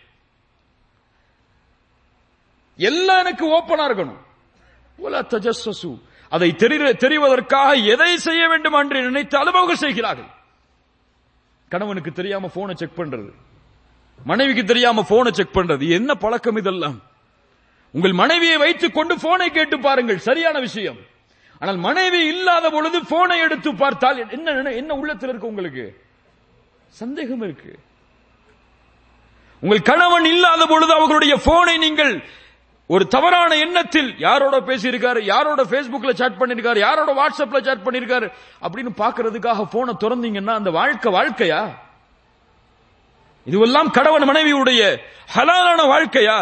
எல்லாம் 2.77 3.19
எனக்கு 3.19 3.45
ஓப்பனா 3.59 3.89
இருக்கணும். 3.89 4.19
உல 5.05 5.23
தஜஸ்ஸு 5.23 6.01
அதை 6.29 6.55
தெரிவதற்காக 6.59 7.85
எதை 7.85 8.19
செய்ய 8.19 8.49
வேண்டும் 8.49 8.73
என்று 8.73 9.03
நினைத்தாலும் 9.03 9.55
அவங்க 9.55 9.75
செய்கிறார்கள். 9.75 10.31
கணவனுக்கு 11.69 12.13
தெரியாம 12.13 12.49
போனை 12.49 12.75
செக் 12.75 12.99
பண்றது. 13.01 13.33
மனைவிக்கு 14.25 14.65
தெரியாம 14.65 15.03
போனை 15.03 15.33
செக் 15.33 15.57
பண்றது. 15.57 15.91
என்ன 15.91 16.15
பழக்கம் 16.15 16.57
இதெல்லாம்? 16.57 17.01
உங்கள் 17.97 18.13
மனைவியை 18.13 18.57
வைத்துக் 18.57 18.95
கொண்டு 18.95 19.15
போனை 19.21 19.51
கேட்டு 19.51 19.81
பாருங்கள். 19.81 20.19
சரியான 20.19 20.59
விஷயம். 20.59 20.99
ஆனால் 21.61 21.77
மனைவி 21.77 22.27
இல்லாத 22.27 22.71
பொழுது 22.71 23.05
போனை 23.05 23.41
எடுத்து 23.41 23.75
பார்த்தால் 23.75 24.19
என்ன 24.31 24.71
என்ன 24.71 24.95
உள்ளத்தில் 24.95 25.29
இருக்கு 25.29 25.47
உங்களுக்கு? 25.47 25.85
சந்தேகம் 26.89 27.43
இருக்கு. 27.43 27.73
உங்கள் 29.63 29.83
கணவன் 29.83 30.25
இல்லாத 30.25 30.67
பொழுது 30.67 30.93
அவர்களுடைய 30.93 31.37
போனை 31.37 31.77
நீங்கள் 31.79 32.13
ஒரு 32.91 33.05
தவறான 33.09 33.57
எண்ணத்தில் 33.57 34.19
யாரோட 34.19 34.57
பேசியிருக்காரு 34.59 35.21
யாரோட 35.23 35.65
பேஸ்புக்ல 35.65 36.13
சாட் 36.15 36.39
பண்ணிருக்காரு 36.41 36.79
யாரோட 36.79 37.11
வாட்ஸ்அப்ல 37.15 37.61
சாட் 37.63 37.87
பண்ணிருக்காரு 37.87 38.27
அப்படின்னு 38.63 38.93
பாக்குறதுக்காக 38.97 39.65
போனை 39.71 39.95
திறந்தீங்கன்னா 39.95 40.55
அந்த 40.55 40.71
வாழ்க்கை 40.71 41.13
வாழ்க்கையா? 41.13 41.63
இதுவெல்லாம் 43.47 43.91
கணவன் 43.91 44.29
மனைவியுடைய 44.31 44.83
ஹலாலான 45.35 45.81
வாழ்க்கையா? 45.95 46.37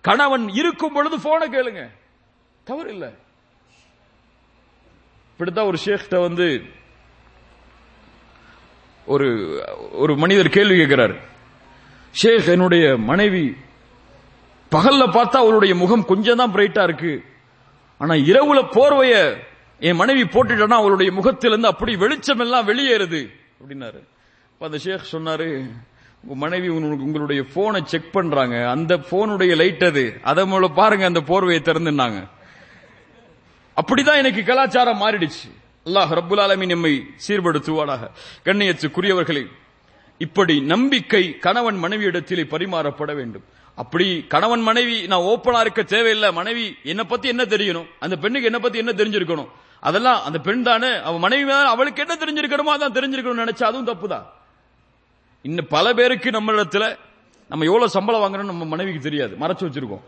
கணவன் 0.00 0.48
இருக்கும் 0.48 0.92
பொழுது 0.92 1.20
போனை 1.20 1.48
கேளுங்க. 1.48 1.90
தவறு 2.64 2.92
இல்லை 2.92 3.08
இப்படித்தான் 5.32 5.66
ஒரு 5.66 5.78
ஷேக்ட 5.84 6.20
வந்து 6.20 6.62
ஒரு 9.06 9.28
ஒரு 9.92 10.16
மனிதர் 10.16 10.48
கேள்வி 10.48 10.76
கேட்கிறார். 10.76 11.14
ஷேக் 12.12 12.48
என்னுடைய 12.48 12.96
மனைவி 12.96 13.56
பகல்ல 14.70 15.04
பார்த்தா 15.16 15.36
அவருடைய 15.36 15.74
முகம் 15.74 16.04
கொஞ்சம் 16.04 16.36
தான் 16.36 16.52
பிரைட்டா 16.52 16.82
இருக்கு. 16.82 17.24
ஆனா 17.98 18.14
இரவுல 18.14 18.60
போர்வைய 18.74 19.42
என் 19.78 19.96
மனைவி 19.96 20.22
போட்டுட்டேன்னா 20.22 20.72
அவருடைய 20.72 21.12
முகத்திலிருந்து 21.12 21.68
அப்படி 21.68 21.96
வெளிச்சம் 21.96 22.38
எல்லாம் 22.38 22.68
வெளியேறுது. 22.68 23.30
அப்படின்னாரு. 23.60 24.00
அந்த 24.58 24.78
ஷேக் 24.78 25.12
சொன்னாரு 25.12 25.70
உங்க 26.22 26.34
மனைவி 26.34 26.68
உங்களுடைய 26.68 27.44
போனை 27.54 27.80
செக் 27.84 28.12
பண்றாங்க. 28.12 28.70
அந்த 28.70 28.96
போனுடைய 28.96 29.56
லைட் 29.56 29.84
அது. 29.84 30.04
அதை 30.22 30.46
மூல 30.46 30.68
பாருங்க 30.68 31.04
அந்த 31.04 31.20
போர்வையை 31.20 31.60
திறந்துனாங்க 31.60 32.28
அப்படிதான் 33.76 34.20
எனக்கு 34.22 34.44
கலாச்சாரம் 34.44 35.00
மாறிடுச்சு. 35.00 35.48
அல்லாஹ் 35.84 36.12
ரபுல் 36.18 36.42
ஆலமி 36.44 36.66
நம்மை 36.66 37.04
சீர்படுத்துவானாக. 37.26 38.10
கண்ணியத்துக்குரியவர்களே 38.44 39.46
இப்படி 40.18 40.60
நம்பிக்கை 40.60 41.38
கணவன் 41.38 41.82
மனைவியிடத்திலே 41.84 42.44
பரிமாறப்பட 42.44 43.14
வேண்டும். 43.14 43.44
அப்படி 43.74 44.24
கணவன் 44.28 44.60
மனைவி 44.60 45.06
நான் 45.06 45.26
ஓப்பனா 45.32 45.60
இருக்க 45.60 45.82
தேவையில்லை. 45.82 46.32
மனைவி 46.32 46.76
என்ன 46.82 47.04
பத்தி 47.04 47.28
என்ன 47.28 47.42
தெரியணும்? 47.42 47.86
அந்த 48.00 48.16
பெண்ணுக்கு 48.16 48.50
என்ன 48.50 48.58
பத்தி 48.58 48.78
என்ன 48.78 48.92
தெரிஞ்சிருக்கணும்? 48.92 49.48
அதெல்லாம் 49.80 50.22
அந்த 50.24 50.38
பெண் 50.38 50.62
தானே. 50.62 50.90
அவன் 51.08 51.24
மனைவி 51.26 51.50
அவளுக்கு 51.50 52.04
என்ன 52.06 52.16
தெரிஞ்சிருக்கணுமோ 52.20 52.72
அதான் 52.74 52.96
தெரிஞ்சிருக்கணும் 52.96 53.42
நினைச்சா 53.42 53.64
அதுவும் 53.70 53.90
தப்புதான். 53.90 54.26
இன்னும் 55.42 55.66
பல 55.68 55.92
பேருக்கு 55.92 56.30
நம்ம 56.30 56.52
இடத்துல 56.52 56.96
நம்ம 57.48 57.64
எவ்வளவு 57.64 57.90
சம்பளம் 57.90 58.22
வாங்குறோம் 58.22 58.50
நம்ம 58.52 58.64
மனைவிக்கு 58.64 59.00
தெரியாது. 59.00 59.36
மறைச்சு 59.40 59.68
வச்சிருக்கோம். 59.68 60.02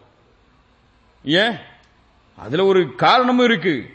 ஏன்? 1.22 1.54
அதுல 2.36 2.64
ஒரு 2.64 2.94
காரணமும் 2.94 3.44
இருக்கு. 3.44 3.90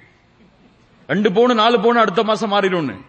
ரெண்டு 1.08 1.32
பவுன் 1.32 1.56
நாலு 1.56 1.78
பவுன் 1.78 1.96
அடுத்த 1.96 2.24
மாசம் 2.24 2.52
மாறிடும் 2.52 3.02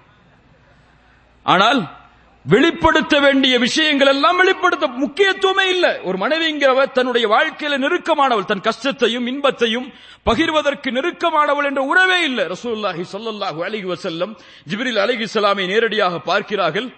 ஆனால் 1.42 1.96
வெளிப்படுத்த 2.44 3.20
வேண்டிய 3.20 3.58
விஷயங்கள் 3.58 4.06
எல்லாம் 4.06 4.36
வெளிப்படுத்த 4.36 4.86
முக்கியத்துவமே 4.86 5.68
இல்லை. 5.68 6.00
ஒரு 6.00 6.18
மனைவிங்கிறவர் 6.18 6.92
தன்னுடைய 6.92 7.28
வாழ்க்கையில 7.28 7.78
நெருக்கமானவள். 7.78 8.44
தன் 8.44 8.60
கஷ்டத்தையும் 8.60 9.26
இன்பத்தையும் 9.26 9.92
பகிர்வதற்கு 10.26 10.90
நெருக்கமானவள் 10.90 11.64
என்ற 11.64 11.82
உறவே 11.82 12.22
இல்லை. 12.22 12.44
ரசூலுல்லாஹி 12.44 13.04
ஸல்லல்லாஹு 13.12 13.58
அலைஹி 13.64 13.94
ஜிபிரில் 13.94 14.36
ஜிப்ரீல் 14.68 15.00
அலைஹிஸ்ஸலாமை 15.04 15.66
நேரடியாக 15.66 16.18
பார்க்கிறார்கள். 16.18 16.94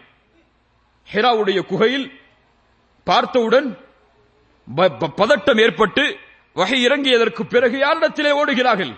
ஹெராவுடைய 1.13 1.61
குகையில் 1.61 2.21
பார்த்தவுடன் 3.05 3.79
ப- 4.75 4.89
ப- 4.89 5.13
பதட்டம் 5.17 5.61
ஏற்பட்டு 5.61 6.17
வகை 6.55 6.87
இறங்கியதற்கு 6.87 7.43
பிறகு 7.43 7.79
யாரிடத்திலே 7.79 8.31
ஓடுகிறார்கள்? 8.33 8.95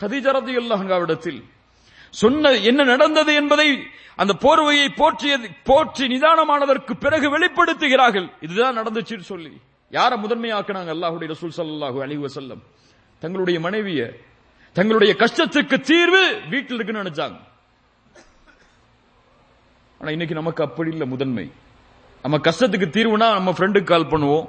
ஹதீஜா 0.00 0.30
ரலியல்லாஹு 0.30 1.42
சொன்ன 2.10 2.50
என்ன 2.50 2.84
நடந்தது 2.84 3.34
என்பதை 3.34 3.86
அந்த 4.16 4.34
போர்வையை 4.40 4.88
போற்றியது 4.96 5.48
போற்றி 5.64 6.06
நிதானமானதற்கு 6.06 6.92
பிறகு 6.92 7.38
வெளிப்படுத்துகிறார்கள். 7.38 8.32
இதுதான் 8.40 8.78
நடந்துச்சுன்னு 8.78 9.20
சொல்லி. 9.20 9.60
யார 9.90 10.16
முதன்மையாக்குனாங்க? 10.16 10.92
அல்லாஹுடைய 10.94 11.30
ரசூல் 11.30 11.52
சல்லாஹு 11.56 12.02
அலிஹு 12.02 12.26
வசல்லம் 12.28 12.62
தங்களுடைய 13.18 13.60
மனைவிய. 13.60 14.12
தங்களுடைய 14.72 15.14
கஷ்டத்துக்கு 15.18 15.80
தீர்வு 15.80 16.40
வீட்டில் 16.48 16.74
இருக்குன்னு 16.74 17.10
நினைச்சாங்க. 17.10 17.38
ஆனா 20.02 20.10
இன்னைக்கு 20.10 20.36
நமக்கு 20.36 20.64
அப்படி 20.64 20.90
இல்லை 20.90 21.06
முதன்மை. 21.06 21.52
நம்ம 22.22 22.36
கஷ்டத்துக்கு 22.36 22.86
தீர்வுனா 22.94 23.32
நம்ம 23.32 23.50
ஃப்ரெண்டுக்கு 23.50 23.84
கால் 23.84 24.06
பண்ணுவோம். 24.06 24.48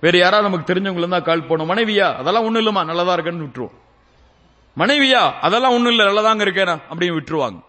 வேற 0.00 0.18
யாராவது 0.18 0.50
நமக்கு 0.50 0.74
தெரிஞ்சவங்க 0.74 1.08
தான் 1.08 1.22
கால் 1.22 1.42
பண்ணுவோம். 1.42 1.70
மனைவியா 1.72 2.14
அதெல்லாம் 2.14 2.44
ஒண்ணும் 2.44 2.66
இல்லமா 2.66 2.84
நல்லதா 2.84 3.14
இருக்கேன்னு 3.14 3.46
விட்டுருவோம். 3.46 3.70
மனைவியா 4.76 5.32
அதெல்லாம் 5.40 5.72
ஒண்ணும் 5.72 5.90
இல்ல 5.90 6.04
நல்லதாங்க 6.04 6.38
இருக்கேனா 6.38 6.78
அப்படின்னு 6.90 7.18
விட்டுருவாங்க. 7.18 7.60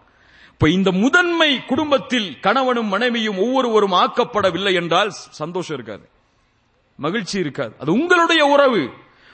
இப்ப 0.49 0.69
இந்த 0.69 0.91
முதன்மை 0.91 1.65
குடும்பத்தில் 1.65 2.39
கணவனும் 2.39 2.87
மனைவியும் 2.87 3.37
ஒவ்வொருவரும் 3.37 3.91
ஆக்கப்படவில்லை 3.91 4.73
என்றால் 4.73 5.09
சந்தோஷம் 5.11 5.77
இருக்காது. 5.77 6.09
மகிழ்ச்சி 6.95 7.39
இருக்காது. 7.39 7.75
அது 7.79 7.91
உங்களுடைய 7.91 8.45
உறவு. 8.45 8.89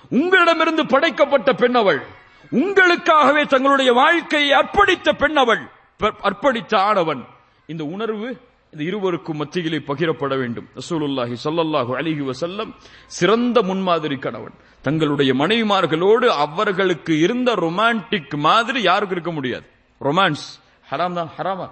உங்களிடமிருந்து 0.10 0.86
படைக்கப்பட்ட 0.86 1.54
பெண் 1.54 1.76
அவள் 1.76 2.06
உங்களுக்காகவே 2.52 3.46
தங்களுடைய 3.46 3.94
வாழ்க்கையை 3.94 4.60
அர்ப்பணித்த 4.60 5.12
பெண் 5.12 5.38
அவள் 5.38 5.70
அர்ப்பணித்த 6.00 6.76
ஆணவன். 6.76 7.34
இந்த 7.74 7.84
உணர்வு 7.84 8.28
இந்த 8.72 8.84
இருவருக்கும் 8.90 9.38
மத்தியிலே 9.38 9.78
பகிரப்பட 9.90 10.34
வேண்டும். 10.38 10.68
ரசூலுல்லாஹி 10.76 11.36
ஸல்லல்லாஹு 11.44 11.92
அலிஹி 12.00 12.24
வசல்லம் 12.30 12.72
சிறந்த 13.18 13.58
முன்மாதிரி 13.62 14.18
கணவன். 14.18 14.56
தங்களுடைய 14.82 15.34
மனைவிமார்களோடு 15.34 16.28
அவர்களுக்கு 16.46 17.14
இருந்த 17.20 17.50
ரொமான்டிக் 17.56 18.36
மாதிரி 18.48 18.82
யாருக்கும் 18.82 19.18
இருக்க 19.18 19.32
முடியாது. 19.32 19.66
ரொமான்ஸ். 20.02 20.46
ஹராம் 20.92 21.14
தான் 21.14 21.32
ஹராமா? 21.38 21.68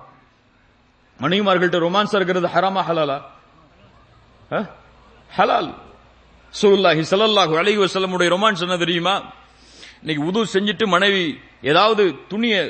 மனைவிமார்கள்ட்ட 1.19 1.79
ரொமான்ஸ் 1.87 2.15
இருக்கிறது 2.15 2.47
ஹராமா 2.55 2.81
ஹலாலா? 2.89 3.17
ஹலால். 5.37 5.71
ரசூலுல்லாஹி 6.53 7.03
சல்லல்லாஹு 7.11 7.53
அலைஹி 7.61 7.79
வஸல்லமுடைய 7.83 8.29
ரொமான்ஸ் 8.35 8.61
என்ன 8.61 8.77
தெரியுமா? 8.77 9.15
இன்னைக்கு 10.03 10.23
உது 10.25 10.39
செஞ்சுட்டு 10.53 10.85
மனைவி 10.87 11.37
ஏதாவது 11.61 12.03
துணியை 12.27 12.63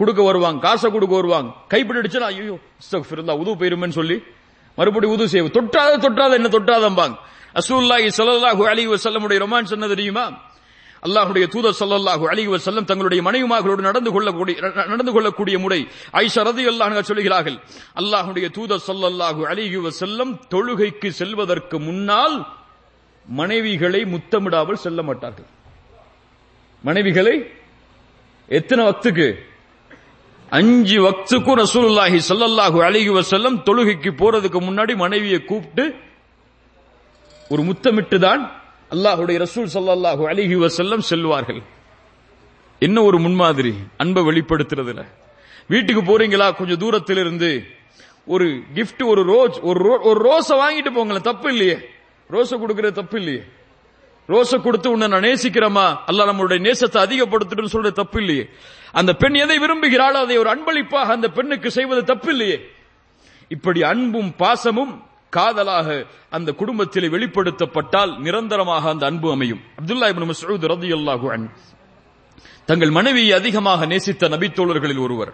கொடுக்க 0.00 0.20
வருவாங்க 0.28 0.58
காசை 0.66 0.88
கொடுக்க 0.94 1.14
வருவாங்க. 1.20 1.48
கைப்பிடிச்சுன்னா 1.72 2.28
ஐயோ 2.34 2.56
அஸ்தக்ஃபிருல்லாஹ் 2.80 3.40
உது 3.42 3.50
போயிருமேன்னு 3.60 3.98
சொல்லி 4.00 4.16
மறுபடியும் 4.78 5.14
உது 5.16 5.24
செய்வோம் 5.32 5.54
தொட்டாத 5.58 5.92
தொட்டாத 6.06 6.32
என்ன 6.40 6.48
தொட்டாதம்பாங்க. 6.56 7.14
அசூல்லாஹி 7.60 8.08
சல்லாஹூ 8.18 8.62
அலி 8.72 8.82
வசல்லமுடைய 8.94 9.38
ரொமான்ஸ் 9.44 9.74
என்ன 9.76 9.86
தெரியுமா? 9.94 10.24
அல்லாஹுடைய 11.06 11.44
தூதர் 11.54 11.76
சல்லாஹூ 11.82 12.24
அலி 12.32 12.42
வசல்லம் 12.54 12.86
தங்களுடைய 12.90 13.20
மனைவிமார்களோடு 13.28 13.82
நடந்து 13.88 14.10
கொள்ளக்கூடிய 14.14 14.54
நடந்து 14.92 15.12
கொள்ளக்கூடிய 15.16 15.56
முறை 15.64 15.80
ஐஷா 16.24 16.42
ரதி 16.48 16.64
அல்லாஹ் 16.72 17.08
சொல்கிறார்கள் 17.10 17.58
அல்லாஹுடைய 18.00 18.46
தூதர் 18.56 18.84
சல்லாஹூ 18.88 19.42
அலி 19.52 19.64
வசல்லம் 19.86 20.32
தொழுகைக்கு 20.52 21.08
செல்வதற்கு 21.20 21.76
முன்னால் 21.88 22.36
மனைவிகளை 23.26 24.02
முத்தமிடாமல் 24.14 24.82
செல்ல 24.84 25.00
மாட்டார்கள். 25.08 25.48
மனைவிகளை 26.84 27.36
எத்தனை 28.58 28.82
வத்துக்கு? 28.88 29.26
அஞ்சு 30.52 31.00
வக்துக்கும் 31.00 31.56
ரசூலுல்லாஹி 31.56 32.18
ஸல்லல்லாஹு 32.28 32.78
அலைஹி 32.82 33.10
வசல்லம் 33.10 33.62
தொழுகைக்கு 33.62 34.10
போறதுக்கு 34.10 34.60
முன்னாடி 34.60 34.96
மனைவியை 34.96 35.44
கூப்பிட்டு 35.44 35.94
ஒரு 37.48 37.62
முத்தமிட்டு 37.62 38.18
தான் 38.18 38.42
அல்லாஹ்வுடைய 38.90 39.36
ரசூல் 39.38 39.68
ஸல்லல்லாஹு 39.74 40.22
அலைஹி 40.28 40.56
வசல்லம் 40.56 40.98
செல்வார்கள். 40.98 41.62
என்ன 42.78 43.02
ஒரு 43.02 43.18
முன்மாதிரி 43.18 43.74
அன்பை 43.96 44.22
வெளிப்படுத்துறதுல. 44.22 45.04
வீட்டுக்கு 45.68 46.02
போறீங்களா? 46.02 46.56
கொஞ்சம் 46.56 46.78
தூரத்தில் 46.78 47.16
இருந்து 47.16 47.64
ஒரு 48.26 48.62
கிஃப்ட் 48.74 49.06
ஒரு 49.06 49.22
ரோஸ் 49.22 49.60
ஒரு 49.60 49.80
ரோ- 49.84 50.02
ஒரு 50.02 50.30
ரோஸை 50.30 50.54
வாங்கிட்டு 50.54 50.92
போங்களேன் 50.94 51.20
தப்பு 51.20 51.50
இல்லையே. 51.50 51.76
ரோஸை 52.30 52.54
கொடுக்கறது 52.54 52.92
தப்பு 52.92 53.18
இல்லையே. 53.18 53.42
ரோச 54.28 54.58
கொடுத்து 54.58 54.88
உன்னை 54.94 55.06
நான் 55.12 55.26
நேசிக்கிறேமா 55.28 55.86
அல்ல 56.10 56.26
நம்மளுடைய 56.30 56.60
நேசத்தை 56.66 56.98
அதிகப்படுத்திட்டு 57.06 57.72
சொல்றது 57.74 58.00
தப்பு 58.02 58.18
இல்லையே 58.22 58.44
அந்த 59.00 59.12
பெண் 59.22 59.38
எதை 59.44 59.56
விரும்புகிறாளோ 59.62 60.18
அதை 60.26 60.36
ஒரு 60.42 60.50
அன்பளிப்பாக 60.54 61.12
அந்த 61.16 61.28
பெண்ணுக்கு 61.36 61.68
செய்வது 61.78 62.02
தப்பு 62.12 62.30
இல்லையே 62.34 62.58
இப்படி 63.50 63.80
அன்பும் 63.92 64.30
பாசமும் 64.42 64.92
காதலாக 65.32 65.88
அந்த 66.36 66.50
குடும்பத்தில் 66.60 67.12
வெளிப்படுத்தப்பட்டால் 67.14 68.12
நிரந்தரமாக 68.24 68.84
அந்த 68.94 69.04
அன்பு 69.10 69.28
அமையும். 69.34 69.62
அப்துல்லா 69.80 70.08
இப்னு 70.12 70.28
மஸ்ஊத் 70.32 70.66
ரலியல்லாஹு 70.72 71.26
அன்ஹு 71.34 71.50
தங்கள் 72.70 72.92
மனைவியை 72.98 73.32
அதிகமாக 73.40 73.86
நேசித்த 73.92 74.28
நபித்தோழர்களில் 74.34 75.02
ஒருவர். 75.06 75.32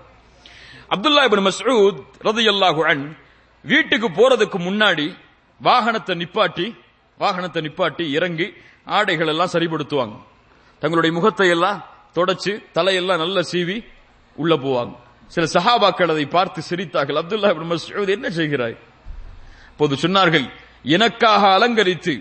அப்துல்லா 0.94 1.24
இப்னு 1.28 1.44
மஸ்ஊத் 1.48 1.98
ரலியல்லாஹு 2.28 2.82
அன்ஹு 2.90 3.08
வீட்டுக்கு 3.64 4.08
போறதுக்கு 4.18 4.58
முன்னாடி 4.68 5.06
வாகனத்தை 5.60 6.14
நிப்பாட்டி 6.22 6.66
வாகனத்தை 7.20 7.60
நிப்பாட்டி 7.66 8.04
இறங்கி 8.16 8.46
ஆடைகள் 8.96 9.30
எல்லாம் 9.32 9.52
சரிப்படுத்துவாங்க 9.52 10.16
தங்களுடைய 10.82 11.12
முகத்தை 11.16 11.48
எல்லாம் 11.48 11.78
தொடச்சு 12.14 12.52
தலையெல்லாம் 12.74 13.22
நல்ல 13.24 13.40
சீவி 13.52 13.76
உள்ள 14.36 14.54
போவாங்க. 14.56 14.94
சில 15.34 15.44
சஹாபாக்கள் 15.54 16.12
அதை 16.14 16.26
பார்த்து 16.26 16.60
சிரித்தார்கள். 16.70 17.18
அப்துல்லா 17.20 17.50
இப்னு 17.52 18.08
என்ன 18.16 18.28
செய்கிறாய்? 18.30 18.76
அப்போது 19.70 19.96
சொன்னார்கள் 20.02 20.46
எனக்காக 20.96 21.42
அலங்கரித்து 21.56 22.14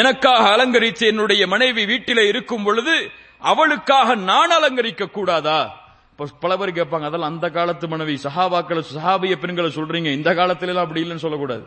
எனக்காக 0.00 0.44
அலங்கரித்து 0.54 1.04
என்னுடைய 1.06 1.42
மனைவி 1.46 1.82
வீட்டிலே 1.86 2.26
இருக்கும் 2.26 2.64
பொழுது 2.64 2.94
அவளுக்காக 3.38 4.14
நான் 4.30 4.54
அலங்கரிக்க 4.58 5.10
கூடாதா? 5.10 5.58
பல 6.42 6.52
பேர் 6.56 6.76
கேட்பாங்க 6.78 7.06
அதெல்லாம் 7.08 7.32
அந்த 7.32 7.46
காலத்து 7.50 7.88
மனைவி. 7.88 8.14
சஹாபாக்களை 8.22 8.82
சஹாபிய 8.94 9.34
பெண்களை 9.42 9.70
சொல்றீங்க. 9.74 10.10
இந்த 10.18 10.30
காலத்துல 10.40 10.72
எல்லாம் 10.72 10.86
அப்படி 10.86 11.02
இல்லைன்னு 11.04 11.24
சொல்லக்கூடாது. 11.26 11.64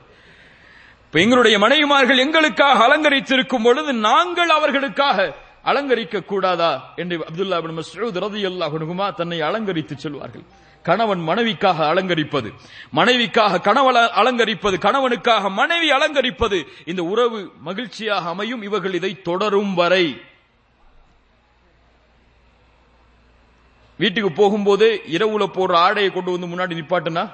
இப்ப 1.09 1.21
எங்களுடைய 1.21 1.59
மனைவிமார்கள் 1.59 2.17
எங்களுக்காக 2.17 2.79
அலங்கரித்திருக்கும் 2.87 3.63
பொழுது 3.63 3.93
நாங்கள் 3.93 4.49
அவர்களுக்காக 4.49 5.35
அலங்கரிக்க 5.63 6.25
கூடாதா 6.25 6.93
என்று 6.95 7.17
அப்துல்லா 7.17 7.61
பின் 7.61 7.77
மஸ்ஊத் 7.77 8.19
ரலியல்லாஹு 8.25 9.13
தன்னை 9.13 9.41
அலங்கரித்து 9.41 9.97
சொல்வார்கள். 9.97 10.43
கணவன் 10.83 11.19
மனைவிக்காக 11.19 11.79
அலங்கரிப்பது 11.93 12.53
மனைவிக்காக 12.95 13.61
கணவன் 13.61 13.95
அலங்கரிப்பது 13.95 14.77
கணவனுக்காக 14.85 15.51
மனைவி 15.51 15.89
அலங்கரிப்பது 15.91 16.59
இந்த 16.85 17.03
உறவு 17.03 17.51
மகிழ்ச்சியாக 17.61 18.29
அமையும் 18.29 18.61
இவர்கள் 18.61 18.93
இதை 18.93 19.21
தொடரும் 19.21 19.73
வரை. 19.73 20.21
வீட்டுக்கு 23.97 24.31
போகும்போது 24.31 25.01
இரவுல 25.07 25.51
போடுற 25.55 25.73
ஆடையை 25.73 26.11
கொண்டு 26.11 26.39
வந்து 26.39 26.53
முன்னாடி 26.53 26.77
நிப்பாட்டுனா? 26.77 27.29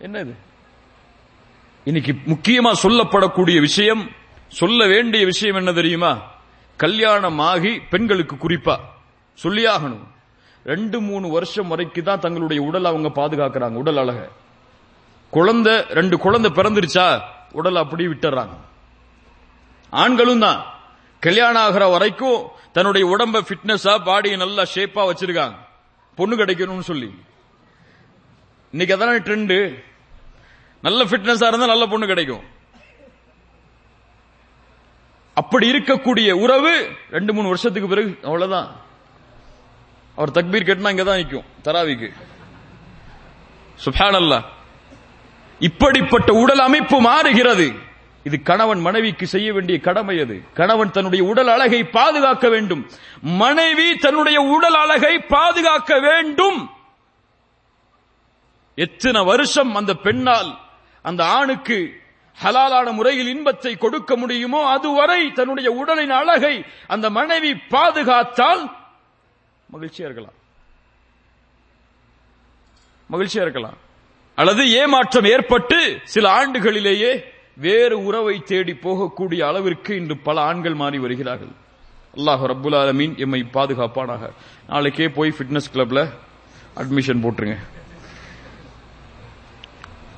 என்னது? 0.00 0.34
இன்னைக்கு 1.84 2.12
முக்கியமா 2.12 2.72
சொல்லப்படக்கூடிய 2.82 3.60
விஷயம் 3.60 4.10
சொல்ல 4.48 4.86
வேண்டிய 4.86 5.24
விஷயம் 5.24 5.56
என்ன 5.56 5.72
தெரியுமா? 5.72 6.32
கல்யாணம் 6.76 7.38
ஆகி 7.38 7.78
பெண்களுக்கு 7.78 8.36
குறிப்பா 8.36 8.78
சொல்லியாகணும். 9.42 10.04
ரெண்டு 10.64 11.00
மூணு 11.00 11.28
வருஷம் 11.28 11.68
வரைக்கும் 11.68 12.04
தான் 12.04 12.20
தங்களுடைய 12.20 12.62
உடல் 12.62 12.84
அவங்க 12.84 13.08
பாதுகாக்கிறாங்க 13.08 13.72
உடல் 13.72 13.96
அழக. 13.96 14.28
குழந்தை 15.30 15.84
ரெண்டு 15.88 16.18
குழந்தை 16.18 16.50
பிறந்துருச்சா 16.50 17.20
உடல் 17.52 17.76
அப்படியே 17.76 18.08
விட்டுறாங்க. 18.08 18.56
ஆண்களும் 19.90 20.40
தான். 20.40 20.74
கல்யாணம் 21.20 21.62
ஆகிற 21.62 21.88
வரைக்கும் 21.88 22.46
தன்னுடைய 22.72 23.16
உடம்ப 23.16 23.40
ஃபிட்னஸா 23.48 23.98
பாடியை 24.08 24.36
நல்லா 24.36 24.62
ஷேப்பா 24.74 25.10
வச்சிருக்காங்க. 25.10 25.54
பொண்ணு 26.14 26.36
கிடைக்கணும்னு 26.36 26.88
சொல்லி. 26.90 27.14
இன்னைக்கு 28.70 28.96
அதான 28.96 29.22
ட்ரெண்டு 29.22 29.84
நல்ல 30.84 31.04
ஃபிட்னஸா 31.04 31.46
இருந்தா 31.46 31.66
நல்ல 31.66 31.86
பொண்ணு 31.86 32.06
கிடைக்கும். 32.06 32.44
அப்படி 35.34 35.70
இருக்கக்கூடிய 35.70 36.32
உறவு 36.32 36.72
ரெண்டு 37.10 37.32
மூணு 37.32 37.46
வருஷத்துக்கு 37.46 37.88
பிறகு 37.88 38.18
அவ்வளவுதான். 38.22 38.76
அவர் 40.16 40.30
தக்பீர் 40.30 40.68
கட்டினா 40.68 40.90
இங்கதான் 40.92 41.16
நிற்கும் 41.16 41.44
தராவிக்கு. 41.64 42.08
சுப்ஹானல்லாஹ் 43.84 44.44
இப்படிப்பட்ட 45.58 46.32
உடல் 46.32 46.58
அமைப்பு 46.58 47.00
மாறுகிறது. 47.00 47.72
இது 48.24 48.42
கணவன் 48.42 48.80
மனைவிக்கு 48.80 49.26
செய்ய 49.26 49.52
வேண்டிய 49.52 49.78
கடமை 49.78 50.20
அது. 50.20 50.42
கணவன் 50.54 50.90
தன்னுடைய 50.90 51.24
உடல் 51.24 51.48
அழகை 51.48 51.84
பாதுகாக்க 51.84 52.48
வேண்டும். 52.48 52.90
மனைவி 53.22 53.96
தன்னுடைய 53.96 54.40
உடல் 54.40 54.74
அழகை 54.74 55.18
பாதுகாக்க 55.18 56.00
வேண்டும். 56.00 56.70
எத்தனை 58.74 59.24
வருஷம் 59.24 59.74
அந்த 59.74 59.94
பெண்ணால் 59.94 60.62
அந்த 61.08 61.22
ஆணுக்கு 61.38 61.78
ஹலாலான 62.42 62.88
முறையில் 62.98 63.30
இன்பத்தை 63.34 63.72
கொடுக்க 63.76 64.12
முடியுமோ 64.22 64.60
அதுவரை 64.74 65.20
தன்னுடைய 65.38 65.68
உடலின் 65.80 66.14
அழகை 66.20 66.54
அந்த 66.94 67.06
மனைவி 67.18 67.52
பாதுகாத்தால் 67.74 68.62
மகிழ்ச்சியா 69.74 70.06
இருக்கலாம். 70.08 70.38
மகிழ்ச்சியா 73.12 73.42
இருக்கலாம். 73.46 73.78
அல்லது 74.40 74.62
ஏமாற்றம் 74.80 75.28
ஏற்பட்டு 75.34 75.78
சில 76.14 76.24
ஆண்டுகளிலேயே 76.38 77.12
வேறு 77.66 77.96
உறவை 78.04 78.36
தேடி 78.50 78.74
போகக்கூடிய 78.86 79.40
அளவிற்கு 79.50 79.92
இன்று 79.96 80.16
பல 80.28 80.40
ஆண்கள் 80.40 80.80
மாறி 80.82 80.98
வருகிறார்கள். 80.98 81.52
அல்லாஹ் 82.16 82.42
ரபுல் 82.52 82.76
ஆலமீன் 82.82 83.14
எம்மை 83.24 83.40
பாதுகாப்பானாக. 83.52 84.22
நாளைக்கே 84.68 85.08
போய் 85.08 85.34
ஃபிட்னஸ் 85.36 85.72
கிளப்ல 85.74 86.00
அட்மிஷன் 86.80 87.24
போட்டுருங்க. 87.24 87.58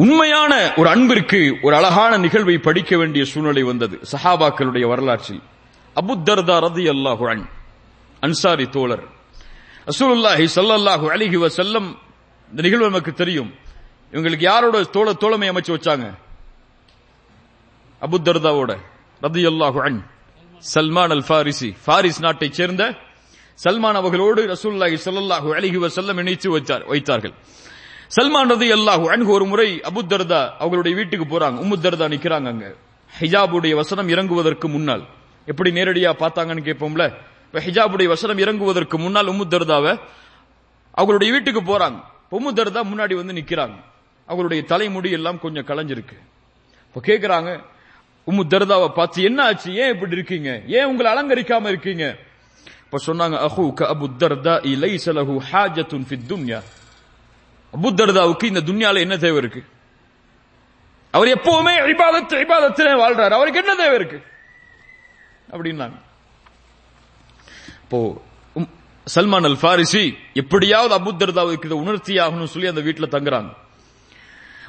உண்மையான 0.05 0.53
ஒரு 0.77 0.89
அன்பிற்கு 0.89 1.59
ஒரு 1.63 1.75
அழகான 1.77 2.17
நிகழ்வை 2.17 2.59
படிக்க 2.59 2.97
வேண்டிய 2.97 3.25
சூழ்நிலை 3.25 3.63
வந்தது. 3.63 3.97
சஹாபாக்களுடைய 4.13 4.85
வரலாற்றில். 4.93 5.43
அபுத்தர்தா 5.97 6.57
ரதி 6.67 6.85
அல்லாஹு 6.95 7.25
அன் 7.33 7.45
அன்சாரி 8.21 8.67
தோழர். 8.69 9.05
அசூலுல்லாஹி 9.91 10.47
ஸல்லல்லாஹு 10.57 11.07
அலிஹி 11.15 11.39
செல்லம் 11.61 11.89
இந்த 12.51 12.63
நிகழ்வு 12.63 12.89
நமக்கு 12.91 13.13
தெரியும். 13.13 13.51
இவங்களுக்கு 14.13 14.47
யாரோட 14.53 14.83
தோழ 14.83 15.13
தோழமை 15.13 15.49
அமைச்சு 15.49 15.73
வச்சாங்க? 15.77 16.07
அபுத்தர்தாவோட 18.03 18.73
ரதி 19.23 19.43
அல்லாஹு 19.53 19.79
அன் 19.87 19.99
சல்மான் 20.75 21.13
அல் 21.17 21.27
ஃபாரிசி. 21.29 21.71
ஃபாரிஸ் 21.87 22.21
நாட்டைச் 22.21 22.53
சேர்ந்த 22.53 22.83
சல்மான் 23.65 23.99
அவர்களோடு 24.03 24.41
ரசூல்லாஹி 24.55 24.97
ஸல்லல்லாஹு 25.07 25.49
அலிஹி 25.59 25.89
செல்லம் 25.99 26.19
இணைத்து 26.19 26.51
வைத்தார் 26.51 26.85
வைத்தார்கள். 26.85 27.35
சல்மான் 28.15 28.51
ரதி 28.51 28.69
அல்லாஹு 28.73 29.05
அன்கு 29.05 29.31
ஒரு 29.31 29.45
முறை 29.45 29.81
அபுத்தர்தா 29.81 30.51
அவங்களுடைய 30.61 30.95
வீட்டுக்கு 30.95 31.39
போறாங்க. 31.39 31.57
உம்முத்தர்தா 31.65 32.07
நிக்கிறாங்க 32.15 32.47
அங்க. 32.47 32.75
ஹிஜாபுடைய 33.21 33.75
வசனம் 33.75 34.09
இறங்குவதற்கு 34.09 34.69
முன்னால். 34.69 35.05
எப்படி 35.47 35.71
நேரடியா 35.71 36.11
பார்த்தாங்கன்னு 36.13 36.65
கேட்போம்ல? 36.69 37.13
இப்ப 37.47 37.61
ஹிஜாபுடைய 37.61 38.07
வசனம் 38.07 38.39
இறங்குவதற்கு 38.39 38.99
முன்னால் 38.99 39.27
உம்முத்தர்தாவை 39.27 39.99
அவங்களுடைய 40.99 41.31
வீட்டுக்கு 41.31 41.63
போறாங்க. 41.63 41.99
உம்முத்தர்தா 42.31 42.81
முன்னாடி 42.93 43.15
வந்து 43.15 43.33
நிக்கிறாங்க. 43.33 43.75
அவங்களுடைய 44.29 44.65
தலைமுடி 44.65 45.11
எல்லாம் 45.11 45.39
கொஞ்சம் 45.39 45.65
களைஞ்சிருக்கு. 45.65 46.17
இப்போ 46.87 47.01
கேட்குறாங்க 47.01 47.61
உம்மு 48.27 48.43
தர்தாவை 48.51 48.89
பார்த்து 48.89 49.23
என்ன 49.23 49.45
ஆச்சு? 49.45 49.75
ஏன் 49.75 49.93
இப்படி 49.93 50.13
இருக்கீங்க? 50.13 50.63
ஏன் 50.67 50.85
உங்களை 50.85 51.13
அலங்கரிக்காம 51.13 51.67
இருக்கீங்க? 51.69 52.17
இப்ப 52.85 52.99
சொன்னாங்க 53.07 53.49
அஹூக 53.49 53.95
அபு 53.95 54.07
தர்தா 54.19 54.67
இலை 54.67 55.01
சலஹு 55.05 55.41
ஹாஜத்துன் 55.53 56.07
ஃபித் 56.11 56.27
துன்யா. 56.29 56.63
அபுத்தர்தாவுக்கு 57.73 58.45
இந்த 58.45 58.61
துன்யால 58.61 58.99
என்ன 58.99 59.17
தேவை 59.17 59.37
இருக்கு? 59.37 59.65
அவர் 61.11 61.29
எப்பவுமே 61.29 61.75
இபாதத் 61.93 62.35
இபாதத்திலே 62.45 63.31
அவருக்கு 63.31 63.63
என்ன 63.65 63.75
தேவை 63.75 63.95
இருக்கு? 63.95 64.23
அப்படின்னாங்க. 65.51 65.99
இப்போ 67.83 68.23
உம், 68.55 68.71
சல்மான் 69.15 69.45
அல் 69.45 69.59
ஃபாரிசி 69.63 70.19
எப்படியாவது 70.35 70.99
அபுத்தர்தாவுக்கு 70.99 71.65
இதை 71.65 71.79
உணர்த்தி 71.79 72.17
ஆகணும்னு 72.17 72.45
சொல்லி 72.45 72.69
அந்த 72.69 72.81
வீட்டில் 72.81 73.09
தங்குறாங்க. 73.09 73.53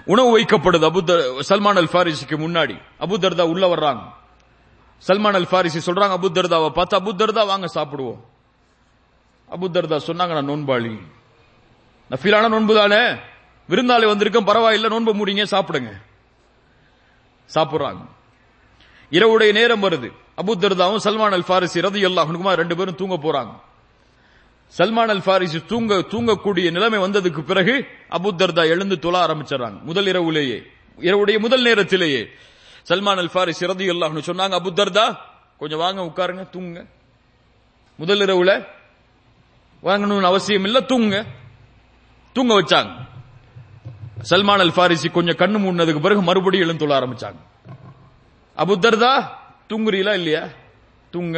உணவு 0.06 0.40
வைக்கப்படுது 0.40 0.86
அபுத்த 0.90 1.42
சல்மான் 1.50 1.76
அல் 1.76 1.92
ஃபாரிசிக்கு 1.94 2.38
முன்னாடி. 2.46 2.78
அபுத்தர்தா 3.00 3.42
தர்தா 3.42 3.42
உள்ள 3.42 3.76
வர்றாங்க. 3.76 4.04
சல்மான் 5.08 5.34
அல் 5.34 5.50
ஃபாரிசி 5.52 5.80
சொல்றாங்க 5.86 6.16
அபு 6.18 6.30
தர்தாவை 6.38 6.70
பார்த்து 6.70 7.00
அபுத்தர்தா 7.00 7.16
தர்தா 7.16 7.46
வாங்க 7.46 7.68
சாப்பிடுவோம். 7.76 8.20
அபு 9.52 9.66
தர்தா 9.76 9.98
சொன்னாங்க 10.08 10.34
நான் 10.34 10.50
நோன்பாளி. 10.50 11.02
நஃபிலான 12.12 12.50
நோன்பு 12.50 12.76
தானே? 12.76 13.20
விருந்தாளி 13.70 14.06
வந்திருக்கும் 14.06 14.46
பரவாயில்லை 14.46 14.90
நோன்பு 14.90 15.14
மூடிங்க 15.16 15.44
சாப்பிடுங்க. 15.44 15.92
சாப்பிடுறாங்க. 17.54 18.06
இரவுடைய 19.12 19.52
நேரம் 19.52 19.84
வருது. 19.84 20.12
அபுத்தர்தாவும் 20.38 21.00
சல்மான் 21.04 21.32
அல் 21.32 21.44
ஃபாரிசி 21.48 21.82
ரதி 21.82 22.06
அல்லாஹனுக்குமா 22.06 22.54
ரெண்டு 22.54 22.76
பேரும் 22.76 22.96
தூங்க 22.96 23.18
போறாங்க. 23.18 23.54
சல்மான் 24.78 25.08
அல் 25.08 25.20
ஃபாரிசி 25.20 25.66
தூங்க 25.66 25.96
தூங்கக்கூடிய 25.96 26.72
நிலைமை 26.72 27.00
வந்ததுக்கு 27.00 27.42
பிறகு 27.42 27.88
அபுத்தர்தா 28.10 28.66
எழுந்து 28.68 29.00
தொழ 29.00 29.28
ஆரம்பிச்சாங்க 29.28 29.82
முதல் 29.82 30.06
இரவுலேயே 30.06 30.68
இரவுடைய 31.00 31.40
முதல் 31.40 31.62
நேரத்திலேயே. 31.62 32.28
சல்மான் 32.90 33.18
அல் 33.18 33.32
ஃபாரிசி 33.34 33.66
ரதி 33.66 33.90
அல்லாஹ்னு 33.90 34.22
சொன்னாங்க 34.26 34.56
அபுத்தர்தா 34.62 35.18
கொஞ்சம் 35.58 35.80
வாங்க 35.80 36.02
உட்காருங்க 36.02 36.48
தூங்குங்க. 36.54 36.86
முதல் 37.98 38.20
இரவுல 38.20 38.68
வாங்கணும்னு 39.84 40.24
அவசியம் 40.24 40.64
இல்லை 40.64 40.86
தூங்குங்க. 40.88 41.26
தூங்க 42.38 42.54
வச்சாங்க. 42.62 42.92
சல்மான் 44.30 44.64
அல் 44.64 44.76
ஃபாரிசி 44.78 45.08
கொஞ்சம் 45.18 45.40
கண்ணு 45.42 45.58
மூடினதுக்கு 45.64 46.02
பிறகு 46.06 46.22
மறுபடியும் 46.30 46.66
எழுந்துள்ள 46.68 46.78
தொழ 46.78 47.00
ஆரம்பிச்சாங்க 47.00 47.40
அபுத்தர்தா 48.64 49.12
தூங்குறீங்களா 49.70 50.14
இல்லையா? 50.20 50.44
தூங்க. 51.12 51.38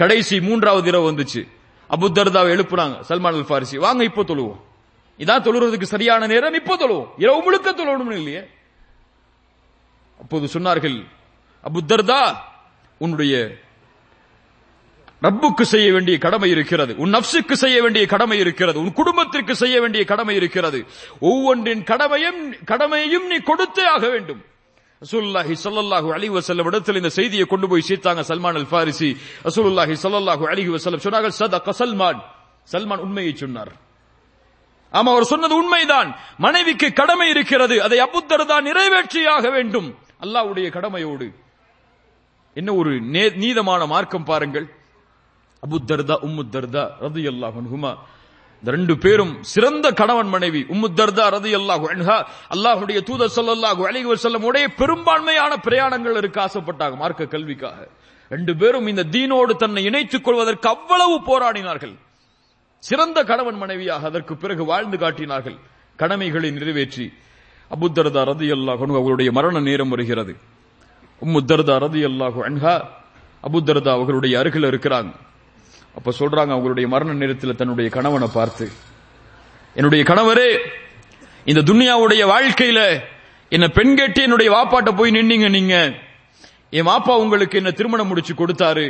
கடைசி 0.00 0.36
மூன்றாவது 0.40 0.88
இரவு 0.88 1.06
வந்துச்சு. 1.10 1.40
அபுத்தர்தாவை 1.94 2.50
எழுப்புனாங்க 2.54 2.96
சல்மான் 3.08 3.36
அல் 3.38 3.50
ஃபாரிசி 3.50 3.76
வாங்க 3.84 4.02
இப்போ 4.04 4.22
தொழுவோம். 4.22 4.60
இதான் 5.18 5.44
தொழுறதுக்கு 5.46 5.86
சரியான 5.94 6.26
நேரம் 6.26 6.58
இப்போ 6.60 6.74
தொழுவோம். 6.76 7.10
இரவு 7.18 7.42
முழுக்க 7.42 7.68
தொழணும் 7.72 8.12
இல்லையே? 8.20 8.42
அப்போது 10.20 10.46
சொன்னார்கள் 10.54 10.98
அபுத்தர்தா 11.68 12.20
உன்னுடைய 12.98 13.34
ரப்புக்கு 15.24 15.62
செய்ய 15.62 15.92
வேண்டிய 15.92 16.18
கடமை 16.18 16.50
இருக்கிறது. 16.50 16.94
உன் 16.96 17.14
நப்சுக்கு 17.14 17.52
செய்ய 17.52 17.82
வேண்டிய 17.82 18.06
கடமை 18.06 18.38
இருக்கிறது. 18.38 18.78
உன் 18.78 18.92
குடும்பத்திற்கு 18.92 19.56
செய்ய 19.56 19.80
வேண்டிய 19.80 20.04
கடமை 20.04 20.36
இருக்கிறது. 20.36 20.86
ஒவ்வொன்றின் 21.20 21.84
கடமையும் 21.84 22.54
கடமையும் 22.64 23.26
நீ 23.26 23.36
கொடுத்தே 23.36 23.84
ஆக 23.84 24.08
வேண்டும். 24.08 24.44
ரசூலுல்லாஹி 25.00 25.54
சல்லல்லாஹு 25.64 26.12
அலி 26.12 26.28
வசல்லம் 26.28 26.66
இடத்தில் 26.66 26.94
இந்த 26.94 27.08
செய்தியை 27.08 27.46
கொண்டு 27.46 27.68
போய் 27.68 27.82
சீத்தாங்க 27.88 28.20
சல்மான் 28.20 28.54
அல் 28.54 28.66
ஃபாரிசி 28.70 29.16
ரசூலுல்லாஹி 29.44 29.96
ஸல்லல்லாஹு 30.02 30.46
அலி 30.46 30.68
வசல்லம் 30.68 31.00
சொன்னார்கள் 31.02 31.30
சதக 31.38 31.70
சல்மான். 31.78 32.20
சல்மான் 32.72 32.98
உண்மையை 32.98 33.36
சொன்னார். 33.36 33.72
ஆமா 34.92 35.10
அவர் 35.10 35.24
சொன்னது 35.24 35.56
உண்மைதான். 35.56 36.16
மனைவிக்கு 36.38 36.92
கடமை 36.92 37.28
இருக்கிறது. 37.28 37.82
அதை 37.82 38.00
அபுத்தர்தா 38.00 38.60
நிறைவேற்றியாக 38.60 39.50
வேண்டும். 39.50 39.94
அல்லாஹ்வுடைய 40.22 40.70
கடமையோடு. 40.70 41.34
என்ன 42.54 42.74
ஒரு 42.74 42.90
நே- 42.90 43.34
நீதமான 43.34 43.86
மார்க்கம் 43.86 44.24
பாருங்கள். 44.24 44.82
அபு 45.64 45.76
தர்தா 45.90 46.16
உம்மு 46.26 46.42
தர்தா 46.54 46.84
ரதி 47.04 47.22
அல்லாஹ் 47.32 47.56
ரெண்டு 48.62 48.94
பேரும் 49.04 49.32
சிறந்த 49.52 49.86
கணவன் 50.00 50.30
மனைவி. 50.34 50.60
உம்மு 50.74 50.88
தர்தா 50.98 51.24
ரதி 51.36 51.50
அல்லாஹ் 51.58 51.84
அன்ஹா 51.94 52.18
அல்லாஹுடைய 52.54 52.98
தூதர் 53.08 53.34
சொல்லல்லாஹு 53.38 53.82
அலைஹி 53.88 54.08
வஸல்லம் 54.12 54.46
உடைய 54.48 54.66
பெரும்பான்மையான 54.80 55.52
பிரயாணங்கள் 55.66 56.18
இருக்க 56.20 56.38
ஆசைப்பட்டாங்க 56.46 56.96
மார்க்க 57.02 57.32
கல்விக்காக. 57.34 57.78
ரெண்டு 58.30 58.52
பேரும் 58.60 58.86
இந்த 58.92 59.02
தீனோடு 59.14 59.52
தன்னை 59.62 59.82
இணைத்துக் 59.88 60.24
கொள்வதற்கு 60.26 60.68
அவ்வளவு 60.74 61.16
போராடினார்கள். 61.28 61.94
சிறந்த 62.82 63.18
கணவன் 63.30 63.58
மனைவியாக 63.62 64.02
அதற்கு 64.10 64.34
பிறகு 64.42 64.62
வாழ்ந்து 64.70 64.96
காட்டினார்கள். 65.02 65.58
கடமைகளை 65.98 66.48
நிறைவேற்றி 66.56 67.06
அபுத்தர்தா 67.70 68.22
ரதி 68.32 68.48
அல்லாஹ் 68.56 68.82
அவர்களுடைய 68.88 69.30
மரண 69.38 69.56
நேரம் 69.68 69.92
வருகிறது. 69.94 70.32
உம்முத்தர்தா 71.22 71.76
ரதி 71.84 72.02
அல்லாஹு 72.10 72.40
அன்ஹா 72.48 72.74
அபுத்தர்தா 73.44 73.90
அவர்களுடைய 73.98 74.34
அருகில் 74.40 74.70
இருக்கிறாங்க 74.72 75.12
அப்ப 75.94 76.10
சொல்றாங்க 76.18 76.52
அவங்களுடைய 76.54 76.86
மரண 76.86 77.12
நேரத்தில் 77.12 77.56
தன்னுடைய 77.56 77.90
கணவனை 77.90 78.28
பார்த்து 78.32 78.70
என்னுடைய 79.74 80.04
கணவரே 80.04 80.58
இந்த 81.44 81.60
துன்யாவுடைய 81.60 82.22
வாழ்க்கையில 82.32 83.02
என்ன 83.48 83.68
பெண் 83.68 83.96
கேட்டு 83.96 84.22
என்னுடைய 84.22 84.52
வாப்பாட்ட 84.52 84.96
போய் 84.96 85.10
நின்னீங்க 85.10 85.50
நீங்க. 85.50 85.94
என் 86.70 86.86
வாப்பா 86.86 87.16
உங்களுக்கு 87.16 87.56
என்ன 87.56 87.70
திருமணம் 87.70 88.06
முடிச்சு 88.06 88.34
கொடுத்தாரு. 88.34 88.86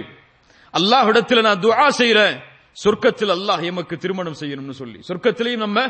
அல்லாஹ் 0.75 1.09
இடத்துல 1.11 1.43
நான் 1.43 1.61
துவா 1.61 1.87
செய்யறேன் 1.99 2.37
சொர்க்கத்தில் 2.85 3.33
அல்லாஹ் 3.37 3.63
எமக்கு 3.63 3.99
திருமணம் 3.99 4.39
செய்யணும்னு 4.41 4.71
சொல்லி. 4.71 5.01
சொர்க்கத்திலையும் 5.09 5.65
நம்ம 5.67 5.87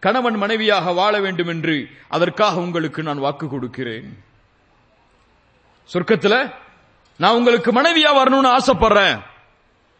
கணவன் 0.00 0.36
மனைவியாக 0.36 0.92
வாழ 0.92 1.20
வேண்டும் 1.20 1.48
என்று 1.48 1.88
அதற்காக 2.08 2.60
உங்களுக்கு 2.60 3.02
நான் 3.02 3.18
வாக்கு 3.18 3.48
கொடுக்கிறேன். 3.48 4.06
சொர்க்கத்துல 5.92 6.52
நான் 7.16 7.34
உங்களுக்கு 7.34 7.72
மனைவியா 7.72 8.10
வரணும்னு 8.20 8.54
ஆசைப்படுறேன். 8.58 9.16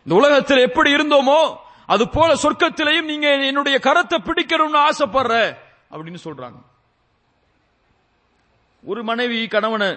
இந்த 0.06 0.14
உலகத்தில் 0.20 0.66
எப்படி 0.68 0.90
இருந்தோமோ 0.96 1.40
அது 1.94 2.04
போல 2.16 2.30
சொர்க்கத்திலையும் 2.44 3.10
நீங்க 3.12 3.28
என்னுடைய 3.50 3.76
கரத்தை 3.86 4.18
பிடிக்கணும்னு 4.28 4.78
ஆசைப்படுற 4.88 5.34
அப்படின்னு 5.92 6.20
சொல்றாங்க. 6.26 6.58
ஒரு 8.84 9.00
மனைவி 9.10 9.40
கணவனை 9.54 9.88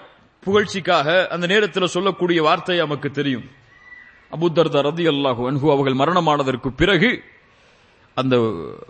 புகழ்ச்சிக்காக 0.44 1.08
அந்த 1.34 1.46
நேரத்தில் 1.52 1.94
சொல்லக்கூடிய 1.94 2.40
வார்த்தை 2.48 2.76
நமக்கு 2.86 3.10
தெரியும். 3.20 3.46
அபுத்தர்தா 4.36 4.82
ரதி 4.90 5.06
அல்லாஹு 5.14 5.42
அன்ஹு 5.50 5.68
அவர்கள் 5.76 6.00
மரணமானதற்கு 6.02 6.70
பிறகு 6.82 7.10
அந்த 8.18 8.36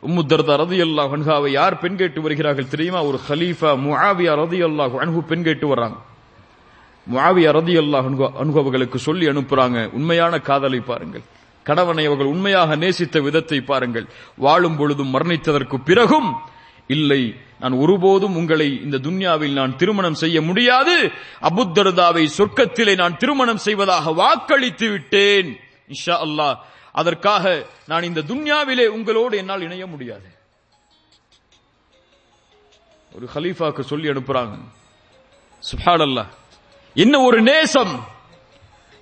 உம்முத்தர்தா 0.07 0.55
ரதி 0.63 0.79
அல்லாஹ் 0.87 1.13
அன்ஹாவை 1.17 1.49
யார் 1.59 1.79
பெண் 1.83 1.99
கேட்டு 2.01 2.19
வருகிறார்கள் 2.25 2.71
தெரியுமா? 2.73 2.99
ஒரு 3.09 3.19
ஹலீஃபா 3.27 3.71
முஹாவியா 3.85 4.33
ரதி 4.43 4.59
அல்லாஹு 4.69 4.95
அன்ஹு 5.05 5.21
பெண் 5.31 5.45
கேட்டு 5.47 5.67
வர்றாங்க. 5.73 5.97
முஆவியா 7.11 7.51
ரதியல்லாஹு 7.59 8.07
அல்லாஹ் 8.11 8.31
அன்ஹு 8.41 8.95
சொல்லி 8.95 9.27
அனுப்புறாங்க. 9.27 9.91
உண்மையான 9.91 10.39
காதலை 10.39 10.79
பாருங்கள். 10.79 11.23
கணவனை 11.63 12.05
அவர்கள் 12.05 12.25
உண்மையாக 12.25 12.75
நேசித்த 12.75 13.19
விதத்தை 13.19 13.61
பாருங்கள். 13.61 14.07
வாழும் 14.37 14.77
பொழுதும் 14.77 15.13
மரணித்ததற்கு 15.13 15.77
பிறகும் 15.83 16.41
இல்லை 16.87 17.35
நான் 17.59 17.71
ஒருபோதும் 17.71 18.35
உங்களை 18.35 18.81
இந்த 18.83 18.97
துன்யாவில் 18.97 19.53
நான் 19.53 19.75
திருமணம் 19.75 20.13
செய்ய 20.13 20.41
முடியாது. 20.41 21.11
அபுத்தர்தாவை 21.41 22.27
சொர்க்கத்திலே 22.37 22.95
நான் 22.95 23.17
திருமணம் 23.17 23.57
செய்வதாக 23.57 24.11
வாக்களித்து 24.11 24.89
விட்டேன். 24.89 25.59
இன்ஷா 25.87 26.15
அல்லாஹ் 26.25 26.55
அதற்காக 26.91 27.65
நான் 27.87 28.03
இந்த 28.03 28.21
துன்யாவிலே 28.21 28.87
உங்களோடு 28.87 29.37
என்னால் 29.37 29.61
இணைய 29.61 29.85
முடியாது. 29.85 30.27
ஒரு 33.15 33.29
ஹலீஃபாக்கு 33.35 33.79
சொல்லி 33.79 34.09
அனுப்புறாங்க. 34.09 34.55
சுப்ஹானல்லாஹ். 35.71 36.31
என்ன 36.95 37.19
ஒரு 37.19 37.41
நேசம்? 37.41 38.07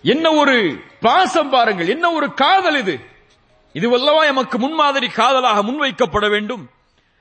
என்ன 0.01 0.31
ஒரு 0.31 0.83
பாசம் 0.99 1.49
பாருங்கள். 1.49 1.87
என்ன 1.87 2.11
ஒரு 2.11 2.33
காதல் 2.33 2.75
இது? 2.75 2.99
இது 3.73 3.89
வல்லவா 3.89 4.25
எமக்கு 4.25 4.59
முன்மாதிரி 4.59 5.07
காதலாக 5.07 5.63
முன்வைக்கப்பட 5.63 6.29
வேண்டும். 6.29 6.69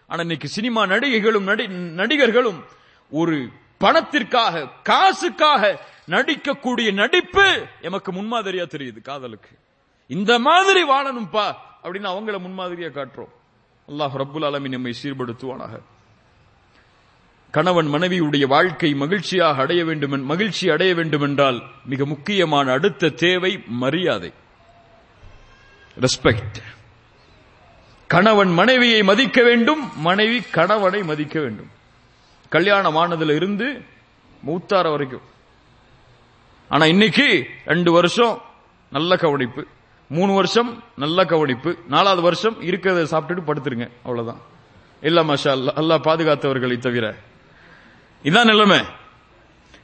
ஆனா 0.07 0.21
இன்னைக்கு 0.21 0.49
சினிமா 0.49 0.87
நடிகைகளும் 0.87 1.47
நடி- 1.47 1.69
நடிகர்களும் 1.69 2.65
ஒரு 3.11 3.49
பணத்திற்காக 3.79 4.69
காசுக்காக 4.83 5.81
நடிக்கக்கூடிய 6.09 6.93
நடிப்பு 6.93 7.67
எமக்கு 7.81 8.13
முன்மாதிரியா 8.13 8.65
தெரியுது 8.65 9.03
காதலுக்கு. 9.03 9.49
இந்த 10.07 10.39
மாதிரி 10.39 10.89
வாழணும்பா 10.89 11.55
அப்படின்னு 11.83 12.07
அவங்கள 12.07 12.39
முன்மாதிரியா 12.39 12.91
காட்டுறோம். 12.91 13.33
அல்லாஹ் 13.89 14.17
ரபுல் 14.17 14.45
ஆலமீன் 14.45 14.69
நம்மை 14.69 14.95
சீர்படுத்துவானாக. 15.03 15.83
கணவன் 17.53 17.87
மனைவியுடைய 17.87 18.47
வாழ்க்கை 18.47 18.95
மகிழ்ச்சியாக 18.95 19.63
அடைய 19.63 19.85
வேண்டும் 19.85 20.25
மகிழ்ச்சி 20.25 20.69
அடைய 20.69 20.95
வேண்டுமென்றால் 20.95 21.63
மிக 21.85 22.05
முக்கியமான 22.05 22.73
அடுத்த 22.73 23.09
தேவை 23.09 23.63
மரியாதை. 23.67 24.33
ரெஸ்பெக்ட் 26.01 26.59
கணவன் 28.07 28.53
மனைவியை 28.53 29.03
மதிக்க 29.03 29.43
வேண்டும் 29.43 29.83
மனைவி 29.97 30.41
கணவனை 30.41 31.03
மதிக்க 31.03 31.41
வேண்டும். 31.41 31.71
கல்யாணம் 32.49 32.97
ஆனதுல 32.97 33.35
இருந்து 33.35 33.83
மூத்தார 34.47 34.91
வரைக்கும். 34.91 35.27
ஆனா 36.69 36.85
இன்னைக்கு 36.85 37.47
ரெண்டு 37.65 37.93
வருஷம் 37.93 38.43
நல்ல 38.91 39.17
கவனிப்பு 39.17 39.67
மூணு 40.09 40.33
வருஷம் 40.33 40.83
நல்ல 40.97 41.25
கவனிப்பு 41.25 41.79
நாலாவது 41.89 42.23
வருஷம் 42.23 42.63
இருக்கிறத 42.63 43.05
சாப்பிட்டுட்டு 43.11 43.45
படுத்துருங்க 43.47 43.91
அவ்வளவுதான். 44.03 44.41
இல்ல 45.03 45.23
மஷா 45.23 45.53
அல்லா 45.77 45.99
பாதுகாத்தவர்களை 46.09 46.79
தவிர 46.79 47.15
இதுதான் 48.23 48.47
நிலைமை. 48.47 48.81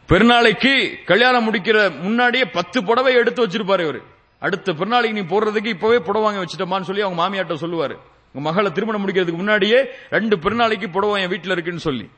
பெருநாளைக்கு 0.08 1.04
கல்யாணம் 1.04 1.52
முடிக்கிற 1.52 2.00
முன்னாடியே 2.00 2.44
பத்து 2.44 2.84
புடவை 2.84 3.14
எடுத்து 3.14 3.46
வச்சிருப்பாரு 3.46 3.80
இவரு. 3.80 4.02
அடுத்த 4.40 4.72
பெருநாளைக்கு 4.72 5.12
நீ 5.12 5.20
போடுறதுக்கு 5.20 5.66
இப்பவே 5.66 5.98
புடவை 5.98 6.34
வாங்கி 6.34 6.82
சொல்லி 6.82 7.02
அவங்க 7.02 7.28
மாமியாட்ட 7.28 7.56
சொல்லுவாரு. 7.56 7.98
உங்க 8.32 8.50
மகளை 8.50 8.72
திருமணம் 8.72 9.08
முடிக்கிறதுக்கு 9.08 9.32
முன்னாடியே 9.32 9.84
ரெண்டு 10.10 10.36
பெருநாளைக்கு 10.36 10.90
புடவை 10.90 11.22
என் 11.22 11.28
வீட்டில் 11.28 11.50
இருக்குன்னு 11.50 11.80
சொல்லி. 11.80 12.10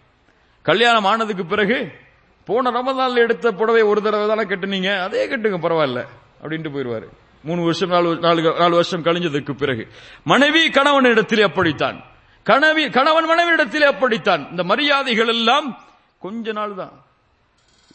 கல்யாணம் 0.63 1.05
ஆனதுக்கு 1.05 1.47
பிறகு 1.47 1.93
போன 2.45 2.71
ரமதான்ல 2.71 3.15
எடுத்த 3.15 3.53
புடவை 3.53 3.83
ஒரு 3.83 4.03
தடவை 4.03 4.27
தானே 4.27 4.43
கட்டுனீங்க? 4.43 5.03
அதே 5.03 5.29
கட்டுங்க 5.29 5.59
பரவாயில்ல 5.59 6.07
அப்படின்ட்டு 6.43 6.71
போயிருவாரு. 6.71 7.09
மூணு 7.43 7.63
வருஷம் 7.63 7.89
நாலு 7.89 8.17
நாலு 8.17 8.43
நாலு 8.43 8.71
வருஷம் 8.71 9.05
கழிஞ்சதுக்கு 9.05 9.53
பிறகு. 9.53 9.89
மனைவி 10.25 10.71
கணவன் 10.71 11.05
இடத்திலே 11.05 11.43
அப்படித்தான். 11.43 12.05
கணவி 12.43 12.91
கணவன் 12.91 13.25
மனைவி 13.25 13.53
இடத்திலே 13.53 13.85
அப்படித்தான். 13.85 14.51
இந்த 14.51 14.63
மரியாதைகள் 14.63 15.29
எல்லாம் 15.29 15.81
கொஞ்ச 16.21 16.53
நாள் 16.53 16.75
தான். 16.75 17.05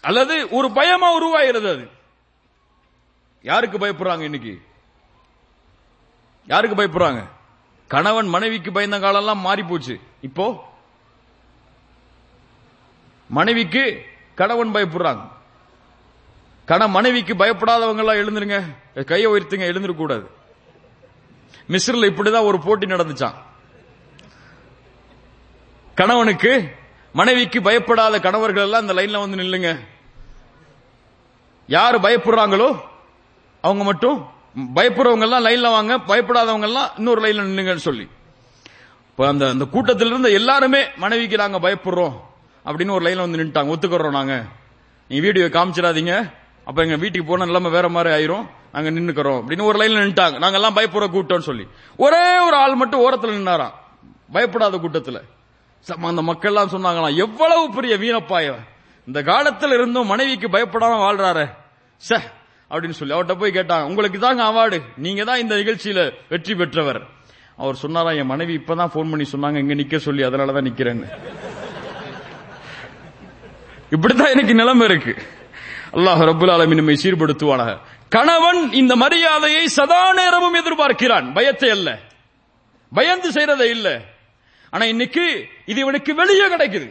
அல்லது 0.02 0.50
ஒரு 0.50 0.72
பயமா 0.72 1.14
உருவாகிறது 1.14 1.70
அது. 1.70 1.90
யாருக்கு 3.44 3.78
பயப்படுறாங்க 3.78 4.22
இன்னைக்கு? 4.22 4.62
யாருக்கு 6.46 6.84
பயப்படுறாங்க? 6.84 7.30
கணவன் 7.88 8.28
மனைவிக்கு 8.28 8.72
பயந்த 8.72 9.00
காலம்லாம் 9.00 9.36
மாறி 9.36 9.64
போச்சு 9.64 10.00
இப்போ? 10.22 10.64
மனைவிக்கு 13.30 14.06
கணவன் 14.36 14.74
பயப்படுறாங்க. 14.74 15.32
கண 16.68 16.90
மனைவிக்கு 16.90 17.34
பயப்படாதவங்க 17.34 17.98
எல்லாம் 17.98 18.16
எழுந்துருங்க. 18.16 18.76
கையை 19.04 19.32
உயர்த்துங்க 19.32 19.60
எழுந்திருக்க 19.60 19.94
கூடாது. 19.94 20.30
மிஸ்ரில் 21.70 22.10
இப்படிதான் 22.12 22.44
ஒரு 22.44 22.60
போட்டி 22.60 22.86
நடந்துச்சான் 22.86 23.34
கணவனுக்கு 25.96 26.76
மனைவிக்கு 27.18 27.62
பயப்படாத 27.62 28.20
கணவர்கள் 28.20 28.64
எல்லாம் 28.64 28.82
இந்த 28.82 28.94
லைன்ல 28.94 29.20
வந்து 29.20 29.38
நில்லுங்க. 29.38 29.70
யாரு 31.68 31.98
பயப்படுறாங்களோ 31.98 32.80
அவங்க 33.62 33.84
மட்டும் 33.84 34.18
பயப்படுறவங்க 34.76 35.22
எல்லாம் 35.22 35.46
லைன்ல 35.46 35.62
வாங்க 35.62 35.98
பயப்படாதவங்க 35.98 36.62
எல்லாம் 36.62 36.90
இன்னொரு 36.98 37.22
லைன்ல 37.22 37.46
நில்லுங்கன்னு 37.48 37.86
சொல்லி. 37.88 38.08
இப்போ 39.10 39.28
அந்த 39.28 39.50
அந்த 39.50 39.66
கூட்டத்தில் 39.66 40.08
இருந்த 40.08 40.30
எல்லாருமே 40.30 40.82
மனைவிக்கு 40.96 41.38
நாங்க 41.38 41.60
பயப்படுறோம் 41.60 42.16
அப்படின்னு 42.66 42.92
ஒரு 42.92 43.06
லைன்ல 43.06 43.26
வந்து 43.26 43.42
நின்ட்டாங்க 43.44 43.74
ஒத்துக்கிறோம் 43.76 44.18
நாங்க. 44.20 44.44
நீ 45.08 45.20
வீடியோ 45.20 45.46
காமிச்சிடாதீங்க. 45.46 46.32
அப்ப 46.66 46.82
எங்க 46.82 46.96
வீட்டுக்கு 46.96 47.28
போன 47.28 47.46
நிலைமை 47.46 47.72
வேற 47.72 47.90
மாதிரி 47.90 48.10
ஆயிரும். 48.16 48.46
நாங்க 48.72 48.92
நின்னுக்கிறோம் 48.92 49.40
அப்படின்னு 49.40 49.64
ஒரு 49.64 49.80
லைன்ல 49.80 50.04
நின்ட்டாங்க 50.06 50.38
நாங்க 50.38 50.58
எல்லாம் 50.60 50.76
பயப்படுற 50.76 51.08
கூட்டம்னு 51.16 51.50
சொல்லி. 51.50 51.68
ஒரே 51.98 52.40
ஒரு 52.40 52.56
ஆள் 52.56 52.76
மட்டும் 52.76 53.04
ஓரத்துல 53.06 53.36
நின்னாராம். 53.38 53.76
பயப்படாத 54.32 54.78
கூட்டத்துல. 54.78 55.22
அந்த 55.88 56.22
மக்கள் 56.22 56.56
எல்லாம் 56.56 56.70
சொன்னாங்களாம் 56.70 57.16
எவ்வளவு 57.16 57.74
பெரிய 57.74 57.96
வீணப்பாய 57.96 58.56
இந்த 59.06 59.22
காலத்தில் 59.22 59.72
இருந்தும் 59.72 60.08
மனைவிக்கு 60.08 60.48
பயப்படாம 60.48 60.98
வாழ்றாரு. 60.98 61.50
ச 62.10 62.20
அப்படின்னு 62.70 62.90
சொல்லி 62.90 63.14
அவர்கிட்ட 63.14 63.40
போய் 63.40 63.52
கேட்டாங்க. 63.52 63.84
உங்களுக்கு 63.84 64.20
தாங்க 64.20 64.44
அவார்டு. 64.44 64.82
நீங்க 64.98 65.24
தான் 65.24 65.40
இந்த 65.40 65.56
நிகழ்ச்சியில 65.56 66.14
வெற்றி 66.30 66.56
பெற்றவர். 66.56 67.02
அவர் 67.58 67.76
சொன்னாரா 67.76 68.12
என் 68.12 68.26
மனைவி 68.26 68.56
இப்பதான் 68.56 68.88
போன் 68.88 69.10
பண்ணி 69.10 69.30
சொன்னாங்க 69.32 69.60
இங்க 69.60 69.74
நிக்க 69.74 69.98
சொல்லி 69.98 70.24
அதனாலதான் 70.24 70.68
நிக்கிறேன்னு. 70.68 71.06
இப்படித்தான் 73.90 74.32
எனக்கு 74.32 74.54
நிலைமை 74.54 74.88
இருக்கு. 74.88 75.16
அல்லாஹ் 75.92 76.24
ரபுல் 76.24 76.52
ஆலமீன் 76.52 76.76
நம்மை 76.76 77.00
சீர்படுத்துவானாக. 77.04 77.78
கணவன் 78.10 78.74
இந்த 78.74 78.96
மரியாதையை 78.96 79.68
சதா 79.68 80.14
நேரமும் 80.14 80.54
எதிர்பார்க்கிறான். 80.54 81.34
பயத்தை 81.34 81.70
அல்ல. 81.70 82.00
பயந்து 82.94 83.30
செய்யறதை 83.32 83.70
இல்லை. 83.70 84.02
ஆனா 84.76 84.86
இன்னைக்கு 84.86 85.26
இது 85.66 85.80
இவனுக்கு 85.82 86.16
வெளியே 86.16 86.48
கிடைக்குது. 86.48 86.88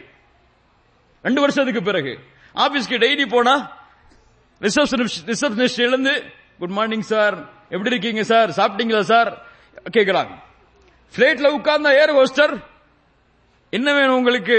ரெண்டு 1.21 1.41
வருஷத்துக்கு 1.41 1.81
பிறகு. 1.83 2.19
ஆபீஸ்க்கு 2.55 2.97
டெய்லி 3.03 3.25
போனா 3.29 3.53
ரிசப்ஷனிஸ்ட் 4.61 5.19
ரிசப்ஷனிஸ்ட் 5.25 5.81
எழுந்து 5.87 6.13
குட் 6.59 6.69
மார்னிங் 6.69 7.01
சார் 7.01 7.35
எப்படி 7.69 7.89
இருக்கீங்க 7.89 8.23
சார் 8.23 8.49
சாப்பிட்டீங்களா 8.49 8.99
சார் 8.99 9.45
கேக்குறாங்க. 9.93 10.33
பிளேட்ல 11.15 11.47
உட்கார்ந்த 11.47 11.89
ஏர் 12.01 12.13
ஹோஸ்டர் 12.13 12.63
என்ன 13.69 13.93
வேணும் 13.93 14.15
உங்களுக்கு? 14.15 14.57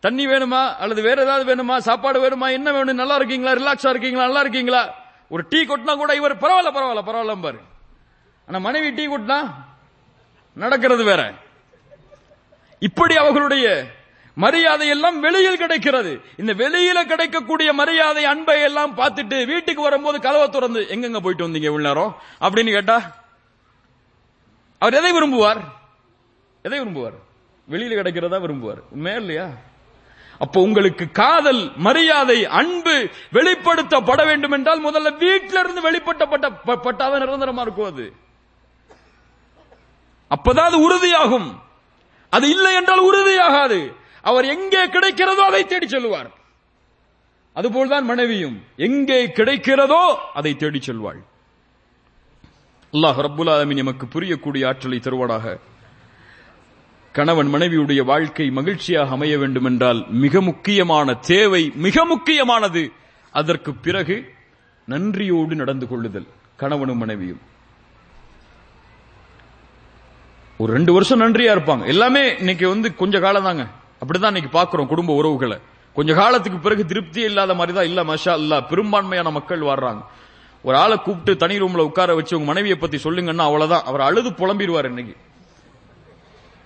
தண்ணி 0.00 0.26
வேணுமா? 0.26 0.74
அல்லது 0.74 1.02
வேற 1.02 1.22
ஏதாவது 1.22 1.44
வேணுமா? 1.50 1.76
சாப்பாடு 1.78 2.18
வேணுமா? 2.24 2.52
என்ன 2.52 2.72
வேணும்? 2.72 2.96
நல்லா 2.96 3.14
இருக்கீங்களா? 3.14 3.52
ரிலாக்ஸா 3.52 3.88
இருக்கீங்களா? 3.88 4.24
நல்லா 4.24 4.40
இருக்கீங்களா? 4.40 4.82
ஒரு 5.28 5.46
டீ 5.48 5.60
கொட்டினா 5.64 5.94
கூட 5.96 6.14
இவர் 6.14 6.36
பரவாயில்ல 6.36 6.72
பரவாயில்ல 6.76 7.04
பரவாயில்ல 7.08 7.42
பாரு 7.42 7.60
ஆனா 8.46 8.58
மனைவி 8.58 8.90
டீ 8.90 9.06
கொட்டினா 9.06 9.54
நடக்கிறது 10.54 11.04
வேற. 11.04 11.22
இப்படி 12.78 13.16
அவர்களுடைய 13.16 13.86
மரியாதை 14.34 14.88
எல்லாம் 14.88 15.20
வெளியில் 15.20 15.56
கிடைக்கிறது. 15.56 16.20
இந்த 16.36 16.54
வெளியில 16.54 17.04
கிடைக்கக்கூடிய 17.04 17.72
மரியாதை 17.72 18.24
அன்பை 18.24 18.62
எல்லாம் 18.62 18.96
பார்த்துட்டு 18.96 19.46
வீட்டுக்கு 19.46 19.82
வரும்போது 19.82 20.20
கதவை 20.20 20.48
திறந்து 20.48 20.80
எங்கெங்க 20.80 21.20
போயிட்டு 21.20 21.48
வந்தீங்க 21.48 21.62
இவ்வளவு 21.62 21.94
நேரம்? 21.94 22.16
அப்படின்னு 22.40 22.72
கேட்டா 22.72 23.16
அவர் 24.78 24.94
எதை 24.94 25.12
விரும்புவார்? 25.12 25.60
எதை 26.62 26.80
விரும்புவார்? 26.80 27.14
வெளியில 27.70 27.98
கிடைக்கிறதா 27.98 28.40
விரும்புவார்? 28.40 28.82
உண்மையா 28.90 29.18
இல்லையா? 29.18 29.48
அப்போ 30.38 30.60
உங்களுக்கு 30.60 31.10
காதல் 31.10 31.72
மரியாதை 31.76 32.46
அன்பு 32.46 33.08
வெளிப்படுத்தப்பட 33.32 34.26
வேண்டும் 34.26 34.50
என்றால் 34.50 34.84
முதல்ல 34.84 35.16
வீட்டில 35.16 35.58
இருந்து 35.58 35.80
வெளிப்பட்டப்பட்ட 35.80 36.50
ப- 36.50 36.80
பட்டாதான் 36.84 37.22
நிரந்தரமா 37.22 37.60
இருக்கும் 37.60 37.84
அது. 37.84 38.12
அப்பதான் 40.30 40.64
அது 40.64 40.80
உறுதியாகும். 40.80 41.64
அது 42.36 42.46
இல்லை 42.54 42.72
என்றால் 42.80 43.06
உறுதியாகாது. 43.08 43.80
அவர் 44.30 44.46
எங்கே 44.54 44.82
கிடைக்கிறதோ 44.94 45.44
அதை 45.50 45.62
தேடி 45.66 45.88
செல்வார். 45.88 46.30
அதுபோல்தான் 47.56 48.06
மனைவியும் 48.10 48.58
எங்கே 48.88 49.20
கிடைக்கிறதோ 49.38 50.02
அதை 50.38 50.52
தேடி 50.62 50.80
செல்வாள். 50.86 51.20
அல்லாஹ் 52.92 53.18
ரப்புல் 53.26 53.50
ஆலமின் 53.54 53.82
எமக்கு 53.82 54.04
புரியக்கூடிய 54.12 54.62
ஆற்றலை 54.70 54.98
தருவானாக. 55.02 55.56
கணவன் 57.14 57.50
மனைவியுடைய 57.54 58.00
வாழ்க்கை 58.10 58.46
மகிழ்ச்சியாக 58.58 59.14
அமைய 59.16 59.34
வேண்டும் 59.42 59.68
என்றால் 59.70 60.00
மிக 60.24 60.40
முக்கியமான 60.48 61.14
தேவை 61.32 61.62
மிக 61.86 62.04
முக்கியமானது 62.12 62.82
அதற்கு 63.34 63.72
பிறகு 63.86 64.16
நன்றியோடு 64.88 65.54
நடந்து 65.62 65.86
கொள்ளுதல். 65.88 66.28
கணவனும் 66.60 67.00
மனைவியும். 67.02 67.40
ஒரு 70.58 70.72
ரெண்டு 70.72 70.92
வருஷம் 70.92 71.20
நன்றியா 71.20 71.52
இருப்பாங்க. 71.56 71.86
எல்லாமே 71.86 72.38
இன்னைக்கு 72.38 72.68
வந்து 72.68 72.94
கொஞ்ச 72.94 73.18
காலம் 73.20 73.42
தாங்க 73.42 73.66
அப்படிதான் 74.00 74.26
இன்னைக்கு 74.26 74.58
பாக்குறோம் 74.58 74.86
குடும்ப 74.86 75.14
உறவுகளை. 75.14 75.58
கொஞ்ச 75.94 76.14
காலத்துக்கு 76.14 76.58
பிறகு 76.58 76.84
திருப்தியே 76.84 77.24
இல்லாத 77.30 77.54
மாதிரி 77.54 77.76
தான் 77.76 77.84
இல்ல 77.84 78.04
மஷா 78.04 78.34
இல்ல 78.38 78.62
பெரும்பான்மையான 78.62 79.30
மக்கள் 79.30 79.60
வர்றாங்க 79.60 80.02
ஒரு 80.62 80.76
ஆளை 80.76 80.96
கூப்பிட்டு 80.96 81.36
தனி 81.36 81.60
ரூம்ல 81.60 81.78
உட்கார 81.78 82.14
வச்சு 82.14 82.34
உங்க 82.36 82.46
மனைவியை 82.46 82.78
பத்தி 82.78 82.96
சொல்லுங்கன்னா 82.96 83.46
அவ்வளவுதான். 83.48 83.84
அவர் 83.84 84.00
அழுது 84.00 84.30
புலம்பிடுவார் 84.30 84.84
இன்னைக்கு. 84.84 85.16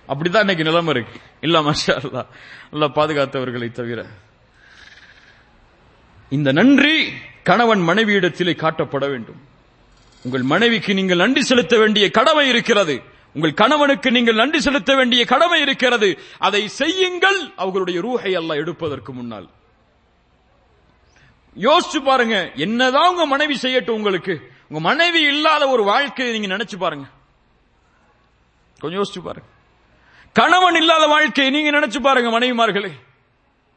அப்படிதான் 0.07 0.39
இன்னைக்கு 0.39 0.63
நிலைமை 0.63 0.93
இருக்கு. 0.93 1.19
இல்ல 1.41 1.61
மஷா 1.61 2.25
இல்ல 2.71 2.87
பாதுகாத்தவர்களை 2.87 3.71
தவிர. 3.71 4.05
இந்த 6.29 6.51
நன்றி 6.51 7.13
கணவன் 7.43 7.79
மனைவியிடத்திலே 7.79 8.55
காட்டப்பட 8.55 9.09
வேண்டும். 9.09 9.41
உங்கள் 10.23 10.41
மனைவிக்கு 10.41 10.93
நீங்கள் 10.93 11.17
நன்றி 11.17 11.41
செலுத்த 11.41 11.77
வேண்டிய 11.77 12.09
கடமை 12.09 12.47
இருக்கிறது. 12.47 13.10
உங்கள் 13.33 13.53
கணவனுக்கு 13.53 14.11
நீங்கள் 14.11 14.35
நன்றி 14.35 14.61
செலுத்த 14.61 14.95
வேண்டிய 14.95 15.25
கடமை 15.25 15.61
இருக்கிறது. 15.61 16.19
அதை 16.37 16.67
செய்யுங்கள். 16.67 17.53
அவர்களுடைய 17.55 17.99
ரூஹை 17.99 18.35
அல்ல 18.35 18.53
எடுப்பதற்கு 18.53 19.13
முன்னால். 19.13 19.49
யோசிச்சு 21.55 22.03
பாருங்க. 22.03 22.51
என்னதான் 22.55 23.09
உங்க 23.09 23.25
மனைவி 23.25 23.57
செய்யட்டும் 23.61 23.89
உங்களுக்கு. 23.89 24.51
உங்க 24.67 24.79
மனைவி 24.79 25.21
இல்லாத 25.21 25.67
ஒரு 25.67 25.83
வாழ்க்கையை 25.83 26.39
நீங்க 26.39 26.57
நினைச்சு 26.57 26.77
பாருங்க. 26.77 27.07
கொஞ்சம் 28.79 29.03
யோசிச்சு 29.03 29.23
பாருங்க. 29.23 29.49
கணவன் 30.33 30.75
இல்லாத 30.75 31.07
வாழ்க்கையை 31.07 31.53
நீங்க 31.53 31.79
நினைச்சு 31.79 31.99
பாருங்க 31.99 32.39
மனைவிமார்களே. 32.39 32.91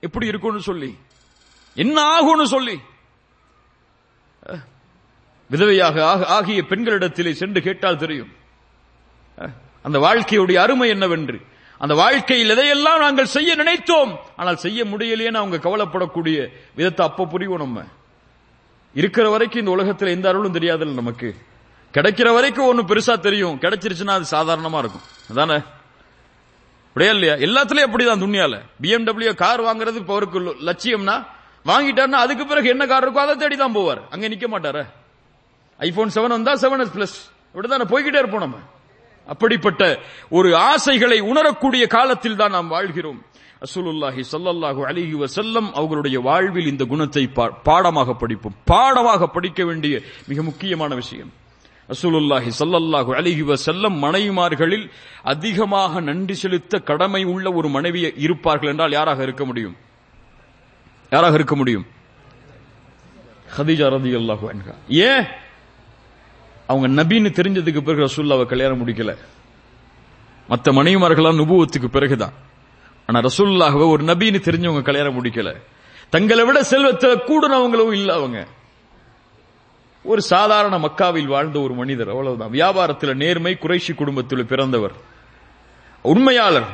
எப்படி 0.00 0.26
இருக்கும்னு 0.26 0.60
சொல்லி. 0.60 0.98
என்ன 1.74 2.20
ஆகும்னு 2.20 2.44
சொல்லி. 2.44 2.80
விதவையாக 5.50 6.24
ஆகிய 6.24 6.62
பெண்களிடத்திலே 6.62 7.32
சென்று 7.32 7.62
கேட்டால் 7.62 7.98
தெரியும். 7.98 8.42
அந்த 9.82 9.98
வாழ்க்கையுடைய 9.98 10.54
அருமை 10.54 10.88
என்னவென்று? 10.88 11.40
அந்த 11.78 11.94
வாழ்க்கையில் 11.94 12.50
எதையெல்லாம் 12.50 12.98
நாங்கள் 12.98 13.26
செய்ய 13.26 13.54
நினைத்தோம்? 13.54 14.16
ஆனால் 14.36 14.56
செய்ய 14.56 14.84
முடியலையேன்னு 14.84 15.34
அவங்க 15.34 15.56
கவலைப்படக்கூடிய 15.56 16.48
விதத்தை 16.74 17.06
அப்ப 17.06 17.24
புரியும் 17.24 17.56
நம்ம. 17.56 17.82
இருக்கிற 18.94 19.30
வரைக்கும் 19.30 19.60
இந்த 19.60 19.72
உலகத்தில் 19.72 20.08
எந்த 20.08 20.28
அருளும் 20.28 20.54
தெரியாதுல்ல 20.54 20.94
நமக்கு. 20.94 21.34
கிடைக்கிற 21.94 22.32
வரைக்கும் 22.32 22.66
ஒண்ணு 22.66 22.90
பெருசா 22.90 23.18
தெரியும். 23.18 23.60
கிடைச்சிருச்சுன்னா 23.60 24.10
அது 24.10 24.26
சாதாரணமா 24.30 24.78
இருக்கும். 24.78 25.02
அதானே? 25.30 25.62
அப்படியே 26.88 27.12
இல்லையா? 27.12 27.34
எல்லாத்துலயும் 27.34 27.90
அப்படிதான் 27.90 28.22
துணியால 28.24 28.60
பிஎம்டபிள்யூ 28.82 29.34
கார் 29.34 29.62
வாங்குறது 29.62 29.94
இப்ப 29.94 30.12
அவருக்கு 30.12 30.40
லட்சியம்னா 30.40 31.26
வாங்கிட்டாருன்னா 31.64 32.20
அதுக்கு 32.24 32.46
பிறகு 32.46 32.68
என்ன 32.68 32.86
கார் 32.86 33.10
இருக்கோ 33.10 33.16
அதை 33.16 33.36
தேடி 33.36 33.56
தான் 33.56 33.74
போவார். 33.74 34.00
அங்க 34.10 34.28
நிக்க 34.28 34.48
மாட்டாரு? 34.48 34.84
ஐபோன் 35.78 36.10
செவன் 36.14 36.28
வந்தா 36.28 36.52
செவன் 36.52 36.78
எஸ் 36.78 36.96
பிளஸ் 36.96 37.32
இப்படிதான் 37.54 37.92
போய்கிட்டே 37.92 38.18
இருப்போம் 38.18 38.40
நம்ம. 38.40 38.56
அப்படிப்பட்ட 39.26 39.82
ஒரு 40.30 40.56
ஆசைகளை 40.56 41.20
உணரக்கூடிய 41.20 41.86
காலத்தில் 41.86 42.36
தான் 42.36 42.54
நாம் 42.56 42.68
வாழ்கிறோம். 42.68 43.20
அசுலுல்லாஹி 43.66 44.22
சல்லல்லாஹு 44.32 44.80
அலிஹி 44.90 45.16
வசல்லம் 45.22 45.68
அவர்களுடைய 45.78 46.20
வாழ்வில் 46.20 46.66
இந்த 46.66 46.84
குணத்தை 46.84 47.24
பாடமாக 47.68 48.14
படிப்போம். 48.14 48.56
பாடமாக 48.64 49.26
படிக்க 49.26 49.64
வேண்டிய 49.64 49.94
மிக 50.26 50.42
முக்கியமான 50.42 50.94
விஷயம். 50.94 51.30
அசுலுல்லாஹி 51.88 52.50
சல்லல்லாஹு 52.60 53.10
அலிஹி 53.20 53.44
வசல்லம் 53.52 53.96
மனைவிமார்களில் 54.04 54.86
அதிகமாக 55.22 56.00
நன்றி 56.00 56.34
செலுத்த 56.34 56.78
கடமை 56.78 57.24
உள்ள 57.24 57.46
ஒரு 57.52 57.68
மனைவி 57.68 58.00
இருப்பார்கள் 58.16 58.70
என்றால் 58.72 58.96
யாராக 58.98 59.22
இருக்க 59.22 59.44
முடியும்? 59.44 59.76
யாராக 61.12 61.34
இருக்க 61.34 61.56
முடியும்? 61.56 61.86
ஹதிஜா 63.56 63.88
ரதி 63.96 64.12
அல்லாஹு 64.20 64.44
ஏன்? 64.88 65.24
அவங்க 66.66 67.04
நபின்னு 67.04 67.32
தெரிஞ்சதுக்கு 67.32 67.80
பிறகு 67.80 68.04
ரசூல்லாவை 68.04 68.46
கல்யாணம் 68.46 68.88
முடிக்கல. 68.88 69.16
மற்ற 70.48 70.72
மனைவிமார்களாம் 70.72 71.36
நுபுவத்துக்கு 71.36 71.84
பிறகுதான். 71.84 72.32
ஆனா 73.06 73.20
ரசூல்லாகவே 73.20 73.88
ஒரு 73.88 74.04
நபின்னு 74.04 74.40
தெரிஞ்சவங்க 74.40 74.82
கல்யாணம் 74.82 75.24
முடிக்கல. 75.24 75.56
தங்களை 76.10 76.44
விட 76.44 76.62
செல்வத்தில் 76.62 77.18
கூடுனவங்களும் 77.18 77.92
இல்ல 77.92 78.14
அவங்க. 78.14 78.46
ஒரு 80.04 80.22
சாதாரண 80.22 80.78
மக்காவில் 80.78 81.26
வாழ்ந்த 81.26 81.60
ஒரு 81.60 81.74
மனிதர் 81.74 82.08
அவ்வளவுதான். 82.08 82.50
வியாபாரத்தில் 82.50 83.14
நேர்மை 83.14 83.56
குறைஷி 83.60 83.94
குடும்பத்தில் 83.94 84.46
பிறந்தவர். 84.46 84.92
உண்மையாளர். 86.02 86.66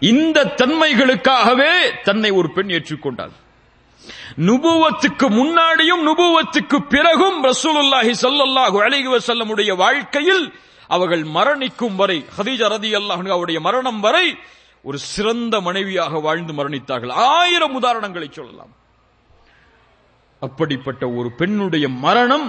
இந்த 0.00 0.44
தன்மைகளுக்காகவே 0.44 1.76
தன்னை 2.02 2.30
ஒரு 2.30 2.52
பெண் 2.52 2.68
ஏற்றுக்கொண்டாள் 2.68 3.30
நுபுவத்துக்கு 4.36 5.26
முன்னாடியும் 5.28 6.02
நுபுவத்துக்கு 6.08 6.78
பிறகும் 6.88 7.44
ரசூலுல்லாஹி 7.44 8.12
சல்லாஹு 8.22 8.78
அலிஹி 8.86 9.08
வசல்லமுடைய 9.16 9.76
வாழ்க்கையில் 9.76 10.52
அவர்கள் 10.88 11.22
மரணிக்கும் 11.22 11.96
வரை 11.96 12.24
ஹதீஜா 12.38 12.68
ரதி 12.74 12.90
அல்லாஹுடைய 13.00 13.60
மரணம் 13.60 14.00
வரை 14.00 14.36
ஒரு 14.82 14.98
சிறந்த 14.98 15.60
மனைவியாக 15.60 16.20
வாழ்ந்து 16.20 16.52
மரணித்தார்கள். 16.52 17.12
ஆயிரம் 17.12 17.82
உதாரணங்களை 17.82 18.30
சொல்லலாம். 18.30 18.72
அப்படிப்பட்ட 20.40 21.08
ஒரு 21.08 21.30
பெண்ணுடைய 21.30 21.88
மரணம் 21.88 22.46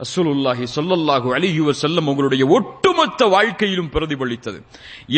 ரசூலுல்லாஹி 0.00 0.64
சொல்லல்லாஹு 0.76 1.28
அலிஹி 1.36 1.60
வசல்லம் 1.70 2.06
உங்களுடைய 2.12 2.42
ஒட்டுமொத்த 2.56 3.20
வாழ்க்கையிலும் 3.34 3.90
பிரதிபலித்தது. 3.94 4.58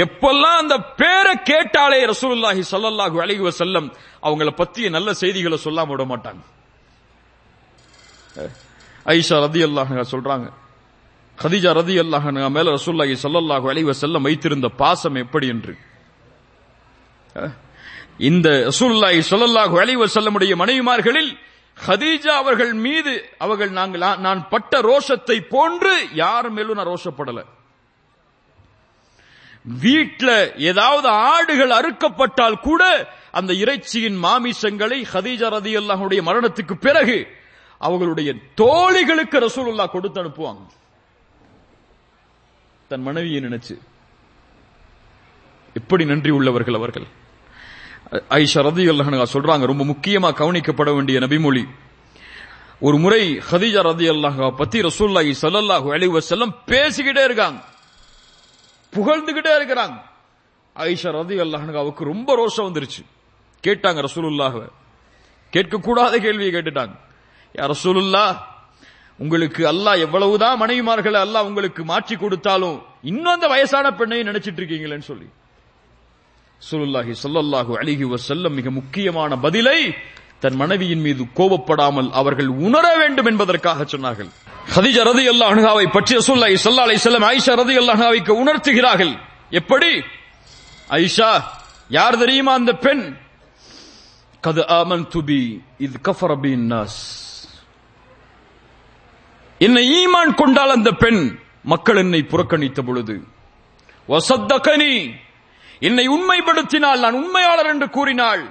எப்பெல்லாம் 0.04 0.58
அந்த 0.62 0.76
பேரை 1.00 1.34
கேட்டாலே 1.50 2.00
ரசூலுல்லாஹி 2.12 2.62
சொல்லல்லாஹு 2.72 3.16
அலிஹி 3.24 3.42
வசல்லம் 3.50 3.86
அவங்கள 4.26 4.48
பத்திய 4.60 4.86
நல்ல 4.96 5.08
செய்திகளை 5.22 5.58
சொல்லாம 5.66 5.88
விட 5.94 6.04
மாட்டாங்க. 6.12 6.42
ஐஷா 9.16 9.36
ரதி 9.46 9.60
அல்லாஹ் 9.68 9.90
சொல்றாங்க 10.14 10.46
ஹதிஜா 11.38 11.70
ரதி 11.80 11.96
அல்லாஹ் 12.04 12.26
மேல 12.56 12.66
ரசூல்லாஹி 12.78 13.14
சொல்லல்லாஹு 13.24 13.66
அலிஹி 13.72 13.86
வசல்லம் 13.92 14.24
வைத்திருந்த 14.28 14.66
பாசம் 14.82 15.16
எப்படி 15.24 15.46
என்று? 15.54 15.72
இந்த 18.28 18.48
ரசூல்லாஹி 18.70 19.20
சொல்லல்லாஹு 19.32 19.74
அலிஹி 19.82 19.98
வசல்லமுடைய 20.04 20.52
மனைவிமார்களில் 20.62 21.30
ஹதீஜா 21.76 22.34
அவர்கள் 22.42 22.72
மீது 22.72 23.28
அவர்கள் 23.38 23.70
நாங்கள் 23.70 24.18
நான் 24.18 24.48
பட்ட 24.48 24.80
ரோஷத்தை 24.80 25.40
போன்று 25.48 25.94
யார் 26.12 26.50
மேலும் 26.50 26.76
நான் 26.76 26.86
ரோஷப்படல. 26.86 27.42
வீட்டில் 29.64 30.52
ஏதாவது 30.56 31.08
ஆடுகள் 31.08 31.70
அறுக்கப்பட்டால் 31.70 32.60
கூட 32.60 32.82
அந்த 33.30 33.52
இறைச்சியின் 33.52 34.18
மாமிசங்களை 34.24 34.98
ஹதீஜா 35.12 35.48
ரதி 35.56 35.72
அல்லாஹுடைய 35.80 36.20
மரணத்துக்கு 36.28 36.74
பிறகு 36.74 37.26
அவர்களுடைய 37.78 38.34
தோழிகளுக்கு 38.60 39.38
ரசூலுல்லா 39.46 39.86
கொடுத்து 39.90 40.22
அனுப்புவாங்க. 40.22 40.64
தன் 42.88 43.02
மனைவியை 43.02 43.42
நினைச்சு. 43.42 43.78
எப்படி 45.74 46.04
நன்றி 46.04 46.30
உள்ளவர்கள் 46.30 46.74
அவர்கள்? 46.74 47.06
ஐஷா 48.12 48.60
ரதி 48.68 48.84
அல்லாஹ் 48.92 49.24
சொல்றாங்க 49.34 49.64
ரொம்ப 49.66 49.84
முக்கியமா 49.92 50.30
கவனிக்கப்பட 50.40 50.90
வேண்டிய 50.96 51.16
நபிமொழி. 51.20 51.64
ஒரு 52.86 52.96
முறை 53.04 53.22
ஹதீஜா 53.50 53.80
ரதி 53.90 54.06
அல்லாஹா 54.14 54.46
பத்தி 54.60 54.78
ரசூல்லாஹி 54.88 55.30
சல்லாஹூ 55.42 55.88
அலி 55.96 56.06
வசல்லம் 56.18 56.52
பேசிக்கிட்டே 56.70 57.22
இருக்காங்க. 57.28 57.58
புகழ்ந்துகிட்டே 58.92 59.52
இருக்கிறாங்க. 59.58 59.96
ஐஷா 60.76 61.10
ரதி 61.20 61.36
அல்லாஹ் 61.44 62.04
ரொம்ப 62.10 62.28
ரோஷம் 62.40 62.68
வந்துருச்சு. 62.68 63.02
கேட்டாங்க 63.64 63.98
ரசூலுல்லாஹ 64.08 64.54
கேட்கக்கூடாத 65.52 66.14
கேள்வியை 66.26 66.50
கேட்டுட்டாங்க. 66.56 66.94
யார் 67.54 67.70
ரசூலுல்லா 67.74 68.24
உங்களுக்கு 69.18 69.62
அல்லாஹ் 69.72 69.98
எவ்வளவுதான் 70.06 70.60
மனைவிமார்களை 70.62 71.18
அல்லாஹ் 71.26 71.48
உங்களுக்கு 71.50 71.82
மாற்றி 71.84 72.14
கொடுத்தாலும் 72.22 72.78
இன்னும் 73.10 73.34
அந்த 73.34 73.46
வயசான 73.54 73.90
பெண்ணையும் 73.98 74.30
நினைச்சிட்டு 74.30 74.60
இருக்கீங்களேன்னு 74.62 75.08
சொல்லி. 75.10 75.28
சுருல்லாஹி 76.62 77.12
சொல்லல்லாஹு 77.24 77.72
அலிஹி 77.80 78.04
வசல்லம் 78.14 78.54
மிக 78.58 78.70
முக்கியமான 78.70 79.36
பதிலை 79.44 79.80
தன் 80.42 80.56
மனைவியின் 80.60 81.02
மீது 81.06 81.22
கோபப்படாமல் 81.38 82.08
அவர்கள் 82.20 82.50
உணர 82.66 82.86
வேண்டும் 83.00 83.28
என்பதற்காக 83.30 83.84
சொன்னார்கள். 83.92 84.30
ஹதிஜ 84.74 84.96
ரதி 85.10 85.24
அல்லாஹாவை 85.32 85.86
பற்றி 85.96 86.12
ரசூல்லாஹி 86.20 86.56
சல்லா 86.64 86.86
அலி 86.88 86.96
செல்லம் 87.06 87.26
ஐஷா 87.34 87.52
ரதி 87.62 87.76
அல்லாஹாவைக்கு 87.82 88.32
உணர்த்துகிறார்கள். 88.42 89.12
எப்படி? 89.60 89.92
ஐஷா 91.02 91.30
யார் 91.98 92.20
தெரியுமா 92.22 92.52
அந்த 92.60 92.72
பெண்? 92.86 93.04
கது 94.42 94.62
ஆமன் 94.80 95.04
துபி 95.14 95.42
இது 95.84 95.96
கஃபரபின் 96.08 96.66
நாஸ் 96.72 97.00
என்னை 99.60 99.82
ஈமான் 100.00 100.32
கொண்டால் 100.40 100.76
அந்த 100.78 100.90
பெண் 101.04 101.22
மக்கள் 101.72 102.00
என்னை 102.02 102.20
புறக்கணித்த 102.32 102.80
பொழுது. 102.88 103.14
வசத்தகனி 104.08 104.92
என்னை 105.80 106.08
உண்மைப்படுத்தினால் 106.08 107.00
நான் 107.00 107.14
உண்மையாளர் 107.14 107.66
என்று 107.66 107.90
கூறினாள். 107.90 108.42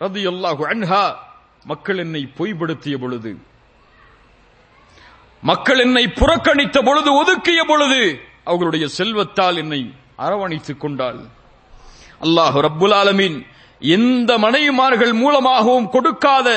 ரதி 0.00 0.22
அல்லாஹு 0.32 0.62
அன்ஹா 0.72 1.16
மக்கள் 1.64 1.98
என்னை 1.98 2.28
பொய்படுத்திய 2.38 2.96
பொழுது. 2.98 3.38
மக்கள் 5.42 5.78
என்னை 5.78 6.04
புறக்கணித்த 6.06 6.82
பொழுது 6.84 7.10
ஒதுக்கிய 7.20 7.64
பொழுது 7.64 8.00
அவர்களுடைய 8.44 8.86
செல்வத்தால் 8.98 9.56
என்னை 9.56 9.94
அரவணைத்துக் 10.18 10.80
கொண்டாள். 10.80 11.20
அல்லாஹு 12.20 12.58
ரப்புல் 12.66 12.94
ஆலமீன் 12.94 13.46
எந்த 13.80 14.38
மனைவிமார்கள் 14.38 15.12
மூலமாகவும் 15.12 15.88
கொடுக்காத 15.88 16.48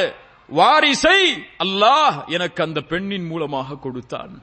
வாரிசை 0.49 1.47
அல்லாஹ் 1.63 2.27
எனக்கு 2.27 2.63
அந்த 2.63 2.81
பெண்ணின் 2.81 3.27
மூலமாக 3.27 3.77
கொடுத்தான். 3.77 4.41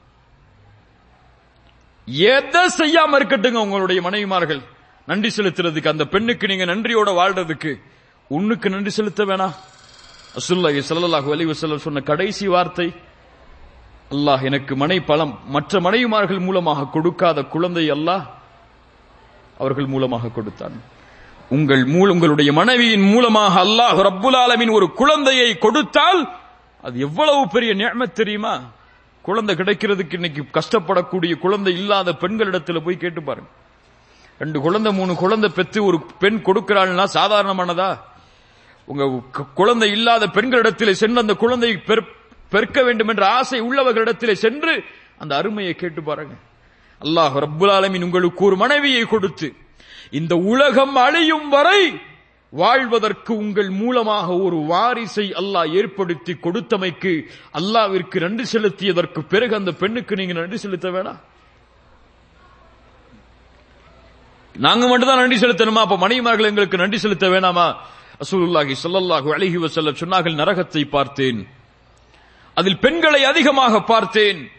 எதை 2.08 2.64
செய்யாம 2.80 3.16
இருக்கட்டுங்க 3.18 3.60
உங்களுடைய 3.66 4.00
மனைவிமார்கள்? 4.02 4.62
நன்றி 5.08 5.28
செலுத்துறதுக்கு 5.36 5.92
அந்த 5.94 6.04
பெண்ணுக்கு 6.14 6.46
நீங்க 6.50 6.64
நன்றியோட 6.72 7.10
வாழ்றதுக்கு 7.20 7.72
உன்னுக்கு 8.36 8.66
நன்றி 8.74 8.90
செலுத்த 8.90 9.24
வேணாம். 9.24 9.54
ரசூலுல்லாஹி 10.38 10.80
ஸல்லல்லாஹு 10.88 11.28
அலி 11.34 11.44
வசல்லம் 11.50 11.84
சொன்ன 11.86 12.00
கடைசி 12.10 12.46
வார்த்தை 12.54 12.86
அல்லாஹ் 14.14 14.42
எனக்கு 14.48 14.72
மனை 14.82 14.98
பலம் 15.10 15.34
மற்ற 15.54 15.80
மனைவிமார்கள் 15.86 16.40
மூலமாக 16.48 16.88
கொடுக்காத 16.94 17.38
குழந்தை 17.54 17.84
அல்லாஹ் 17.96 18.24
அவர்கள் 19.62 19.88
மூலமாக 19.94 20.30
கொடுத்தான். 20.36 20.76
உங்கள் 21.56 21.84
மூல 21.94 22.08
உங்களுடைய 22.14 22.50
மனைவியின் 22.60 23.06
மூலமாக 23.12 23.54
அல்லாஹ் 23.66 23.98
ரப்புல் 24.08 24.38
ஆலமின் 24.42 24.72
ஒரு 24.78 24.86
குழந்தையை 25.00 25.50
கொடுத்தால் 25.64 26.20
அது 26.86 26.96
எவ்வளவு 27.06 27.42
பெரிய 27.54 27.70
நியமத் 27.80 28.16
தெரியுமா? 28.20 28.54
குழந்தை 29.28 29.52
கிடைக்கிறதுக்கு 29.60 30.18
இன்னைக்கு 30.18 30.42
கஷ்டப்படக்கூடிய 30.58 31.32
குழந்தை 31.44 31.72
இல்லாத 31.80 32.08
பெண்களிடத்தில் 32.22 32.84
போய் 32.86 33.02
கேட்டு 33.04 33.22
பாருங்க. 33.28 33.48
ரெண்டு 34.38 34.60
குழந்தை 34.60 34.92
மூணு 34.92 35.14
குழந்தை 35.14 35.50
பெற்று 35.54 35.84
ஒரு 35.84 36.02
பெண் 36.18 36.40
கொடுக்கிறாள்னா 36.44 37.04
சாதாரணமானதா? 37.14 37.98
உங்க 38.84 39.22
குழந்தை 39.54 39.90
இல்லாத 39.90 40.26
பெண்களிடத்தில் 40.26 40.92
சென்று 40.92 41.20
அந்த 41.20 41.34
குழந்தையை 41.34 41.82
பெற்- 41.86 42.10
பெருக்க 42.50 42.82
வேண்டும் 42.82 43.08
என்ற 43.08 43.26
ஆசை 43.26 43.62
உள்ளவர்களிடத்தில் 43.62 44.34
சென்று 44.34 44.84
அந்த 45.18 45.36
அருமையை 45.36 45.74
கேட்டு 45.74 46.02
பாருங்க. 46.02 46.34
அல்லாஹ் 47.00 47.38
ரப்புல் 47.38 47.70
ஆலமீன் 47.70 48.02
உங்களுக்கு 48.02 48.44
ஒரு 48.44 48.56
மனைவியை 48.56 49.04
கொடுத்து 49.04 49.54
இந்த 50.10 50.36
உலகம் 50.36 50.96
அழியும் 50.96 51.48
வரை 51.48 52.00
வாழ்வதற்கு 52.50 53.36
உங்கள் 53.36 53.70
மூலமாக 53.70 54.36
ஒரு 54.36 54.56
வாரிசை 54.56 55.32
அல்லாஹ் 55.32 55.72
ஏற்படுத்தி 55.72 56.32
கொடுத்தமைக்கு 56.32 57.22
அல்லாவிற்கு 57.54 58.20
நன்றி 58.20 58.58
செலுத்தியதற்கு 58.58 59.20
பிறகு 59.28 59.54
அந்த 59.54 59.72
பெண்ணுக்கு 59.72 60.16
நீங்க 60.16 60.32
நன்றி 60.32 60.56
செலுத்த 60.56 60.88
வேணாம். 60.88 61.20
நாங்க 64.58 64.88
மட்டும் 64.88 65.08
தான் 65.08 65.18
நன்றி 65.18 65.36
செலுத்தணுமா? 65.36 65.80
அப்ப 65.80 65.96
மனைவிமார்கள் 65.96 66.46
எங்களுக்கு 66.46 66.76
நன்றி 66.76 66.98
செலுத்த 66.98 67.28
வேணாமா? 67.28 67.76
அசூலுல்லாஹி 68.20 68.76
ஸல்லல்லாஹு 68.82 69.32
அழகி 69.32 69.56
வசல்ல 69.56 69.92
சொன்னார்கள் 69.92 70.34
நரகத்தை 70.34 70.88
பார்த்தேன். 70.88 71.48
அதில் 72.54 72.78
பெண்களை 72.78 73.24
அதிகமாக 73.24 73.80
பார்த்தேன். 73.80 74.50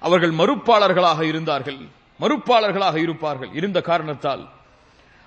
அவர்கள் 0.00 0.30
மறுப்பாளர்களாக 0.30 1.20
இருந்தார்கள். 1.22 1.78
மறுப்பாளர்களாக 2.20 2.96
இருப்பார்கள். 2.96 3.50
இருந்த 3.52 3.80
காரணத்தால். 3.80 4.48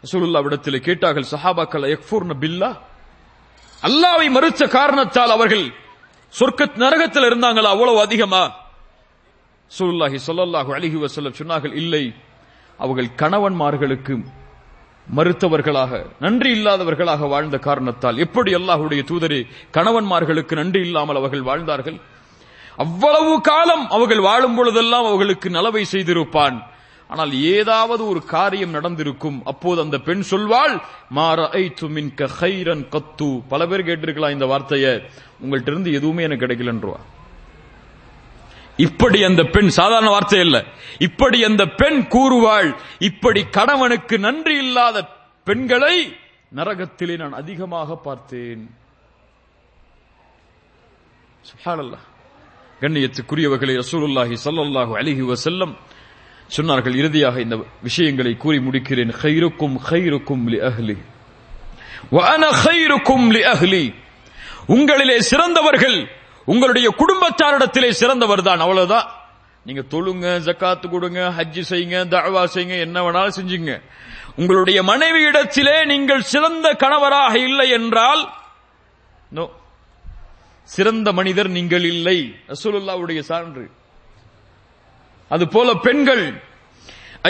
ரசூலுல்லாவிடத்தில் 0.04 0.82
கேட்டார்கள் 0.82 1.32
சஹாபாக்கள் 1.32 1.98
எக்ஃபூர்ன 1.98 2.34
பில்லா? 2.42 2.78
அல்லாவை 3.84 4.30
மறுத்த 4.30 4.68
காரணத்தால் 4.68 5.30
அவர்கள் 5.30 5.74
சொர்க்க 6.40 6.76
நரகத்தில் 6.76 7.24
இருந்தாங்களா? 7.24 7.70
அவ்வளவு 7.70 8.02
அதிகமா? 8.02 8.52
ரசூலுல்லாஹி 9.72 10.18
ஸல்லல்லாஹு 10.28 10.74
அழகி 10.74 10.96
வசல்ல 10.96 11.32
சொன்னார்கள் 11.40 11.74
இல்லை. 11.74 12.14
அவர்கள் 12.84 13.10
கணவன்மார்களுக்கு 13.22 14.16
மறுத்தவர்களாக 15.18 16.02
நன்றி 16.20 16.50
இல்லாதவர்களாக 16.58 17.28
வாழ்ந்த 17.34 17.58
காரணத்தால் 17.68 18.18
எப்படி 18.26 18.52
அல்லாஹுடைய 18.54 19.02
தூதரே 19.12 19.40
கணவன்மார்களுக்கு 19.78 20.54
நன்றி 20.60 20.82
இல்லாமல் 20.88 21.20
அவர்கள் 21.22 21.48
வாழ்ந்தார்கள்? 21.50 21.98
அவ்வளவு 22.84 23.34
காலம் 23.50 23.86
அவர்கள் 23.96 24.22
வாழும் 24.28 24.56
பொழுதெல்லாம் 24.56 25.08
அவர்களுக்கு 25.08 25.48
நலவை 25.58 25.84
செய்திருப்பான். 25.92 26.58
ஆனால் 27.08 27.32
ஏதாவது 27.56 28.04
ஒரு 28.12 28.22
காரியம் 28.36 28.76
நடந்திருக்கும். 28.78 29.40
அப்போது 29.52 29.80
அந்த 29.82 29.98
பெண் 30.08 30.24
சொல்வாள் 30.30 30.76
மாற 31.18 31.50
ஹைரன் 32.40 32.86
கத்து. 32.96 33.30
பல 33.50 33.68
பேர் 33.68 33.88
கேட்டிருக்கலாம் 33.90 34.36
இந்த 34.38 34.46
வார்த்தையை. 34.52 34.94
உங்கள்கிட்ட 35.44 35.74
இருந்து 35.74 35.98
எதுவுமே 36.00 36.24
எனக்கு 36.24 36.46
கிடைக்கலன்றவா? 36.46 37.00
இப்படி 38.78 39.24
அந்த 39.24 39.44
பெண் 39.44 39.68
சாதாரண 39.68 40.10
வார்த்தை 40.10 40.40
இல்ல 40.40 40.64
இப்படி 41.00 41.44
அந்த 41.44 41.66
பெண் 41.66 42.08
கூறுவாள் 42.10 42.76
இப்படி 43.00 43.44
கணவனுக்கு 43.44 44.20
நன்றி 44.20 44.58
இல்லாத 44.58 45.06
பெண்களை 45.44 46.16
நரகத்திலே 46.56 47.18
நான் 47.18 47.34
அதிகமாக 47.34 47.96
பார்த்தேன். 47.96 48.80
கண்ணியத்துக்குரியவர்களை 52.82 53.80
ரசூலுல்லாஹி 53.80 54.38
சல்லாஹூ 54.44 54.96
அலிஹி 54.96 55.34
வசல்லம் 55.34 55.76
சொன்னார்கள் 56.58 56.96
இறுதியாக 56.96 57.42
இந்த 57.42 57.66
விஷயங்களை 57.82 58.38
கூறி 58.38 58.58
முடிக்கிறேன். 58.58 59.14
ஹைருக்கும் 59.22 59.76
ஹைருக்கும் 59.90 60.44
லி 60.46 60.60
அஹ்லி. 60.60 60.98
வன 62.10 62.50
ஹைருக்கும் 62.50 63.28
லி 63.32 63.42
அஹ்லி. 63.42 63.96
உங்களிலே 64.68 65.18
சிறந்தவர்கள் 65.18 66.21
உங்களுடைய 66.52 66.88
குடும்பத்தாரிடத்திலே 67.02 67.90
சிறந்தவர் 68.02 68.48
தான். 68.48 68.62
அவ்வளவுதான். 68.66 69.08
நீங்க 69.68 69.82
தொழுங்க 69.94 70.28
ஜக்காத்து 70.48 70.86
கொடுங்க 70.90 71.20
ஹஜ் 71.38 71.60
செய்யுங்க 71.72 71.98
தஅவா 72.14 72.44
செய்யுங்க 72.54 72.78
என்ன 72.86 72.98
வேணாலும் 73.06 73.38
செஞ்சுங்க. 73.40 73.74
உங்களுடைய 74.40 74.80
மனைவியிடத்திலே 74.84 75.76
நீங்கள் 75.92 76.24
சிறந்த 76.34 76.68
கணவராக 76.84 77.34
இல்லை 77.48 77.68
என்றால் 77.70 78.24
நோ 79.38 79.46
சிறந்த 80.64 81.10
மனிதர் 81.20 81.50
நீங்கள் 81.58 81.86
இல்லை. 81.94 82.18
ரசூலுல்லாவுடைய 82.52 83.20
சான்று. 83.30 83.66
அதுபோல 85.32 85.70
பெண்கள் 85.86 86.26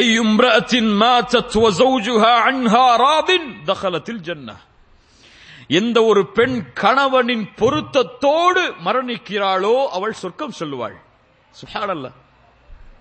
ஐயும்ரஅத்தின் 0.02 0.92
மாத்தத் 1.02 1.56
வஸௌஜுஹா 1.64 2.34
அன்ஹா 2.50 2.86
ராதின் 3.06 3.48
தஹலத்தில் 3.70 4.22
ஜன்னah 4.28 4.60
எந்த 5.68 6.04
ஒரு 6.04 6.28
பெண் 6.28 6.74
கணவனின் 6.74 7.50
பொருத்தத்தோடு 7.56 8.74
மரணிக்கிறாளோ 8.86 9.88
அவள் 9.88 10.14
சொர்க்கம் 10.14 10.54
சொல்லுவாள். 10.60 10.96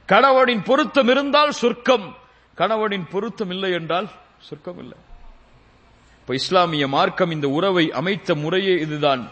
கணவனின் 0.06 0.62
பொருத்தம் 0.62 1.08
இருந்தால் 1.08 1.50
சொர்க்கம். 1.50 2.16
கணவனின் 2.54 3.08
பொருத்தம் 3.08 3.50
இல்லை 3.50 3.72
என்றால் 3.72 4.10
சொர்க்கம் 4.38 4.78
இல்லை. 4.78 4.98
இப்ப 6.20 6.34
இஸ்லாமிய 6.34 6.88
மார்க்கம் 6.88 7.30
இந்த 7.30 7.48
உறவை 7.48 7.92
அமைத்த 7.92 8.34
முறையே 8.34 8.80
இதுதான். 8.80 9.30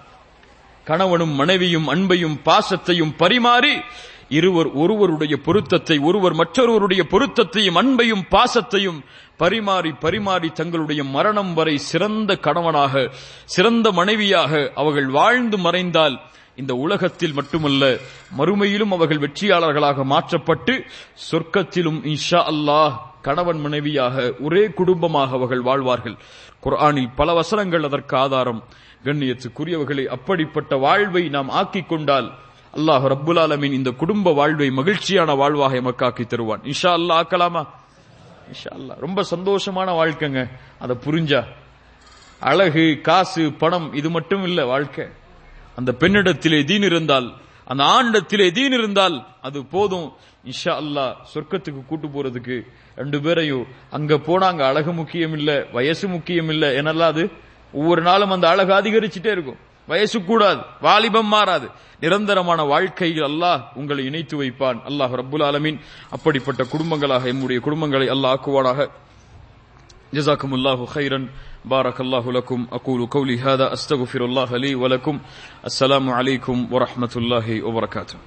கணவனும் 0.84 1.34
மனைவியும் 1.34 1.88
அன்பையும் 1.88 2.40
பாசத்தையும் 2.44 3.16
பரிமாறி 3.16 3.80
இருவர் 4.28 4.70
ஒருவருடைய 4.72 5.36
பொருத்தத்தை 5.36 5.98
ஒருவர் 5.98 6.34
மற்றொருவருடைய 6.34 7.02
பொருத்தத்தையும் 7.02 7.74
அன்பையும் 7.74 8.24
பாசத்தையும் 8.30 9.00
பரிமாறி 9.36 9.92
பரிமாறி 10.00 10.48
தங்களுடைய 10.50 11.04
மரணம் 11.04 11.54
வரை 11.54 11.78
சிறந்த 11.78 12.36
கணவனாக 12.36 13.10
சிறந்த 13.44 13.92
மனைவியாக 13.92 14.72
அவர்கள் 14.74 15.06
வாழ்ந்து 15.06 15.58
மறைந்தால் 15.58 16.16
இந்த 16.56 16.74
உலகத்தில் 16.74 17.32
மட்டுமல்ல 17.32 17.98
மறுமையிலும் 18.38 18.92
அவர்கள் 18.96 19.18
வெற்றியாளர்களாக 19.18 20.04
மாற்றப்பட்டு 20.04 20.84
சொர்க்கத்திலும் 21.30 22.00
இன்ஷா 22.04 22.40
அல்லாஹ் 22.52 22.94
கணவன் 23.22 23.60
மனைவியாக 23.60 24.34
ஒரே 24.40 24.68
குடும்பமாக 24.70 25.30
அவர்கள் 25.32 25.60
வாழ்வார்கள். 25.60 26.16
குர்ஆனில் 26.60 27.10
பல 27.16 27.32
வசனங்கள் 27.32 27.82
அதற்கு 27.82 28.16
ஆதாரம். 28.16 28.64
கண்ணியத்துக்குரியவர்களை 29.04 30.04
அப்படிப்பட்ட 30.06 30.76
வாழ்வை 30.76 31.28
நாம் 31.28 31.48
ஆக்கிக் 31.48 31.88
கொண்டால் 31.88 32.38
அல்லாஹ் 32.78 33.04
ரப்புல் 33.04 33.38
ஆலமின் 33.38 33.72
இந்த 33.72 33.90
குடும்ப 33.90 34.32
வாழ்வை 34.32 34.70
மகிழ்ச்சியான 34.70 35.34
வாழ்வாக 35.34 35.76
எமக்காக்கி 35.76 36.26
தருவான். 36.26 36.60
இன்ஷா 36.62 36.90
அல்லாஹ் 36.98 37.20
ஆக்கலாமா? 37.22 37.66
இன்ஷா 38.50 38.76
அல்லாஹ் 38.78 38.98
ரொம்ப 38.98 39.22
சந்தோஷமான 39.22 39.92
வாழ்க்கைங்க. 39.92 40.50
அதை 40.78 40.96
புரிஞ்சா. 41.06 41.44
அழகு 42.40 43.00
காசு 43.02 43.52
பணம் 43.52 43.92
இது 43.92 44.10
மட்டும் 44.10 44.42
இல்ல 44.42 44.64
வாழ்க்கை. 44.64 45.06
அந்த 45.76 45.92
பெண்ணிடத்திலே 45.92 46.64
தீன் 46.64 46.82
இருந்தால் 46.82 47.32
அந்த 47.64 47.84
ஆண்டத்திலே 47.84 48.50
தீன் 48.50 48.72
இருந்தால் 48.72 49.26
அது 49.42 49.64
போதும். 49.64 50.12
இன்ஷா 50.44 50.70
அல்லாஹ் 50.70 51.14
சொர்க்கத்துக்கு 51.34 51.86
கூட்டு 51.86 52.08
போறதுக்கு 52.08 52.66
ரெண்டு 52.96 53.20
பேரையும் 53.20 53.66
அங்க 53.90 54.18
போனா 54.18 54.46
அங்க 54.46 54.66
அழகு 54.66 54.92
முக்கியம் 54.92 55.32
இல்ல 55.32 55.66
வயசு 55.72 56.08
முக்கியம் 56.08 56.48
இல்ல 56.48 56.70
என்னெல்லாம் 56.70 57.12
அது? 57.14 57.30
ஒவ்வொரு 57.72 58.02
நாளும் 58.02 58.30
அந்த 58.30 58.48
அழகு 58.48 58.72
அதிகரிச்சுட்டே 58.72 59.30
இருக்கும். 59.36 59.66
வயசு 59.87 60.17
கூடாது 60.29 60.61
வாலிபம் 60.81 61.31
மாறாது 61.33 61.67
நிரந்தரமான 61.99 62.59
வாழ்க்கையில் 62.65 63.25
அல்லாஹ் 63.29 63.61
உங்களை 63.81 64.03
இணைத்து 64.09 64.35
வைப்பான் 64.41 64.79
அல்லாஹ் 64.89 65.13
ரப்புல் 65.21 65.45
ஆலமீன் 65.49 65.79
அப்படிப்பட்ட 66.15 66.61
குடும்பங்களாக 66.73 67.23
எம்முடைய 67.33 67.59
குடும்பங்களை 67.67 68.09
அல்லாஹ் 68.15 68.35
ஆக்குவானாக 68.37 68.79
جزاكم 70.13 70.53
الله 70.53 70.79
خيرا 70.87 71.19
بارك 71.65 71.97
الله 72.01 72.25
لكم 72.31 72.59
أقول 72.71 73.01
قولي 73.07 73.35
هذا 73.39 73.73
أستغفر 73.73 74.21
الله 74.25 74.49
لي 74.57 74.75
ولكم 74.75 75.15
السلام 75.65 76.05
عليكم 76.09 76.55
ورحمة 76.73 77.13
الله 77.15 77.47
وبركاته 77.63 78.17